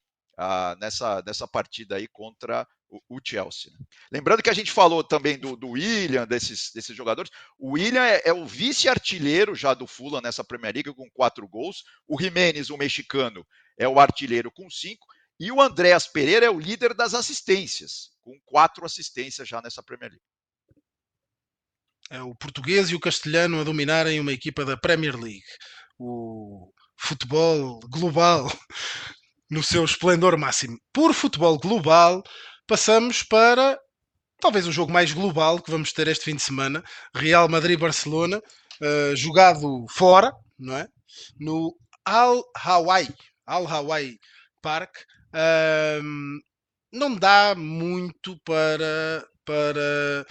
nessa, 0.78 1.22
nessa 1.26 1.48
partida 1.48 1.96
aí 1.96 2.06
contra 2.06 2.66
o, 2.88 3.16
o 3.16 3.20
Chelsea. 3.24 3.72
Né? 3.72 3.78
Lembrando 4.12 4.42
que 4.42 4.50
a 4.50 4.54
gente 4.54 4.70
falou 4.70 5.02
também 5.02 5.38
do, 5.38 5.56
do 5.56 5.70
William, 5.70 6.26
desses, 6.26 6.70
desses 6.74 6.96
jogadores. 6.96 7.30
O 7.58 7.72
William 7.72 8.04
é, 8.04 8.22
é 8.26 8.32
o 8.32 8.46
vice-artilheiro 8.46 9.54
já 9.54 9.74
do 9.74 9.86
Fulham 9.86 10.20
nessa 10.20 10.44
Premier 10.44 10.74
League 10.74 10.94
com 10.94 11.10
quatro 11.10 11.46
gols. 11.48 11.84
O 12.06 12.20
Jimenez, 12.20 12.70
o 12.70 12.76
mexicano, 12.76 13.46
é 13.78 13.88
o 13.88 13.98
artilheiro 13.98 14.50
com 14.50 14.68
cinco. 14.68 15.06
E 15.38 15.50
o 15.52 15.60
Andréas 15.60 16.06
Pereira 16.06 16.46
é 16.46 16.50
o 16.50 16.58
líder 16.58 16.94
das 16.94 17.12
assistências, 17.12 18.10
com 18.22 18.38
quatro 18.46 18.86
assistências 18.86 19.46
já 19.46 19.60
nessa 19.60 19.82
Premier 19.82 20.10
League. 20.10 20.24
É 22.08 22.22
o 22.22 22.34
português 22.34 22.88
e 22.88 22.94
o 22.94 23.00
castelhano 23.00 23.60
a 23.60 23.64
dominarem 23.64 24.20
uma 24.20 24.32
equipa 24.32 24.64
da 24.64 24.76
Premier 24.76 25.16
League. 25.16 25.44
O 25.98 26.72
futebol 26.96 27.80
global 27.80 28.46
no 29.50 29.62
seu 29.62 29.84
esplendor 29.84 30.36
máximo. 30.36 30.78
Por 30.92 31.14
futebol 31.14 31.58
global, 31.58 32.22
passamos 32.66 33.22
para 33.22 33.78
talvez 34.40 34.66
o 34.66 34.72
jogo 34.72 34.92
mais 34.92 35.12
global 35.12 35.60
que 35.60 35.70
vamos 35.70 35.92
ter 35.92 36.08
este 36.08 36.24
fim 36.24 36.36
de 36.36 36.42
semana: 36.42 36.82
Real 37.14 37.48
Madrid-Barcelona, 37.48 38.38
uh, 38.38 39.16
jogado 39.16 39.86
fora, 39.90 40.32
não 40.58 40.76
é? 40.76 40.86
No 41.38 41.74
Al 42.04 42.42
Hawaii, 42.56 43.14
Al 43.46 43.66
Hawaii 43.66 44.18
Park. 44.62 44.92
Não 46.92 47.14
dá 47.14 47.54
muito 47.54 48.38
para, 48.44 49.26
para 49.44 50.26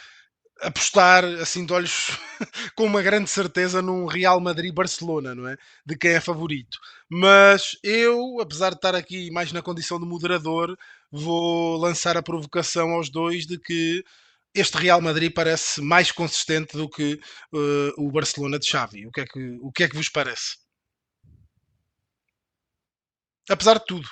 apostar 0.66 1.24
assim 1.24 1.66
de 1.66 1.74
olhos 1.74 2.10
com 2.76 2.86
uma 2.86 3.02
grande 3.02 3.30
certeza 3.30 3.82
num 3.82 4.06
Real 4.06 4.40
Madrid-Barcelona, 4.40 5.36
não 5.36 5.48
é? 5.48 5.56
De 5.86 5.98
quem 5.98 6.12
é 6.12 6.22
favorito. 6.22 6.78
Mas 7.10 7.78
eu, 7.84 8.40
apesar 8.42 8.72
de 8.72 8.78
estar 8.78 8.96
aqui 8.96 9.32
mais 9.32 9.52
na 9.52 9.62
condição 9.62 10.00
de 10.00 10.06
moderador, 10.06 10.76
vou 11.12 11.78
lançar 11.78 12.18
a 12.18 12.24
provocação 12.24 12.92
aos 12.92 13.10
dois 13.10 13.46
de 13.46 13.60
que 13.60 14.04
este 14.54 14.78
Real 14.78 15.02
Madrid 15.02 15.32
parece 15.34 15.82
mais 15.82 16.12
consistente 16.12 16.78
do 16.78 16.90
que 16.90 17.20
uh, 17.54 17.94
o 17.98 18.12
Barcelona 18.12 18.58
de 18.58 18.66
Xavi. 18.66 19.06
O 19.06 19.12
que, 19.12 19.22
é 19.22 19.26
que, 19.26 19.58
o 19.62 19.72
que 19.72 19.84
é 19.84 19.90
que 19.90 19.96
vos 19.96 20.10
parece? 20.10 20.58
Apesar 23.50 23.80
de 23.80 23.86
tudo. 23.86 24.10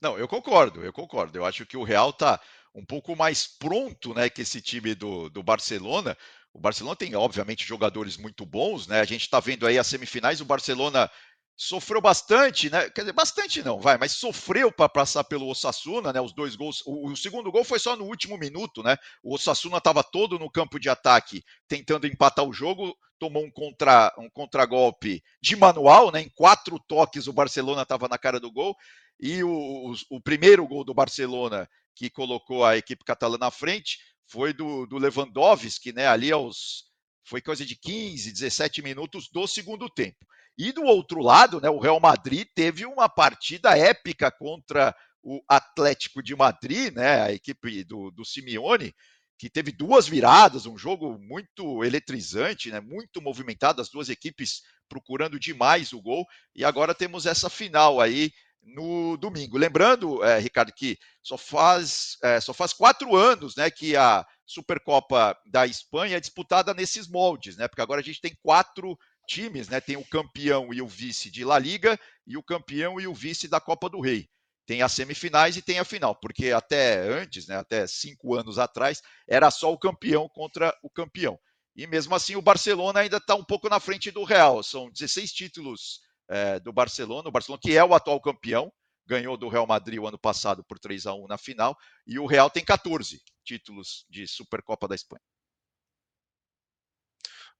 Não, 0.00 0.16
eu 0.16 0.28
concordo, 0.28 0.82
eu 0.82 0.92
concordo. 0.92 1.36
Eu 1.36 1.44
acho 1.44 1.66
que 1.66 1.76
o 1.76 1.82
Real 1.82 2.10
está 2.10 2.40
um 2.74 2.84
pouco 2.84 3.16
mais 3.16 3.46
pronto 3.46 4.14
né, 4.14 4.28
que 4.28 4.42
esse 4.42 4.60
time 4.60 4.94
do, 4.94 5.28
do 5.30 5.42
Barcelona. 5.42 6.16
O 6.52 6.60
Barcelona 6.60 6.96
tem, 6.96 7.14
obviamente, 7.14 7.66
jogadores 7.66 8.16
muito 8.16 8.44
bons, 8.46 8.86
né? 8.86 9.00
A 9.00 9.04
gente 9.04 9.22
está 9.22 9.38
vendo 9.38 9.66
aí 9.66 9.78
as 9.78 9.86
semifinais, 9.86 10.40
o 10.40 10.46
Barcelona 10.46 11.10
sofreu 11.58 12.00
bastante, 12.00 12.70
né? 12.70 12.88
Quer 12.88 13.00
dizer, 13.02 13.12
bastante 13.12 13.62
não, 13.64 13.80
vai, 13.80 13.98
mas 13.98 14.12
sofreu 14.12 14.70
para 14.70 14.88
passar 14.88 15.24
pelo 15.24 15.48
Osasuna, 15.48 16.12
né? 16.12 16.20
Os 16.20 16.32
dois 16.32 16.54
gols. 16.54 16.82
O, 16.86 17.10
o, 17.10 17.16
segundo 17.16 17.50
gol 17.50 17.64
foi 17.64 17.80
só 17.80 17.96
no 17.96 18.04
último 18.04 18.38
minuto, 18.38 18.82
né? 18.82 18.96
O 19.22 19.34
Osasuna 19.34 19.78
estava 19.78 20.04
todo 20.04 20.38
no 20.38 20.48
campo 20.48 20.78
de 20.78 20.88
ataque, 20.88 21.42
tentando 21.66 22.06
empatar 22.06 22.44
o 22.44 22.52
jogo, 22.52 22.96
tomou 23.18 23.44
um 23.44 23.50
contra 23.50 24.14
um 24.16 24.30
contragolpe 24.30 25.20
de 25.42 25.56
manual, 25.56 26.12
né? 26.12 26.20
Em 26.22 26.28
quatro 26.28 26.78
toques 26.78 27.26
o 27.26 27.32
Barcelona 27.32 27.82
estava 27.82 28.06
na 28.06 28.16
cara 28.16 28.38
do 28.38 28.52
gol 28.52 28.76
e 29.18 29.42
o, 29.42 29.50
o, 29.50 29.94
o 30.10 30.20
primeiro 30.20 30.64
gol 30.66 30.84
do 30.84 30.94
Barcelona 30.94 31.68
que 31.98 32.08
colocou 32.08 32.64
a 32.64 32.76
equipe 32.76 33.04
catalã 33.04 33.36
na 33.36 33.50
frente 33.50 33.98
foi 34.24 34.52
do, 34.52 34.86
do 34.86 34.98
Lewandowski, 34.98 35.92
né? 35.92 36.06
Ali 36.06 36.30
aos 36.30 36.86
foi 37.24 37.42
coisa 37.42 37.66
de 37.66 37.76
15, 37.76 38.32
17 38.32 38.80
minutos 38.82 39.28
do 39.28 39.46
segundo 39.48 39.90
tempo. 39.90 40.16
E 40.56 40.72
do 40.72 40.82
outro 40.84 41.20
lado, 41.20 41.60
né, 41.60 41.68
o 41.68 41.78
Real 41.78 42.00
Madrid 42.00 42.46
teve 42.54 42.86
uma 42.86 43.08
partida 43.08 43.76
épica 43.76 44.30
contra 44.30 44.94
o 45.22 45.42
Atlético 45.46 46.22
de 46.22 46.34
Madrid, 46.34 46.94
né, 46.94 47.22
a 47.22 47.32
equipe 47.32 47.84
do, 47.84 48.10
do 48.10 48.24
Simeone, 48.24 48.94
que 49.38 49.50
teve 49.50 49.70
duas 49.70 50.08
viradas, 50.08 50.64
um 50.64 50.78
jogo 50.78 51.18
muito 51.18 51.84
eletrizante, 51.84 52.70
né, 52.70 52.80
muito 52.80 53.20
movimentado, 53.20 53.82
as 53.82 53.90
duas 53.90 54.08
equipes 54.08 54.62
procurando 54.88 55.38
demais 55.38 55.92
o 55.92 56.00
gol. 56.00 56.24
E 56.54 56.64
agora 56.64 56.94
temos 56.94 57.26
essa 57.26 57.50
final 57.50 58.00
aí 58.00 58.32
no 58.74 59.16
domingo. 59.16 59.56
Lembrando, 59.56 60.22
é, 60.24 60.38
Ricardo, 60.38 60.72
que 60.72 60.98
só 61.22 61.36
faz, 61.36 62.16
é, 62.22 62.40
só 62.40 62.52
faz 62.52 62.72
quatro 62.72 63.16
anos 63.16 63.56
né, 63.56 63.70
que 63.70 63.96
a 63.96 64.26
Supercopa 64.46 65.36
da 65.46 65.66
Espanha 65.66 66.16
é 66.16 66.20
disputada 66.20 66.72
nesses 66.72 67.06
moldes, 67.08 67.56
né? 67.56 67.68
Porque 67.68 67.82
agora 67.82 68.00
a 68.00 68.04
gente 68.04 68.20
tem 68.20 68.36
quatro 68.42 68.98
times, 69.26 69.68
né? 69.68 69.80
Tem 69.80 69.96
o 69.96 70.04
campeão 70.04 70.72
e 70.72 70.80
o 70.80 70.86
vice 70.86 71.30
de 71.30 71.44
La 71.44 71.58
Liga 71.58 71.98
e 72.26 72.36
o 72.36 72.42
campeão 72.42 72.98
e 72.98 73.06
o 73.06 73.14
vice 73.14 73.46
da 73.46 73.60
Copa 73.60 73.88
do 73.88 74.00
Rei. 74.00 74.26
Tem 74.66 74.82
as 74.82 74.92
semifinais 74.92 75.56
e 75.56 75.62
tem 75.62 75.78
a 75.78 75.84
final, 75.84 76.14
porque 76.14 76.50
até 76.50 76.98
antes, 76.98 77.46
né, 77.46 77.56
até 77.56 77.86
cinco 77.86 78.34
anos 78.34 78.58
atrás, 78.58 79.00
era 79.26 79.50
só 79.50 79.72
o 79.72 79.78
campeão 79.78 80.28
contra 80.28 80.76
o 80.82 80.90
campeão. 80.90 81.38
E 81.74 81.86
mesmo 81.86 82.14
assim, 82.14 82.36
o 82.36 82.42
Barcelona 82.42 83.00
ainda 83.00 83.18
está 83.18 83.34
um 83.34 83.44
pouco 83.44 83.68
na 83.68 83.80
frente 83.80 84.10
do 84.10 84.24
Real. 84.24 84.62
São 84.62 84.90
16 84.90 85.32
títulos 85.32 86.00
é, 86.28 86.60
do 86.60 86.72
Barcelona, 86.72 87.28
o 87.28 87.32
Barcelona 87.32 87.60
que 87.62 87.76
é 87.76 87.84
o 87.84 87.94
atual 87.94 88.20
campeão, 88.20 88.72
ganhou 89.06 89.36
do 89.36 89.48
Real 89.48 89.66
Madrid 89.66 89.98
o 89.98 90.06
ano 90.06 90.18
passado 90.18 90.62
por 90.64 90.78
3 90.78 91.06
a 91.06 91.14
1 91.14 91.26
na 91.26 91.38
final, 91.38 91.76
e 92.06 92.18
o 92.18 92.26
Real 92.26 92.50
tem 92.50 92.64
14 92.64 93.20
títulos 93.44 94.04
de 94.10 94.26
Supercopa 94.26 94.86
da 94.86 94.94
Espanha. 94.94 95.22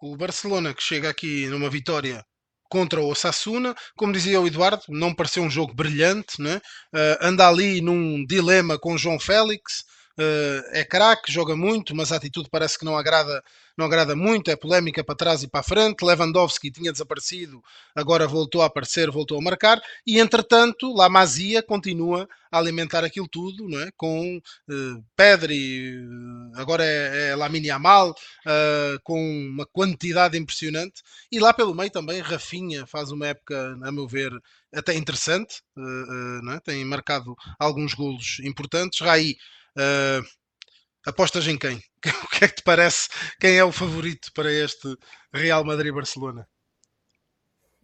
O 0.00 0.16
Barcelona 0.16 0.74
que 0.74 0.82
chega 0.82 1.10
aqui 1.10 1.46
numa 1.48 1.68
vitória 1.68 2.24
contra 2.68 3.00
o 3.00 3.08
Osasuna. 3.08 3.74
Como 3.96 4.12
dizia 4.12 4.40
o 4.40 4.46
Eduardo, 4.46 4.82
não 4.88 5.14
pareceu 5.14 5.42
um 5.42 5.50
jogo 5.50 5.74
brilhante, 5.74 6.40
né? 6.40 6.56
Uh, 6.94 7.18
anda 7.20 7.48
ali 7.48 7.80
num 7.80 8.24
dilema 8.24 8.78
com 8.78 8.98
João 8.98 9.18
Félix. 9.18 9.84
Uh, 10.18 10.66
é 10.72 10.84
craque, 10.84 11.30
joga 11.30 11.54
muito, 11.54 11.94
mas 11.94 12.10
a 12.10 12.16
atitude 12.16 12.48
parece 12.50 12.76
que 12.76 12.84
não 12.84 12.96
agrada, 12.96 13.40
não 13.76 13.86
agrada 13.86 14.16
muito, 14.16 14.50
é 14.50 14.56
polémica 14.56 15.04
para 15.04 15.14
trás 15.14 15.44
e 15.44 15.48
para 15.48 15.60
a 15.60 15.62
frente. 15.62 16.04
Lewandowski 16.04 16.72
tinha 16.72 16.90
desaparecido, 16.90 17.62
agora 17.94 18.26
voltou 18.26 18.60
a 18.62 18.66
aparecer, 18.66 19.12
voltou 19.12 19.38
a 19.38 19.40
marcar, 19.40 19.80
e 20.04 20.18
entretanto, 20.18 20.92
La 20.92 21.08
Masia 21.08 21.62
continua 21.62 22.28
a 22.50 22.58
alimentar 22.58 23.04
aquilo 23.04 23.28
tudo, 23.28 23.68
não 23.68 23.78
é? 23.80 23.90
com 23.96 24.38
uh, 24.38 25.04
Pedri, 25.14 25.94
agora 26.56 26.84
é, 26.84 27.28
é 27.28 27.36
Lamine 27.36 27.68
Yamal, 27.68 28.10
uh, 28.10 29.00
com 29.04 29.20
uma 29.20 29.66
quantidade 29.66 30.36
impressionante, 30.36 31.00
e 31.30 31.38
lá 31.38 31.52
pelo 31.52 31.74
meio 31.76 31.90
também 31.90 32.20
Rafinha 32.20 32.86
faz 32.86 33.12
uma 33.12 33.28
época, 33.28 33.78
a 33.84 33.92
meu 33.92 34.08
ver, 34.08 34.32
até 34.74 34.94
interessante, 34.94 35.62
uh, 35.76 36.50
é? 36.50 36.60
tem 36.60 36.84
marcado 36.84 37.36
alguns 37.58 37.94
golos 37.94 38.40
importantes. 38.42 39.00
Raí 39.00 39.36
Uh, 39.78 40.26
apostas 41.06 41.46
em 41.46 41.56
quem? 41.56 41.80
O 42.24 42.28
que 42.28 42.44
é 42.44 42.48
que 42.48 42.56
te 42.56 42.62
parece? 42.62 43.08
Quem 43.40 43.56
é 43.56 43.64
o 43.64 43.72
favorito 43.72 44.32
para 44.32 44.52
este 44.52 44.96
Real 45.32 45.64
Madrid-Barcelona? 45.64 46.48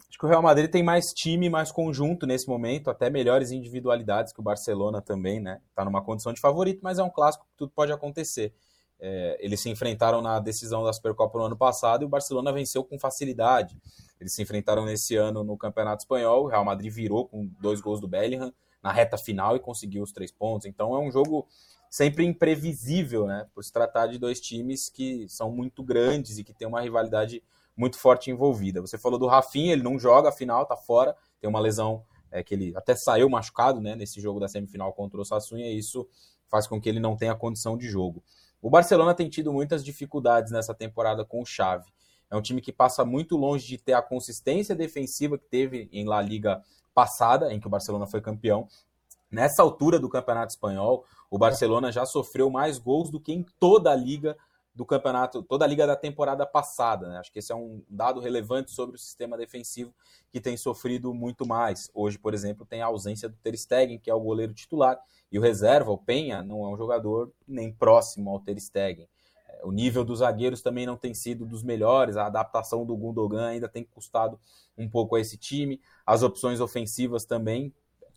Acho 0.09 0.19
que 0.19 0.27
o 0.27 0.29
Real 0.29 0.43
Madrid 0.43 0.71
tem 0.71 0.83
mais 0.83 1.07
time, 1.07 1.51
mais 1.51 1.73
conjunto 1.73 2.25
nesse 2.25 2.47
momento, 2.47 2.89
até 2.89 3.11
melhores 3.11 3.51
individualidades 3.51 4.33
que 4.33 4.39
o 4.39 4.45
Barcelona 4.45 5.03
também, 5.03 5.41
né? 5.41 5.61
Tá 5.75 5.85
numa 5.85 6.05
condição 6.05 6.33
de 6.33 6.41
favorito, 6.41 6.81
mas 6.83 7.01
é 7.01 7.03
um 7.03 7.11
clássico 7.11 7.45
que 7.47 7.57
tudo 7.57 7.73
pode 7.75 7.91
acontecer. 7.91 8.55
É, 9.01 9.37
eles 9.41 9.61
se 9.61 9.69
enfrentaram 9.69 10.23
na 10.23 10.39
decisão 10.39 10.85
da 10.85 10.93
Supercopa 10.93 11.39
no 11.39 11.47
ano 11.47 11.57
passado 11.57 12.03
e 12.03 12.05
o 12.05 12.09
Barcelona 12.09 12.53
venceu 12.53 12.85
com 12.85 12.97
facilidade. 12.99 13.77
Eles 14.21 14.33
se 14.33 14.41
enfrentaram 14.41 14.85
nesse 14.85 15.17
ano 15.17 15.43
no 15.43 15.57
Campeonato 15.57 16.03
Espanhol, 16.05 16.45
o 16.45 16.47
Real 16.47 16.65
Madrid 16.65 16.93
virou 16.93 17.27
com 17.27 17.51
dois 17.61 17.81
gols 17.81 18.01
do 18.01 18.07
Bellingham 18.07 18.55
na 18.81 18.93
reta 18.93 19.19
final 19.19 19.57
e 19.57 19.61
conseguiu 19.61 20.03
os 20.03 20.13
três 20.13 20.31
pontos. 20.31 20.67
Então 20.67 20.95
é 20.95 20.99
um 21.01 21.11
jogo 21.11 21.49
sempre 21.95 22.25
imprevisível, 22.25 23.25
né? 23.25 23.47
Por 23.55 23.63
se 23.63 23.73
tratar 23.73 24.09
de 24.09 24.19
dois 24.19 24.41
times 24.41 24.89
que 24.89 25.29
são 25.29 25.49
muito 25.53 25.81
grandes 25.81 26.39
e 26.39 26.43
que 26.43 26.53
tem 26.53 26.67
uma 26.67 26.81
rivalidade 26.81 27.41
muito 27.77 27.97
forte 27.97 28.33
envolvida. 28.33 28.81
Você 28.81 28.99
falou 28.99 29.17
do 29.17 29.29
Rafinha, 29.29 29.73
ele 29.73 29.85
não 29.85 29.97
joga 29.97 30.31
a 30.31 30.33
final, 30.33 30.67
tá 30.67 30.77
fora, 30.77 31.15
tem 31.41 31.49
uma 31.49 31.61
lesão 31.61 32.05
é, 32.33 32.43
que 32.43 32.53
ele 32.53 32.73
até 32.77 32.97
saiu 32.97 33.31
machucado, 33.31 33.81
né? 33.81 33.95
Nesse 33.95 34.21
jogo 34.21 34.41
da 34.41 34.49
semifinal 34.49 34.93
contra 34.93 35.21
o 35.21 35.25
Sassunha, 35.25 35.71
e 35.71 35.79
isso 35.79 36.05
faz 36.49 36.67
com 36.67 36.81
que 36.81 36.89
ele 36.89 36.99
não 36.99 37.17
tenha 37.17 37.33
condição 37.33 37.79
de 37.79 37.87
jogo. 37.89 38.25
O 38.61 38.69
Barcelona 38.69 39.15
tem 39.15 39.29
tido 39.29 39.53
muitas 39.53 39.85
dificuldades 39.85 40.51
nessa 40.51 40.75
temporada 40.75 41.25
com 41.25 41.43
o 41.43 41.47
Xavi. 41.47 41.93
É 42.29 42.37
um 42.37 42.43
time 42.43 42.61
que 42.61 42.73
passa 42.73 43.05
muito 43.05 43.37
longe 43.37 43.69
de 43.69 43.79
ter 43.79 43.93
a 43.93 44.03
consistência 44.03 44.75
defensiva 44.75 45.39
que 45.39 45.47
teve 45.47 45.89
em 45.93 46.05
La 46.05 46.21
Liga 46.21 46.61
passada, 46.93 47.55
em 47.55 47.61
que 47.61 47.69
o 47.69 47.71
Barcelona 47.71 48.05
foi 48.05 48.21
campeão. 48.21 48.67
Nessa 49.31 49.63
altura 49.63 49.99
do 49.99 50.09
Campeonato 50.09 50.53
Espanhol, 50.53 51.05
o 51.31 51.39
Barcelona 51.39 51.91
já 51.91 52.07
sofreu 52.07 52.49
mais 52.51 52.79
gols 52.79 53.11
do 53.11 53.21
que 53.21 53.33
em 53.33 53.45
toda 53.59 53.91
a 53.91 53.97
liga 53.97 54.37
do 54.75 54.85
campeonato, 54.85 55.43
toda 55.43 55.65
a 55.65 55.69
liga 55.69 55.87
da 55.87 55.95
temporada 55.95 56.45
passada. 56.45 57.09
Né? 57.09 57.19
Acho 57.19 57.33
que 57.33 57.39
esse 57.39 57.53
é 57.53 57.55
um 57.55 57.83
dado 57.89 58.21
relevante 58.21 58.73
sobre 58.73 58.97
o 58.97 58.99
sistema 58.99 59.37
defensivo 59.37 59.95
que 60.33 60.41
tem 60.41 60.57
sofrido 60.57 61.15
muito 61.15 61.47
mais. 61.47 61.89
Hoje, 61.95 62.19
por 62.19 62.35
exemplo, 62.35 62.67
tem 62.67 62.83
a 62.83 62.87
ausência 62.87 63.29
do 63.29 63.37
Ter 63.37 63.57
Stegen, 63.57 63.99
que 63.99 64.11
é 64.11 64.15
o 64.15 64.21
goleiro 64.21 64.53
titular, 64.53 64.99
e 65.31 65.39
o 65.39 65.43
reserva, 65.43 65.93
o 65.93 65.99
Penha, 65.99 66.43
não 66.43 66.65
é 66.65 66.69
um 66.69 66.77
jogador 66.77 67.33
nem 67.47 67.73
próximo 67.73 68.31
ao 68.31 68.41
Ter 68.41 68.59
Stegen. 68.61 69.09
É, 69.49 69.65
o 69.65 69.71
nível 69.71 70.05
dos 70.05 70.19
zagueiros 70.19 70.61
também 70.61 70.87
não 70.87 70.97
tem 70.97 71.15
sido 71.15 71.47
dos 71.47 71.63
melhores, 71.63 72.17
a 72.17 72.27
adaptação 72.27 72.85
do 72.85 72.97
Gundogan 72.97 73.47
ainda 73.47 73.69
tem 73.69 73.85
custado 73.85 74.41
um 74.77 74.89
pouco 74.89 75.15
a 75.15 75.21
esse 75.21 75.37
time. 75.37 75.81
As 76.05 76.25
opções 76.25 76.61
ofensivas 76.61 77.25
também 77.25 77.73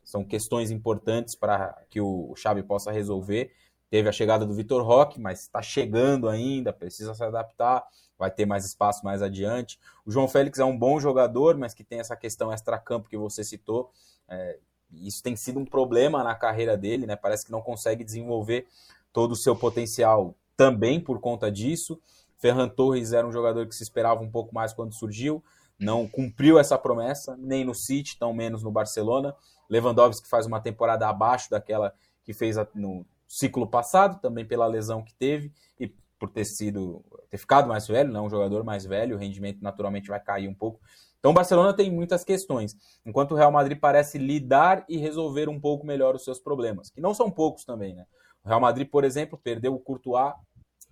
são 0.08 0.24
questões 0.24 0.72
importantes 0.72 1.36
para 1.36 1.84
que 1.90 2.00
o 2.00 2.34
Xavi 2.38 2.64
possa 2.64 2.94
resolver. 2.94 3.52
Teve 3.90 4.08
a 4.08 4.12
chegada 4.14 4.46
do 4.46 4.54
Vitor 4.54 4.82
Roque, 4.82 5.20
mas 5.20 5.42
está 5.42 5.62
chegando 5.62 6.30
ainda, 6.30 6.72
precisa 6.72 7.14
se 7.14 7.22
adaptar, 7.22 7.86
vai 8.18 8.32
ter 8.32 8.46
mais 8.46 8.64
espaço 8.64 9.04
mais 9.04 9.22
adiante. 9.22 9.78
O 10.06 10.12
João 10.12 10.30
Félix 10.30 10.60
é 10.60 10.64
um 10.64 10.78
bom 10.78 10.98
jogador, 10.98 11.58
mas 11.58 11.74
que 11.74 11.84
tem 11.84 12.00
essa 12.00 12.16
questão 12.16 12.54
extra-campo 12.54 13.10
que 13.10 13.18
você 13.18 13.44
citou. 13.44 13.92
É, 14.30 14.58
isso 14.94 15.22
tem 15.22 15.36
sido 15.36 15.60
um 15.60 15.66
problema 15.66 16.24
na 16.24 16.36
carreira 16.36 16.78
dele, 16.78 17.06
né? 17.06 17.18
Parece 17.18 17.46
que 17.46 17.52
não 17.52 17.62
consegue 17.62 18.02
desenvolver 18.02 18.66
todo 19.12 19.34
o 19.34 19.36
seu 19.36 19.58
potencial 19.58 20.34
também 20.56 21.02
por 21.02 21.20
conta 21.20 21.52
disso. 21.52 22.00
Ferran 22.38 22.70
Torres 22.70 23.12
era 23.12 23.28
um 23.28 23.32
jogador 23.34 23.68
que 23.68 23.76
se 23.76 23.84
esperava 23.84 24.24
um 24.24 24.32
pouco 24.32 24.56
mais 24.56 24.72
quando 24.72 24.94
surgiu, 24.94 25.44
não 25.78 26.08
cumpriu 26.08 26.58
essa 26.58 26.78
promessa, 26.78 27.36
nem 27.38 27.66
no 27.66 27.76
City, 27.76 28.18
tão 28.18 28.34
menos 28.34 28.64
no 28.64 28.72
Barcelona. 28.72 29.36
Lewandowski 29.70 30.28
faz 30.28 30.46
uma 30.46 30.60
temporada 30.60 31.08
abaixo 31.08 31.50
daquela 31.50 31.94
que 32.24 32.34
fez 32.34 32.58
no 32.74 33.06
ciclo 33.28 33.68
passado, 33.68 34.20
também 34.22 34.46
pela 34.46 34.66
lesão 34.68 35.04
que 35.04 35.14
teve 35.14 35.52
e 35.80 35.88
por 36.20 36.30
ter 36.30 36.46
sido 36.46 37.04
ter 37.30 37.38
ficado 37.38 37.68
mais 37.68 37.88
velho, 37.88 38.12
não 38.12 38.22
né, 38.22 38.28
um 38.28 38.30
jogador 38.30 38.64
mais 38.64 38.86
velho, 38.86 39.16
o 39.16 39.20
rendimento 39.20 39.62
naturalmente 39.62 40.08
vai 40.08 40.20
cair 40.20 40.48
um 40.48 40.54
pouco. 40.54 40.80
Então 41.20 41.32
o 41.32 41.34
Barcelona 41.34 41.74
tem 41.74 41.92
muitas 41.92 42.24
questões, 42.24 42.76
enquanto 43.06 43.32
o 43.32 43.36
Real 43.36 43.52
Madrid 43.52 43.80
parece 43.80 44.18
lidar 44.18 44.86
e 44.88 44.98
resolver 44.98 45.50
um 45.50 45.60
pouco 45.60 45.86
melhor 45.86 46.16
os 46.16 46.24
seus 46.24 46.40
problemas, 46.40 46.90
que 46.90 47.02
não 47.02 47.14
são 47.14 47.30
poucos 47.30 47.66
também, 47.66 47.94
né? 47.94 48.06
O 48.44 48.48
Real 48.48 48.62
Madrid, 48.62 48.90
por 48.90 49.04
exemplo, 49.04 49.38
perdeu 49.38 49.74
o 49.74 49.80
Courtois 49.80 50.34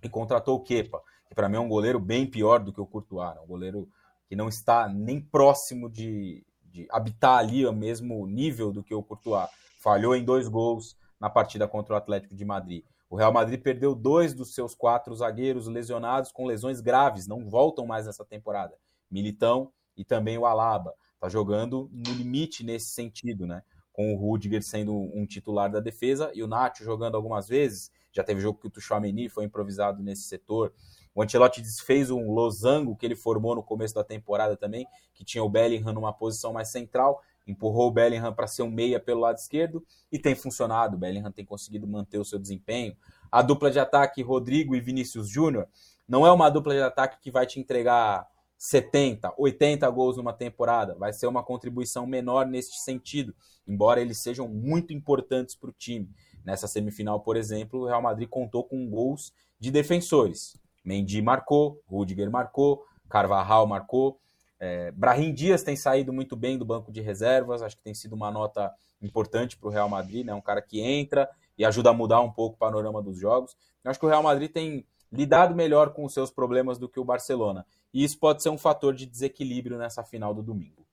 e 0.02 0.08
contratou 0.08 0.56
o 0.56 0.62
Kepa, 0.62 1.00
que 1.28 1.34
para 1.34 1.48
mim 1.48 1.56
é 1.56 1.60
um 1.60 1.68
goleiro 1.68 1.98
bem 1.98 2.26
pior 2.26 2.60
do 2.60 2.72
que 2.72 2.80
o 2.80 2.86
Courtois, 2.86 3.34
né? 3.34 3.40
um 3.40 3.46
goleiro 3.46 3.88
que 4.28 4.36
não 4.36 4.48
está 4.48 4.88
nem 4.88 5.20
próximo 5.20 5.88
de, 5.88 6.44
de 6.76 6.86
habitar 6.90 7.38
ali 7.38 7.66
o 7.66 7.72
mesmo 7.72 8.26
nível 8.26 8.70
do 8.70 8.82
que 8.82 8.94
o 8.94 9.02
Courtois. 9.02 9.48
Falhou 9.78 10.14
em 10.14 10.24
dois 10.24 10.46
gols 10.46 10.96
na 11.18 11.30
partida 11.30 11.66
contra 11.66 11.94
o 11.94 11.96
Atlético 11.96 12.34
de 12.34 12.44
Madrid. 12.44 12.84
O 13.08 13.16
Real 13.16 13.32
Madrid 13.32 13.62
perdeu 13.62 13.94
dois 13.94 14.34
dos 14.34 14.54
seus 14.54 14.74
quatro 14.74 15.14
zagueiros 15.14 15.68
lesionados 15.68 16.32
com 16.32 16.44
lesões 16.44 16.80
graves, 16.80 17.26
não 17.26 17.48
voltam 17.48 17.86
mais 17.86 18.04
nessa 18.06 18.24
temporada. 18.24 18.76
Militão 19.10 19.72
e 19.96 20.04
também 20.04 20.36
o 20.36 20.44
Alaba. 20.44 20.92
Está 21.14 21.28
jogando 21.28 21.88
no 21.92 22.12
limite 22.12 22.62
nesse 22.62 22.88
sentido, 22.88 23.46
né? 23.46 23.62
Com 23.92 24.12
o 24.12 24.16
Rudiger 24.18 24.62
sendo 24.62 24.92
um 24.94 25.24
titular 25.24 25.70
da 25.70 25.80
defesa 25.80 26.30
e 26.34 26.42
o 26.42 26.46
Nacho 26.46 26.84
jogando 26.84 27.16
algumas 27.16 27.48
vezes. 27.48 27.90
Já 28.12 28.22
teve 28.22 28.40
jogo 28.40 28.58
que 28.58 28.66
o 28.66 28.70
Tuchouameni 28.70 29.28
foi 29.28 29.44
improvisado 29.44 30.02
nesse 30.02 30.24
setor. 30.24 30.74
O 31.16 31.22
Ancelotti 31.22 31.62
desfez 31.62 32.10
um 32.10 32.30
losango 32.30 32.94
que 32.94 33.06
ele 33.06 33.16
formou 33.16 33.54
no 33.54 33.62
começo 33.62 33.94
da 33.94 34.04
temporada 34.04 34.54
também, 34.54 34.86
que 35.14 35.24
tinha 35.24 35.42
o 35.42 35.48
Bellingham 35.48 35.94
numa 35.94 36.12
posição 36.12 36.52
mais 36.52 36.68
central, 36.68 37.22
empurrou 37.46 37.88
o 37.88 37.90
Bellingham 37.90 38.34
para 38.34 38.46
ser 38.46 38.60
um 38.60 38.70
meia 38.70 39.00
pelo 39.00 39.22
lado 39.22 39.38
esquerdo 39.38 39.82
e 40.12 40.18
tem 40.18 40.34
funcionado. 40.34 40.94
O 40.94 40.98
Bellingham 40.98 41.32
tem 41.32 41.42
conseguido 41.42 41.88
manter 41.88 42.18
o 42.18 42.24
seu 42.24 42.38
desempenho. 42.38 42.94
A 43.32 43.40
dupla 43.40 43.70
de 43.70 43.78
ataque 43.78 44.20
Rodrigo 44.20 44.76
e 44.76 44.80
Vinícius 44.80 45.26
Júnior 45.26 45.66
não 46.06 46.26
é 46.26 46.30
uma 46.30 46.50
dupla 46.50 46.74
de 46.74 46.82
ataque 46.82 47.18
que 47.18 47.30
vai 47.30 47.46
te 47.46 47.58
entregar 47.58 48.28
70, 48.58 49.32
80 49.38 49.88
gols 49.88 50.18
numa 50.18 50.34
temporada. 50.34 50.94
Vai 50.96 51.14
ser 51.14 51.28
uma 51.28 51.42
contribuição 51.42 52.06
menor 52.06 52.46
neste 52.46 52.78
sentido, 52.80 53.34
embora 53.66 54.02
eles 54.02 54.18
sejam 54.18 54.46
muito 54.46 54.92
importantes 54.92 55.54
para 55.54 55.70
o 55.70 55.72
time. 55.72 56.10
Nessa 56.44 56.68
semifinal, 56.68 57.20
por 57.20 57.38
exemplo, 57.38 57.80
o 57.80 57.86
Real 57.86 58.02
Madrid 58.02 58.28
contou 58.28 58.64
com 58.64 58.86
gols 58.90 59.32
de 59.58 59.70
defensores. 59.70 60.60
Mendy 60.86 61.20
marcou, 61.20 61.82
Rudiger 61.86 62.30
marcou, 62.30 62.86
Carvajal 63.08 63.66
marcou. 63.66 64.20
É, 64.58 64.92
Brahim 64.92 65.34
Dias 65.34 65.64
tem 65.64 65.74
saído 65.74 66.12
muito 66.12 66.36
bem 66.36 66.56
do 66.56 66.64
banco 66.64 66.92
de 66.92 67.00
reservas, 67.00 67.60
acho 67.60 67.76
que 67.76 67.82
tem 67.82 67.92
sido 67.92 68.14
uma 68.14 68.30
nota 68.30 68.72
importante 69.02 69.56
para 69.56 69.68
o 69.68 69.72
Real 69.72 69.88
Madrid, 69.88 70.24
né? 70.24 70.32
um 70.32 70.40
cara 70.40 70.62
que 70.62 70.80
entra 70.80 71.28
e 71.58 71.64
ajuda 71.64 71.90
a 71.90 71.92
mudar 71.92 72.20
um 72.20 72.30
pouco 72.30 72.54
o 72.54 72.58
panorama 72.58 73.02
dos 73.02 73.18
jogos. 73.18 73.56
Eu 73.82 73.90
acho 73.90 73.98
que 73.98 74.06
o 74.06 74.08
Real 74.08 74.22
Madrid 74.22 74.50
tem 74.50 74.86
lidado 75.12 75.54
melhor 75.54 75.92
com 75.92 76.04
os 76.04 76.14
seus 76.14 76.30
problemas 76.30 76.78
do 76.78 76.88
que 76.88 77.00
o 77.00 77.04
Barcelona. 77.04 77.66
E 77.92 78.04
isso 78.04 78.18
pode 78.18 78.42
ser 78.42 78.50
um 78.50 78.58
fator 78.58 78.94
de 78.94 79.06
desequilíbrio 79.06 79.76
nessa 79.76 80.04
final 80.04 80.32
do 80.32 80.42
domingo. 80.42 80.86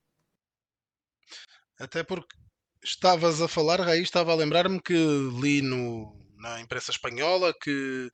Até 1.80 2.04
porque 2.04 2.36
estavas 2.84 3.42
a 3.42 3.48
falar, 3.48 3.80
Raí, 3.80 4.02
estava 4.02 4.32
a 4.32 4.36
lembrar-me 4.36 4.82
que 4.82 4.94
li 4.94 5.62
no, 5.62 6.16
na 6.38 6.60
imprensa 6.62 6.92
espanhola 6.92 7.54
que 7.54 8.10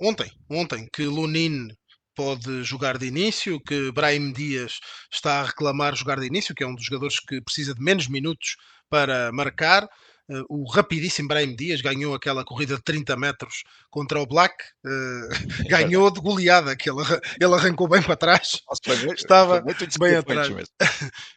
ontem, 0.00 0.30
ontem, 0.50 0.88
que 0.92 1.04
Lunin 1.04 1.68
pode 2.14 2.64
jogar 2.64 2.96
de 2.96 3.06
início, 3.06 3.60
que 3.60 3.92
Brahim 3.92 4.32
Dias 4.32 4.80
está 5.12 5.40
a 5.40 5.44
reclamar 5.44 5.94
jogar 5.94 6.18
de 6.18 6.26
início, 6.26 6.54
que 6.54 6.64
é 6.64 6.66
um 6.66 6.74
dos 6.74 6.84
jogadores 6.84 7.20
que 7.20 7.40
precisa 7.42 7.74
de 7.74 7.82
menos 7.82 8.08
minutos 8.08 8.56
para 8.88 9.30
marcar. 9.32 9.84
Uh, 10.28 10.44
o 10.48 10.68
rapidíssimo 10.68 11.28
Brahim 11.28 11.54
Dias 11.54 11.80
ganhou 11.80 12.12
aquela 12.12 12.44
corrida 12.44 12.74
de 12.74 12.82
30 12.82 13.16
metros 13.16 13.62
contra 13.90 14.20
o 14.20 14.26
Black, 14.26 14.56
uh, 14.84 15.28
ganhou 15.68 16.10
de 16.10 16.20
goleada, 16.20 16.74
que 16.74 16.90
ele, 16.90 17.02
ele 17.40 17.54
arrancou 17.54 17.86
bem 17.86 18.02
para 18.02 18.16
trás. 18.16 18.60
Nossa, 18.66 19.12
estava 19.14 19.60
bem 19.60 20.16
atrás. 20.16 20.48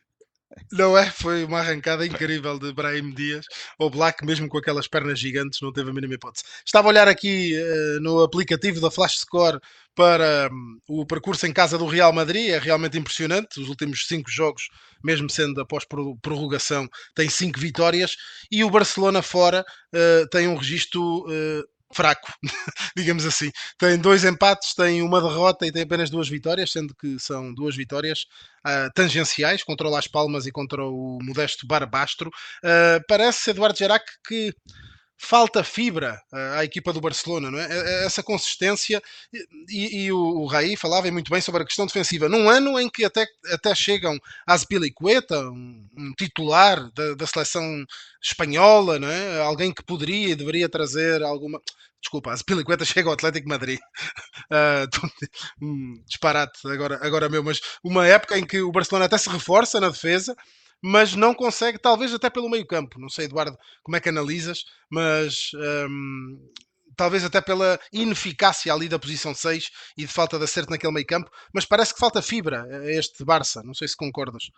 Não 0.72 0.98
é? 0.98 1.10
Foi 1.12 1.44
uma 1.44 1.60
arrancada 1.60 2.06
incrível 2.06 2.58
de 2.58 2.74
Brahim 2.74 3.12
Dias. 3.12 3.46
O 3.78 3.90
Black, 3.90 4.26
mesmo 4.26 4.48
com 4.48 4.58
aquelas 4.58 4.88
pernas 4.88 5.20
gigantes, 5.20 5.62
não 5.62 5.72
teve 5.72 5.90
a 5.90 5.94
mínima 5.94 6.16
hipótese. 6.16 6.44
Estava 6.66 6.88
a 6.88 6.90
olhar 6.90 7.08
aqui 7.08 7.54
uh, 7.56 8.02
no 8.02 8.24
aplicativo 8.24 8.82
da 8.82 8.90
Flash 8.90 9.20
Score 9.20 9.60
para 9.96 10.50
um, 10.52 11.02
o 11.02 11.06
percurso 11.06 11.46
em 11.46 11.54
casa 11.54 11.78
do 11.78 11.86
Real 11.86 12.12
Madrid. 12.12 12.50
É 12.50 12.58
realmente 12.58 12.98
impressionante. 12.98 13.60
Os 13.60 13.70
últimos 13.70 14.08
cinco 14.08 14.30
jogos, 14.32 14.70
mesmo 15.04 15.30
sendo 15.30 15.62
após 15.62 15.86
prorrogação, 16.22 16.88
tem 17.14 17.30
cinco 17.30 17.60
vitórias. 17.60 18.16
E 18.52 18.64
o 18.64 18.70
Barcelona 18.72 19.22
fora 19.22 19.64
uh, 19.94 20.28
tem 20.30 20.48
um 20.48 20.56
registro. 20.56 21.26
Uh, 21.28 21.79
fraco, 21.94 22.32
digamos 22.96 23.26
assim. 23.26 23.52
Tem 23.78 23.98
dois 23.98 24.24
empates, 24.24 24.74
tem 24.74 25.02
uma 25.02 25.22
derrota 25.22 25.66
e 25.66 25.72
tem 25.72 25.84
apenas 25.84 26.10
duas 26.10 26.30
vitórias, 26.30 26.72
sendo 26.72 26.96
que 26.96 27.20
são 27.20 27.54
duas 27.54 27.76
vitórias 27.76 28.26
uh, 28.66 28.92
tangenciais 28.94 29.64
contra 29.64 29.88
o 29.88 29.92
Las 29.92 30.08
Palmas 30.08 30.46
e 30.46 30.52
contra 30.52 30.84
o 30.84 31.20
modesto 31.22 31.66
Barbastro. 31.68 32.30
Uh, 32.64 33.04
parece, 33.08 33.52
Eduardo 33.52 33.78
Gerac, 33.78 34.06
que 34.28 34.54
falta 35.22 35.64
fibra 35.66 36.20
à 36.56 36.64
equipa 36.64 36.94
do 36.94 37.02
Barcelona, 37.02 37.52
não 37.52 37.60
é? 37.60 37.68
é, 37.70 37.78
é 37.78 38.06
essa 38.06 38.24
consistência 38.24 39.02
e, 39.68 40.06
e 40.06 40.12
o, 40.14 40.18
o 40.18 40.46
Raí 40.46 40.78
falava 40.78 41.12
muito 41.12 41.30
bem 41.30 41.42
sobre 41.42 41.62
a 41.62 41.66
questão 41.66 41.86
defensiva. 41.86 42.30
Num 42.30 42.50
ano 42.50 42.80
em 42.80 42.90
que 42.90 43.04
até, 43.04 43.28
até 43.52 43.76
chegam 43.76 44.18
Azpilicueta, 44.48 45.38
um, 45.50 45.86
um 45.98 46.14
titular 46.14 46.90
da, 46.94 47.16
da, 47.16 47.28
seleção 47.28 47.86
espanhola, 48.24 48.98
não 48.98 49.10
é? 49.10 49.42
Alguém 49.42 49.74
que 49.74 49.84
poderia 49.84 50.30
e 50.30 50.36
deveria 50.36 50.70
trazer 50.70 51.22
alguma 51.22 51.62
Desculpa, 52.02 52.32
Azpilicueta 52.32 52.86
chega 52.86 53.10
ao 53.10 53.14
Atlético 53.14 53.50
Madrid. 53.50 53.80
Uh, 54.52 56.02
disparate 56.08 56.60
agora, 56.66 56.98
agora 57.06 57.30
meu, 57.30 57.44
mas 57.44 57.60
uma 57.84 58.08
época 58.08 58.36
em 58.40 58.44
que 58.44 58.60
o 58.62 58.72
Barcelona 58.72 59.06
até 59.06 59.16
se 59.16 59.30
reforça 59.30 59.80
na 59.80 59.90
defesa, 59.90 60.36
mas 60.82 61.16
não 61.16 61.34
consegue, 61.34 61.78
talvez 61.78 62.14
até 62.14 62.30
pelo 62.30 62.50
meio 62.50 62.66
campo. 62.66 63.00
Não 63.00 63.10
sei, 63.10 63.26
Eduardo, 63.26 63.58
como 63.84 63.98
é 63.98 64.00
que 64.00 64.10
analisas, 64.10 64.64
mas 64.90 65.52
um, 65.90 66.52
talvez 66.96 67.24
até 67.24 67.40
pela 67.40 67.80
ineficácia 67.94 68.74
ali 68.74 68.90
da 68.90 69.00
posição 69.00 69.34
6 69.34 69.70
e 69.98 70.02
de 70.02 70.08
falta 70.08 70.38
de 70.38 70.44
acerto 70.44 70.70
naquele 70.70 70.94
meio 70.94 71.06
campo, 71.06 71.32
mas 71.54 71.66
parece 71.66 71.94
que 71.94 72.00
falta 72.00 72.22
fibra 72.22 72.64
a 72.64 72.92
este 72.92 73.24
Barça. 73.24 73.64
Não 73.64 73.74
sei 73.74 73.88
se 73.88 73.96
concordas. 73.96 74.50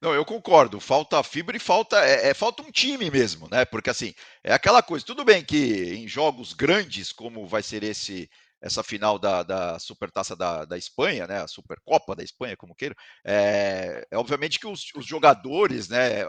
Não, 0.00 0.14
eu 0.14 0.24
concordo. 0.24 0.80
Falta 0.80 1.22
fibra 1.22 1.56
e 1.56 1.60
falta 1.60 1.96
é, 2.04 2.28
é, 2.28 2.34
falta 2.34 2.62
um 2.62 2.70
time 2.70 3.10
mesmo, 3.10 3.48
né? 3.50 3.64
Porque 3.64 3.90
assim 3.90 4.14
é 4.42 4.52
aquela 4.52 4.82
coisa. 4.82 5.04
Tudo 5.04 5.24
bem 5.24 5.44
que 5.44 5.94
em 5.94 6.08
jogos 6.08 6.54
grandes 6.54 7.12
como 7.12 7.46
vai 7.46 7.62
ser 7.62 7.82
esse 7.82 8.30
essa 8.60 8.82
final 8.82 9.18
da, 9.18 9.42
da 9.42 9.78
Supertaça 9.78 10.36
da, 10.36 10.64
da 10.64 10.76
Espanha, 10.76 11.26
né, 11.26 11.40
a 11.40 11.48
Supercopa 11.48 12.14
da 12.14 12.22
Espanha, 12.22 12.56
como 12.56 12.74
queira, 12.74 12.94
é, 13.24 14.06
é 14.10 14.18
obviamente 14.18 14.58
que 14.58 14.66
os, 14.66 14.92
os 14.94 15.06
jogadores, 15.06 15.88
né, 15.88 16.24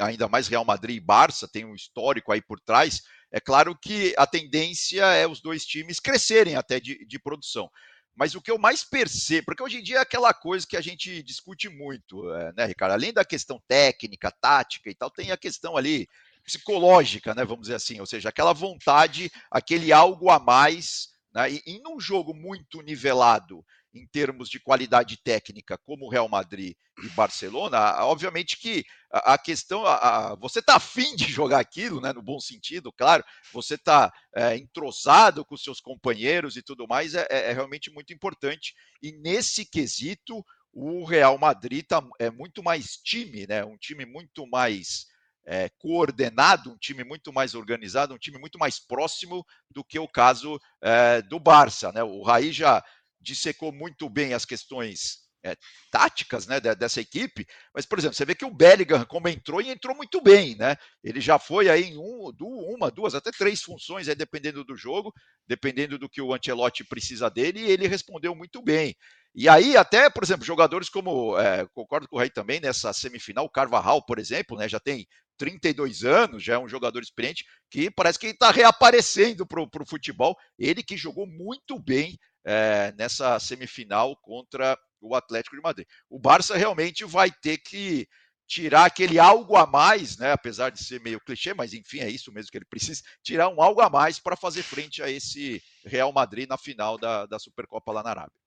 ainda 0.00 0.28
mais 0.28 0.48
Real 0.48 0.64
Madrid 0.64 0.96
e 0.96 1.00
Barça, 1.00 1.48
tem 1.48 1.64
um 1.64 1.74
histórico 1.74 2.32
aí 2.32 2.40
por 2.40 2.58
trás, 2.58 3.02
é 3.30 3.40
claro 3.40 3.76
que 3.76 4.14
a 4.16 4.26
tendência 4.26 5.04
é 5.04 5.26
os 5.26 5.40
dois 5.40 5.64
times 5.64 6.00
crescerem 6.00 6.56
até 6.56 6.80
de, 6.80 7.04
de 7.06 7.18
produção. 7.18 7.70
Mas 8.14 8.34
o 8.34 8.42
que 8.42 8.50
eu 8.50 8.58
mais 8.58 8.84
percebo, 8.84 9.46
porque 9.46 9.62
hoje 9.62 9.78
em 9.78 9.82
dia 9.82 9.96
é 9.96 10.00
aquela 10.00 10.34
coisa 10.34 10.66
que 10.66 10.76
a 10.76 10.82
gente 10.82 11.22
discute 11.22 11.68
muito, 11.70 12.30
é, 12.34 12.52
né, 12.52 12.66
Ricardo? 12.66 12.92
Além 12.92 13.12
da 13.12 13.24
questão 13.24 13.60
técnica, 13.66 14.30
tática 14.30 14.90
e 14.90 14.94
tal, 14.94 15.10
tem 15.10 15.30
a 15.30 15.36
questão 15.36 15.76
ali 15.76 16.06
psicológica, 16.44 17.34
né, 17.34 17.44
vamos 17.44 17.62
dizer 17.62 17.76
assim, 17.76 18.00
ou 18.00 18.06
seja, 18.06 18.28
aquela 18.28 18.52
vontade, 18.52 19.30
aquele 19.50 19.92
algo 19.92 20.28
a 20.28 20.38
mais 20.38 21.11
né? 21.34 21.50
E, 21.50 21.62
e 21.66 21.78
num 21.80 21.98
jogo 21.98 22.34
muito 22.34 22.80
nivelado 22.82 23.64
em 23.94 24.06
termos 24.06 24.48
de 24.48 24.58
qualidade 24.58 25.18
técnica, 25.18 25.76
como 25.78 26.08
Real 26.08 26.28
Madrid 26.28 26.74
e 27.02 27.08
Barcelona, 27.10 28.02
obviamente 28.04 28.58
que 28.58 28.84
a, 29.10 29.36
questão, 29.36 29.84
a, 29.84 30.32
a, 30.32 30.34
você 30.36 30.60
está 30.60 30.76
afim 30.76 31.14
de 31.14 31.24
jogar 31.30 31.60
aquilo, 31.60 32.00
né, 32.00 32.12
no 32.12 32.22
bom 32.22 32.40
sentido, 32.40 32.90
claro, 32.92 33.22
você 33.52 33.74
está 33.74 34.10
é, 34.34 34.56
entrosado 34.56 35.44
com 35.44 35.56
seus 35.56 35.80
companheiros 35.80 36.56
e 36.56 36.62
tudo 36.62 36.86
mais, 36.88 37.14
é, 37.14 37.26
é, 37.30 37.50
é 37.50 37.52
realmente 37.52 37.90
muito 37.90 38.12
importante. 38.12 38.74
E 39.02 39.12
nesse 39.12 39.66
quesito, 39.66 40.42
o 40.72 41.04
Real 41.04 41.36
Madrid 41.36 41.84
tá, 41.86 42.02
é 42.18 42.30
muito 42.30 42.62
mais 42.62 42.96
time, 42.96 43.46
né, 43.46 43.62
um 43.64 43.76
time 43.76 44.06
muito 44.06 44.46
mais 44.46 45.11
é, 45.44 45.68
coordenado, 45.78 46.70
um 46.70 46.76
time 46.78 47.04
muito 47.04 47.32
mais 47.32 47.54
organizado, 47.54 48.14
um 48.14 48.18
time 48.18 48.38
muito 48.38 48.58
mais 48.58 48.78
próximo 48.78 49.44
do 49.70 49.84
que 49.84 49.98
o 49.98 50.08
caso 50.08 50.60
é, 50.80 51.22
do 51.22 51.38
Barça. 51.40 51.92
Né? 51.92 52.02
O 52.02 52.22
Raí 52.22 52.52
já 52.52 52.82
dissecou 53.20 53.72
muito 53.72 54.08
bem 54.08 54.34
as 54.34 54.44
questões 54.44 55.22
é, 55.44 55.56
táticas 55.90 56.46
né, 56.46 56.60
dessa 56.60 57.00
equipe, 57.00 57.46
mas, 57.74 57.84
por 57.84 57.98
exemplo, 57.98 58.14
você 58.14 58.24
vê 58.24 58.34
que 58.34 58.44
o 58.44 58.54
Bellingham, 58.54 59.04
como 59.04 59.28
entrou, 59.28 59.60
e 59.60 59.70
entrou 59.70 59.94
muito 59.96 60.20
bem, 60.20 60.56
né? 60.56 60.76
Ele 61.02 61.20
já 61.20 61.38
foi 61.38 61.68
aí 61.68 61.90
em 61.90 61.98
um, 61.98 62.30
uma, 62.40 62.90
duas, 62.90 63.14
até 63.14 63.30
três 63.32 63.60
funções, 63.60 64.08
aí, 64.08 64.14
dependendo 64.14 64.64
do 64.64 64.76
jogo, 64.76 65.12
dependendo 65.46 65.98
do 65.98 66.08
que 66.08 66.22
o 66.22 66.32
Ancelotti 66.32 66.84
precisa 66.84 67.28
dele, 67.28 67.60
e 67.60 67.70
ele 67.70 67.88
respondeu 67.88 68.34
muito 68.34 68.62
bem. 68.62 68.94
E 69.34 69.48
aí, 69.48 69.76
até, 69.76 70.08
por 70.10 70.22
exemplo, 70.22 70.44
jogadores 70.44 70.88
como, 70.88 71.36
é, 71.38 71.66
concordo 71.72 72.06
com 72.06 72.16
o 72.16 72.18
Raí 72.18 72.30
também, 72.30 72.60
nessa 72.60 72.92
semifinal, 72.92 73.44
o 73.44 73.50
Carvajal, 73.50 74.04
por 74.04 74.18
exemplo, 74.18 74.56
né, 74.56 74.68
já 74.68 74.78
tem 74.78 75.06
32 75.38 76.04
anos, 76.04 76.42
já 76.42 76.54
é 76.54 76.58
um 76.58 76.68
jogador 76.68 77.02
experiente, 77.02 77.44
que 77.70 77.90
parece 77.90 78.18
que 78.18 78.28
está 78.28 78.50
reaparecendo 78.50 79.46
para 79.46 79.62
o 79.62 79.86
futebol. 79.86 80.36
Ele 80.58 80.82
que 80.82 80.96
jogou 80.96 81.26
muito 81.26 81.78
bem 81.78 82.18
é, 82.44 82.92
nessa 82.96 83.38
semifinal 83.38 84.16
contra 84.16 84.78
o 85.00 85.14
Atlético 85.14 85.56
de 85.56 85.62
Madrid. 85.62 85.86
O 86.08 86.18
Barça 86.18 86.56
realmente 86.56 87.04
vai 87.04 87.30
ter 87.30 87.58
que 87.58 88.06
tirar 88.46 88.84
aquele 88.84 89.18
algo 89.18 89.56
a 89.56 89.66
mais, 89.66 90.18
né? 90.18 90.32
Apesar 90.32 90.70
de 90.70 90.82
ser 90.82 91.00
meio 91.00 91.20
clichê, 91.20 91.54
mas 91.54 91.72
enfim, 91.72 92.00
é 92.00 92.10
isso 92.10 92.30
mesmo 92.32 92.50
que 92.50 92.58
ele 92.58 92.66
precisa, 92.66 93.02
tirar 93.22 93.48
um 93.48 93.62
algo 93.62 93.80
a 93.80 93.88
mais 93.88 94.18
para 94.18 94.36
fazer 94.36 94.62
frente 94.62 95.02
a 95.02 95.10
esse 95.10 95.62
Real 95.86 96.12
Madrid 96.12 96.48
na 96.48 96.58
final 96.58 96.98
da, 96.98 97.26
da 97.26 97.38
Supercopa 97.38 97.92
lá 97.92 98.02
na 98.02 98.10
Arábia. 98.10 98.41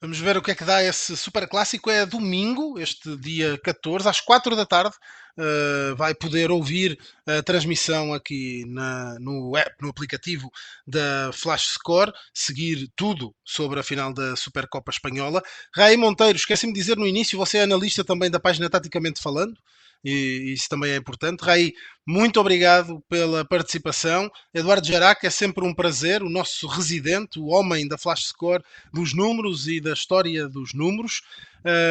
Vamos 0.00 0.18
ver 0.18 0.36
o 0.36 0.42
que 0.42 0.50
é 0.50 0.54
que 0.54 0.64
dá 0.64 0.82
esse 0.82 1.16
super 1.16 1.48
clássico. 1.48 1.90
É 1.90 2.04
domingo, 2.04 2.78
este 2.78 3.16
dia 3.16 3.58
14, 3.58 4.08
às 4.08 4.20
4 4.20 4.56
da 4.56 4.66
tarde. 4.66 4.94
Uh, 5.36 5.96
vai 5.96 6.14
poder 6.14 6.52
ouvir 6.52 6.96
a 7.26 7.42
transmissão 7.42 8.14
aqui 8.14 8.64
na, 8.68 9.18
no 9.18 9.56
app, 9.56 9.74
no 9.80 9.88
aplicativo 9.88 10.48
da 10.86 11.32
Flash 11.32 11.70
Score, 11.70 12.12
seguir 12.32 12.88
tudo 12.94 13.34
sobre 13.44 13.80
a 13.80 13.82
final 13.82 14.14
da 14.14 14.36
Supercopa 14.36 14.92
Espanhola. 14.92 15.42
Raí 15.74 15.96
Monteiro, 15.96 16.36
esqueci-me 16.38 16.72
de 16.72 16.78
dizer 16.78 16.96
no 16.96 17.06
início, 17.06 17.36
você 17.36 17.58
é 17.58 17.62
analista 17.64 18.04
também 18.04 18.30
da 18.30 18.38
página 18.38 18.70
Taticamente 18.70 19.20
Falando 19.20 19.58
e 20.04 20.52
isso 20.52 20.68
também 20.68 20.92
é 20.92 20.96
importante. 20.96 21.42
Raí, 21.42 21.72
muito 22.06 22.38
obrigado 22.38 23.02
pela 23.08 23.44
participação. 23.44 24.30
Eduardo 24.52 24.86
Jarac, 24.86 25.26
é 25.26 25.30
sempre 25.30 25.64
um 25.64 25.74
prazer, 25.74 26.22
o 26.22 26.28
nosso 26.28 26.66
residente, 26.66 27.38
o 27.38 27.46
homem 27.46 27.88
da 27.88 27.96
Flash 27.96 28.26
Score, 28.26 28.62
dos 28.92 29.14
números 29.14 29.66
e 29.66 29.80
da 29.80 29.92
história 29.92 30.48
dos 30.48 30.74
números. 30.74 31.22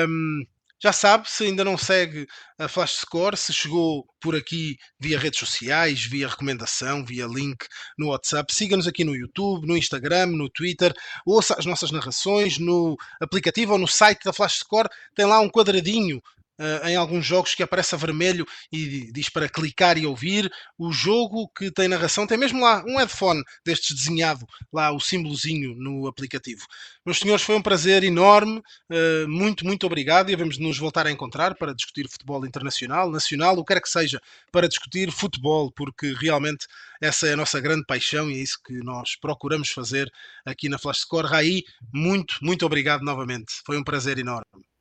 Um, 0.08 0.46
já 0.84 0.92
sabe, 0.92 1.32
se 1.32 1.46
ainda 1.46 1.64
não 1.64 1.78
segue 1.78 2.28
a 2.60 2.68
Flash 2.68 2.98
Score, 2.98 3.38
se 3.38 3.54
chegou 3.54 4.06
por 4.20 4.36
aqui 4.36 4.76
via 5.00 5.18
redes 5.18 5.40
sociais, 5.40 6.04
via 6.04 6.28
recomendação, 6.28 7.06
via 7.06 7.26
link 7.26 7.66
no 7.98 8.10
WhatsApp, 8.10 8.54
siga-nos 8.54 8.86
aqui 8.86 9.06
no 9.06 9.16
YouTube, 9.16 9.66
no 9.66 9.78
Instagram, 9.78 10.26
no 10.26 10.50
Twitter, 10.50 10.94
ouça 11.26 11.56
as 11.58 11.66
nossas 11.66 11.90
narrações 11.90 12.58
no 12.58 12.98
aplicativo 13.22 13.72
ou 13.72 13.80
no 13.80 13.88
site 13.88 14.26
da 14.26 14.34
Flash 14.34 14.60
Score, 14.60 14.90
tem 15.16 15.26
lá 15.26 15.40
um 15.40 15.50
quadradinho 15.50 16.22
Uh, 16.60 16.88
em 16.88 16.96
alguns 16.96 17.26
jogos 17.26 17.56
que 17.56 17.64
aparece 17.64 17.96
a 17.96 17.98
vermelho 17.98 18.46
e 18.72 19.12
diz 19.12 19.28
para 19.28 19.50
clicar 19.50 19.98
e 19.98 20.06
ouvir. 20.06 20.52
O 20.78 20.92
jogo 20.92 21.50
que 21.58 21.72
tem 21.72 21.88
narração 21.88 22.28
tem 22.28 22.38
mesmo 22.38 22.62
lá 22.62 22.84
um 22.86 22.98
headphone 22.98 23.44
destes 23.66 23.96
desenhado, 23.96 24.46
lá 24.72 24.92
o 24.92 25.00
símbolozinho 25.00 25.74
no 25.76 26.08
aplicativo. 26.08 26.62
Meus 27.06 27.18
senhores, 27.18 27.44
foi 27.44 27.56
um 27.56 27.62
prazer 27.62 28.04
enorme. 28.04 28.62
Uh, 28.92 29.28
muito, 29.28 29.66
muito 29.66 29.86
obrigado 29.86 30.30
e 30.30 30.36
vamos 30.36 30.58
nos 30.60 30.78
voltar 30.78 31.08
a 31.08 31.12
encontrar 31.12 31.56
para 31.56 31.74
discutir 31.74 32.08
futebol 32.08 32.46
internacional, 32.46 33.12
nacional, 33.12 33.58
o 33.58 33.66
que 33.66 33.74
quer 33.74 33.82
que 33.82 33.90
seja, 33.90 34.22
para 34.52 34.68
discutir 34.68 35.12
futebol, 35.12 35.72
porque 35.72 36.14
realmente 36.14 36.68
essa 37.02 37.28
é 37.28 37.34
a 37.34 37.38
nossa 37.38 37.60
grande 37.60 37.86
paixão 37.86 38.30
e 38.30 38.36
é 38.36 38.38
isso 38.38 38.60
que 38.64 38.74
nós 38.84 39.16
procuramos 39.16 39.70
fazer 39.70 40.10
aqui 40.46 40.70
na 40.70 40.78
Flash 40.78 41.00
Score. 41.00 41.28
Raí, 41.28 41.64
muito, 41.94 42.36
muito 42.42 42.66
obrigado 42.66 43.04
novamente. 43.04 43.54
Foi 43.66 43.78
um 43.78 43.84
prazer 43.84 44.20
enorme. 44.20 44.73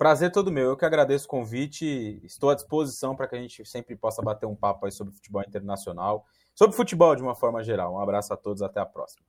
Prazer 0.00 0.32
todo 0.32 0.50
meu. 0.50 0.70
Eu 0.70 0.76
que 0.78 0.84
agradeço 0.86 1.26
o 1.26 1.28
convite. 1.28 2.22
Estou 2.24 2.48
à 2.48 2.54
disposição 2.54 3.14
para 3.14 3.28
que 3.28 3.36
a 3.36 3.38
gente 3.38 3.66
sempre 3.66 3.94
possa 3.94 4.22
bater 4.22 4.46
um 4.46 4.56
papo 4.56 4.86
aí 4.86 4.92
sobre 4.92 5.12
futebol 5.12 5.42
internacional, 5.46 6.26
sobre 6.54 6.74
futebol 6.74 7.14
de 7.14 7.20
uma 7.20 7.34
forma 7.34 7.62
geral. 7.62 7.92
Um 7.92 8.00
abraço 8.00 8.32
a 8.32 8.36
todos, 8.38 8.62
até 8.62 8.80
a 8.80 8.86
próxima. 8.86 9.26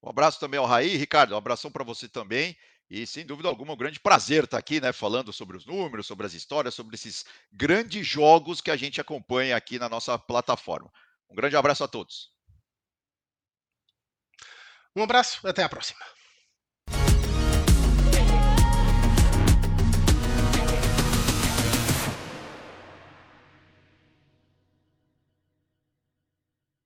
Um 0.00 0.08
abraço 0.08 0.38
também 0.38 0.60
ao 0.60 0.64
Raí. 0.64 0.96
Ricardo, 0.96 1.34
um 1.34 1.36
abração 1.36 1.68
para 1.68 1.82
você 1.82 2.08
também. 2.08 2.56
E 2.88 3.04
sem 3.04 3.26
dúvida 3.26 3.48
alguma, 3.48 3.72
um 3.72 3.76
grande 3.76 3.98
prazer 3.98 4.44
estar 4.44 4.58
aqui, 4.58 4.80
né, 4.80 4.92
falando 4.92 5.32
sobre 5.32 5.56
os 5.56 5.66
números, 5.66 6.06
sobre 6.06 6.24
as 6.24 6.34
histórias, 6.34 6.72
sobre 6.72 6.94
esses 6.94 7.24
grandes 7.50 8.06
jogos 8.06 8.60
que 8.60 8.70
a 8.70 8.76
gente 8.76 9.00
acompanha 9.00 9.56
aqui 9.56 9.76
na 9.76 9.88
nossa 9.88 10.16
plataforma. 10.16 10.88
Um 11.28 11.34
grande 11.34 11.56
abraço 11.56 11.82
a 11.82 11.88
todos. 11.88 12.30
Um 14.94 15.02
abraço, 15.02 15.44
até 15.48 15.64
a 15.64 15.68
próxima. 15.68 15.98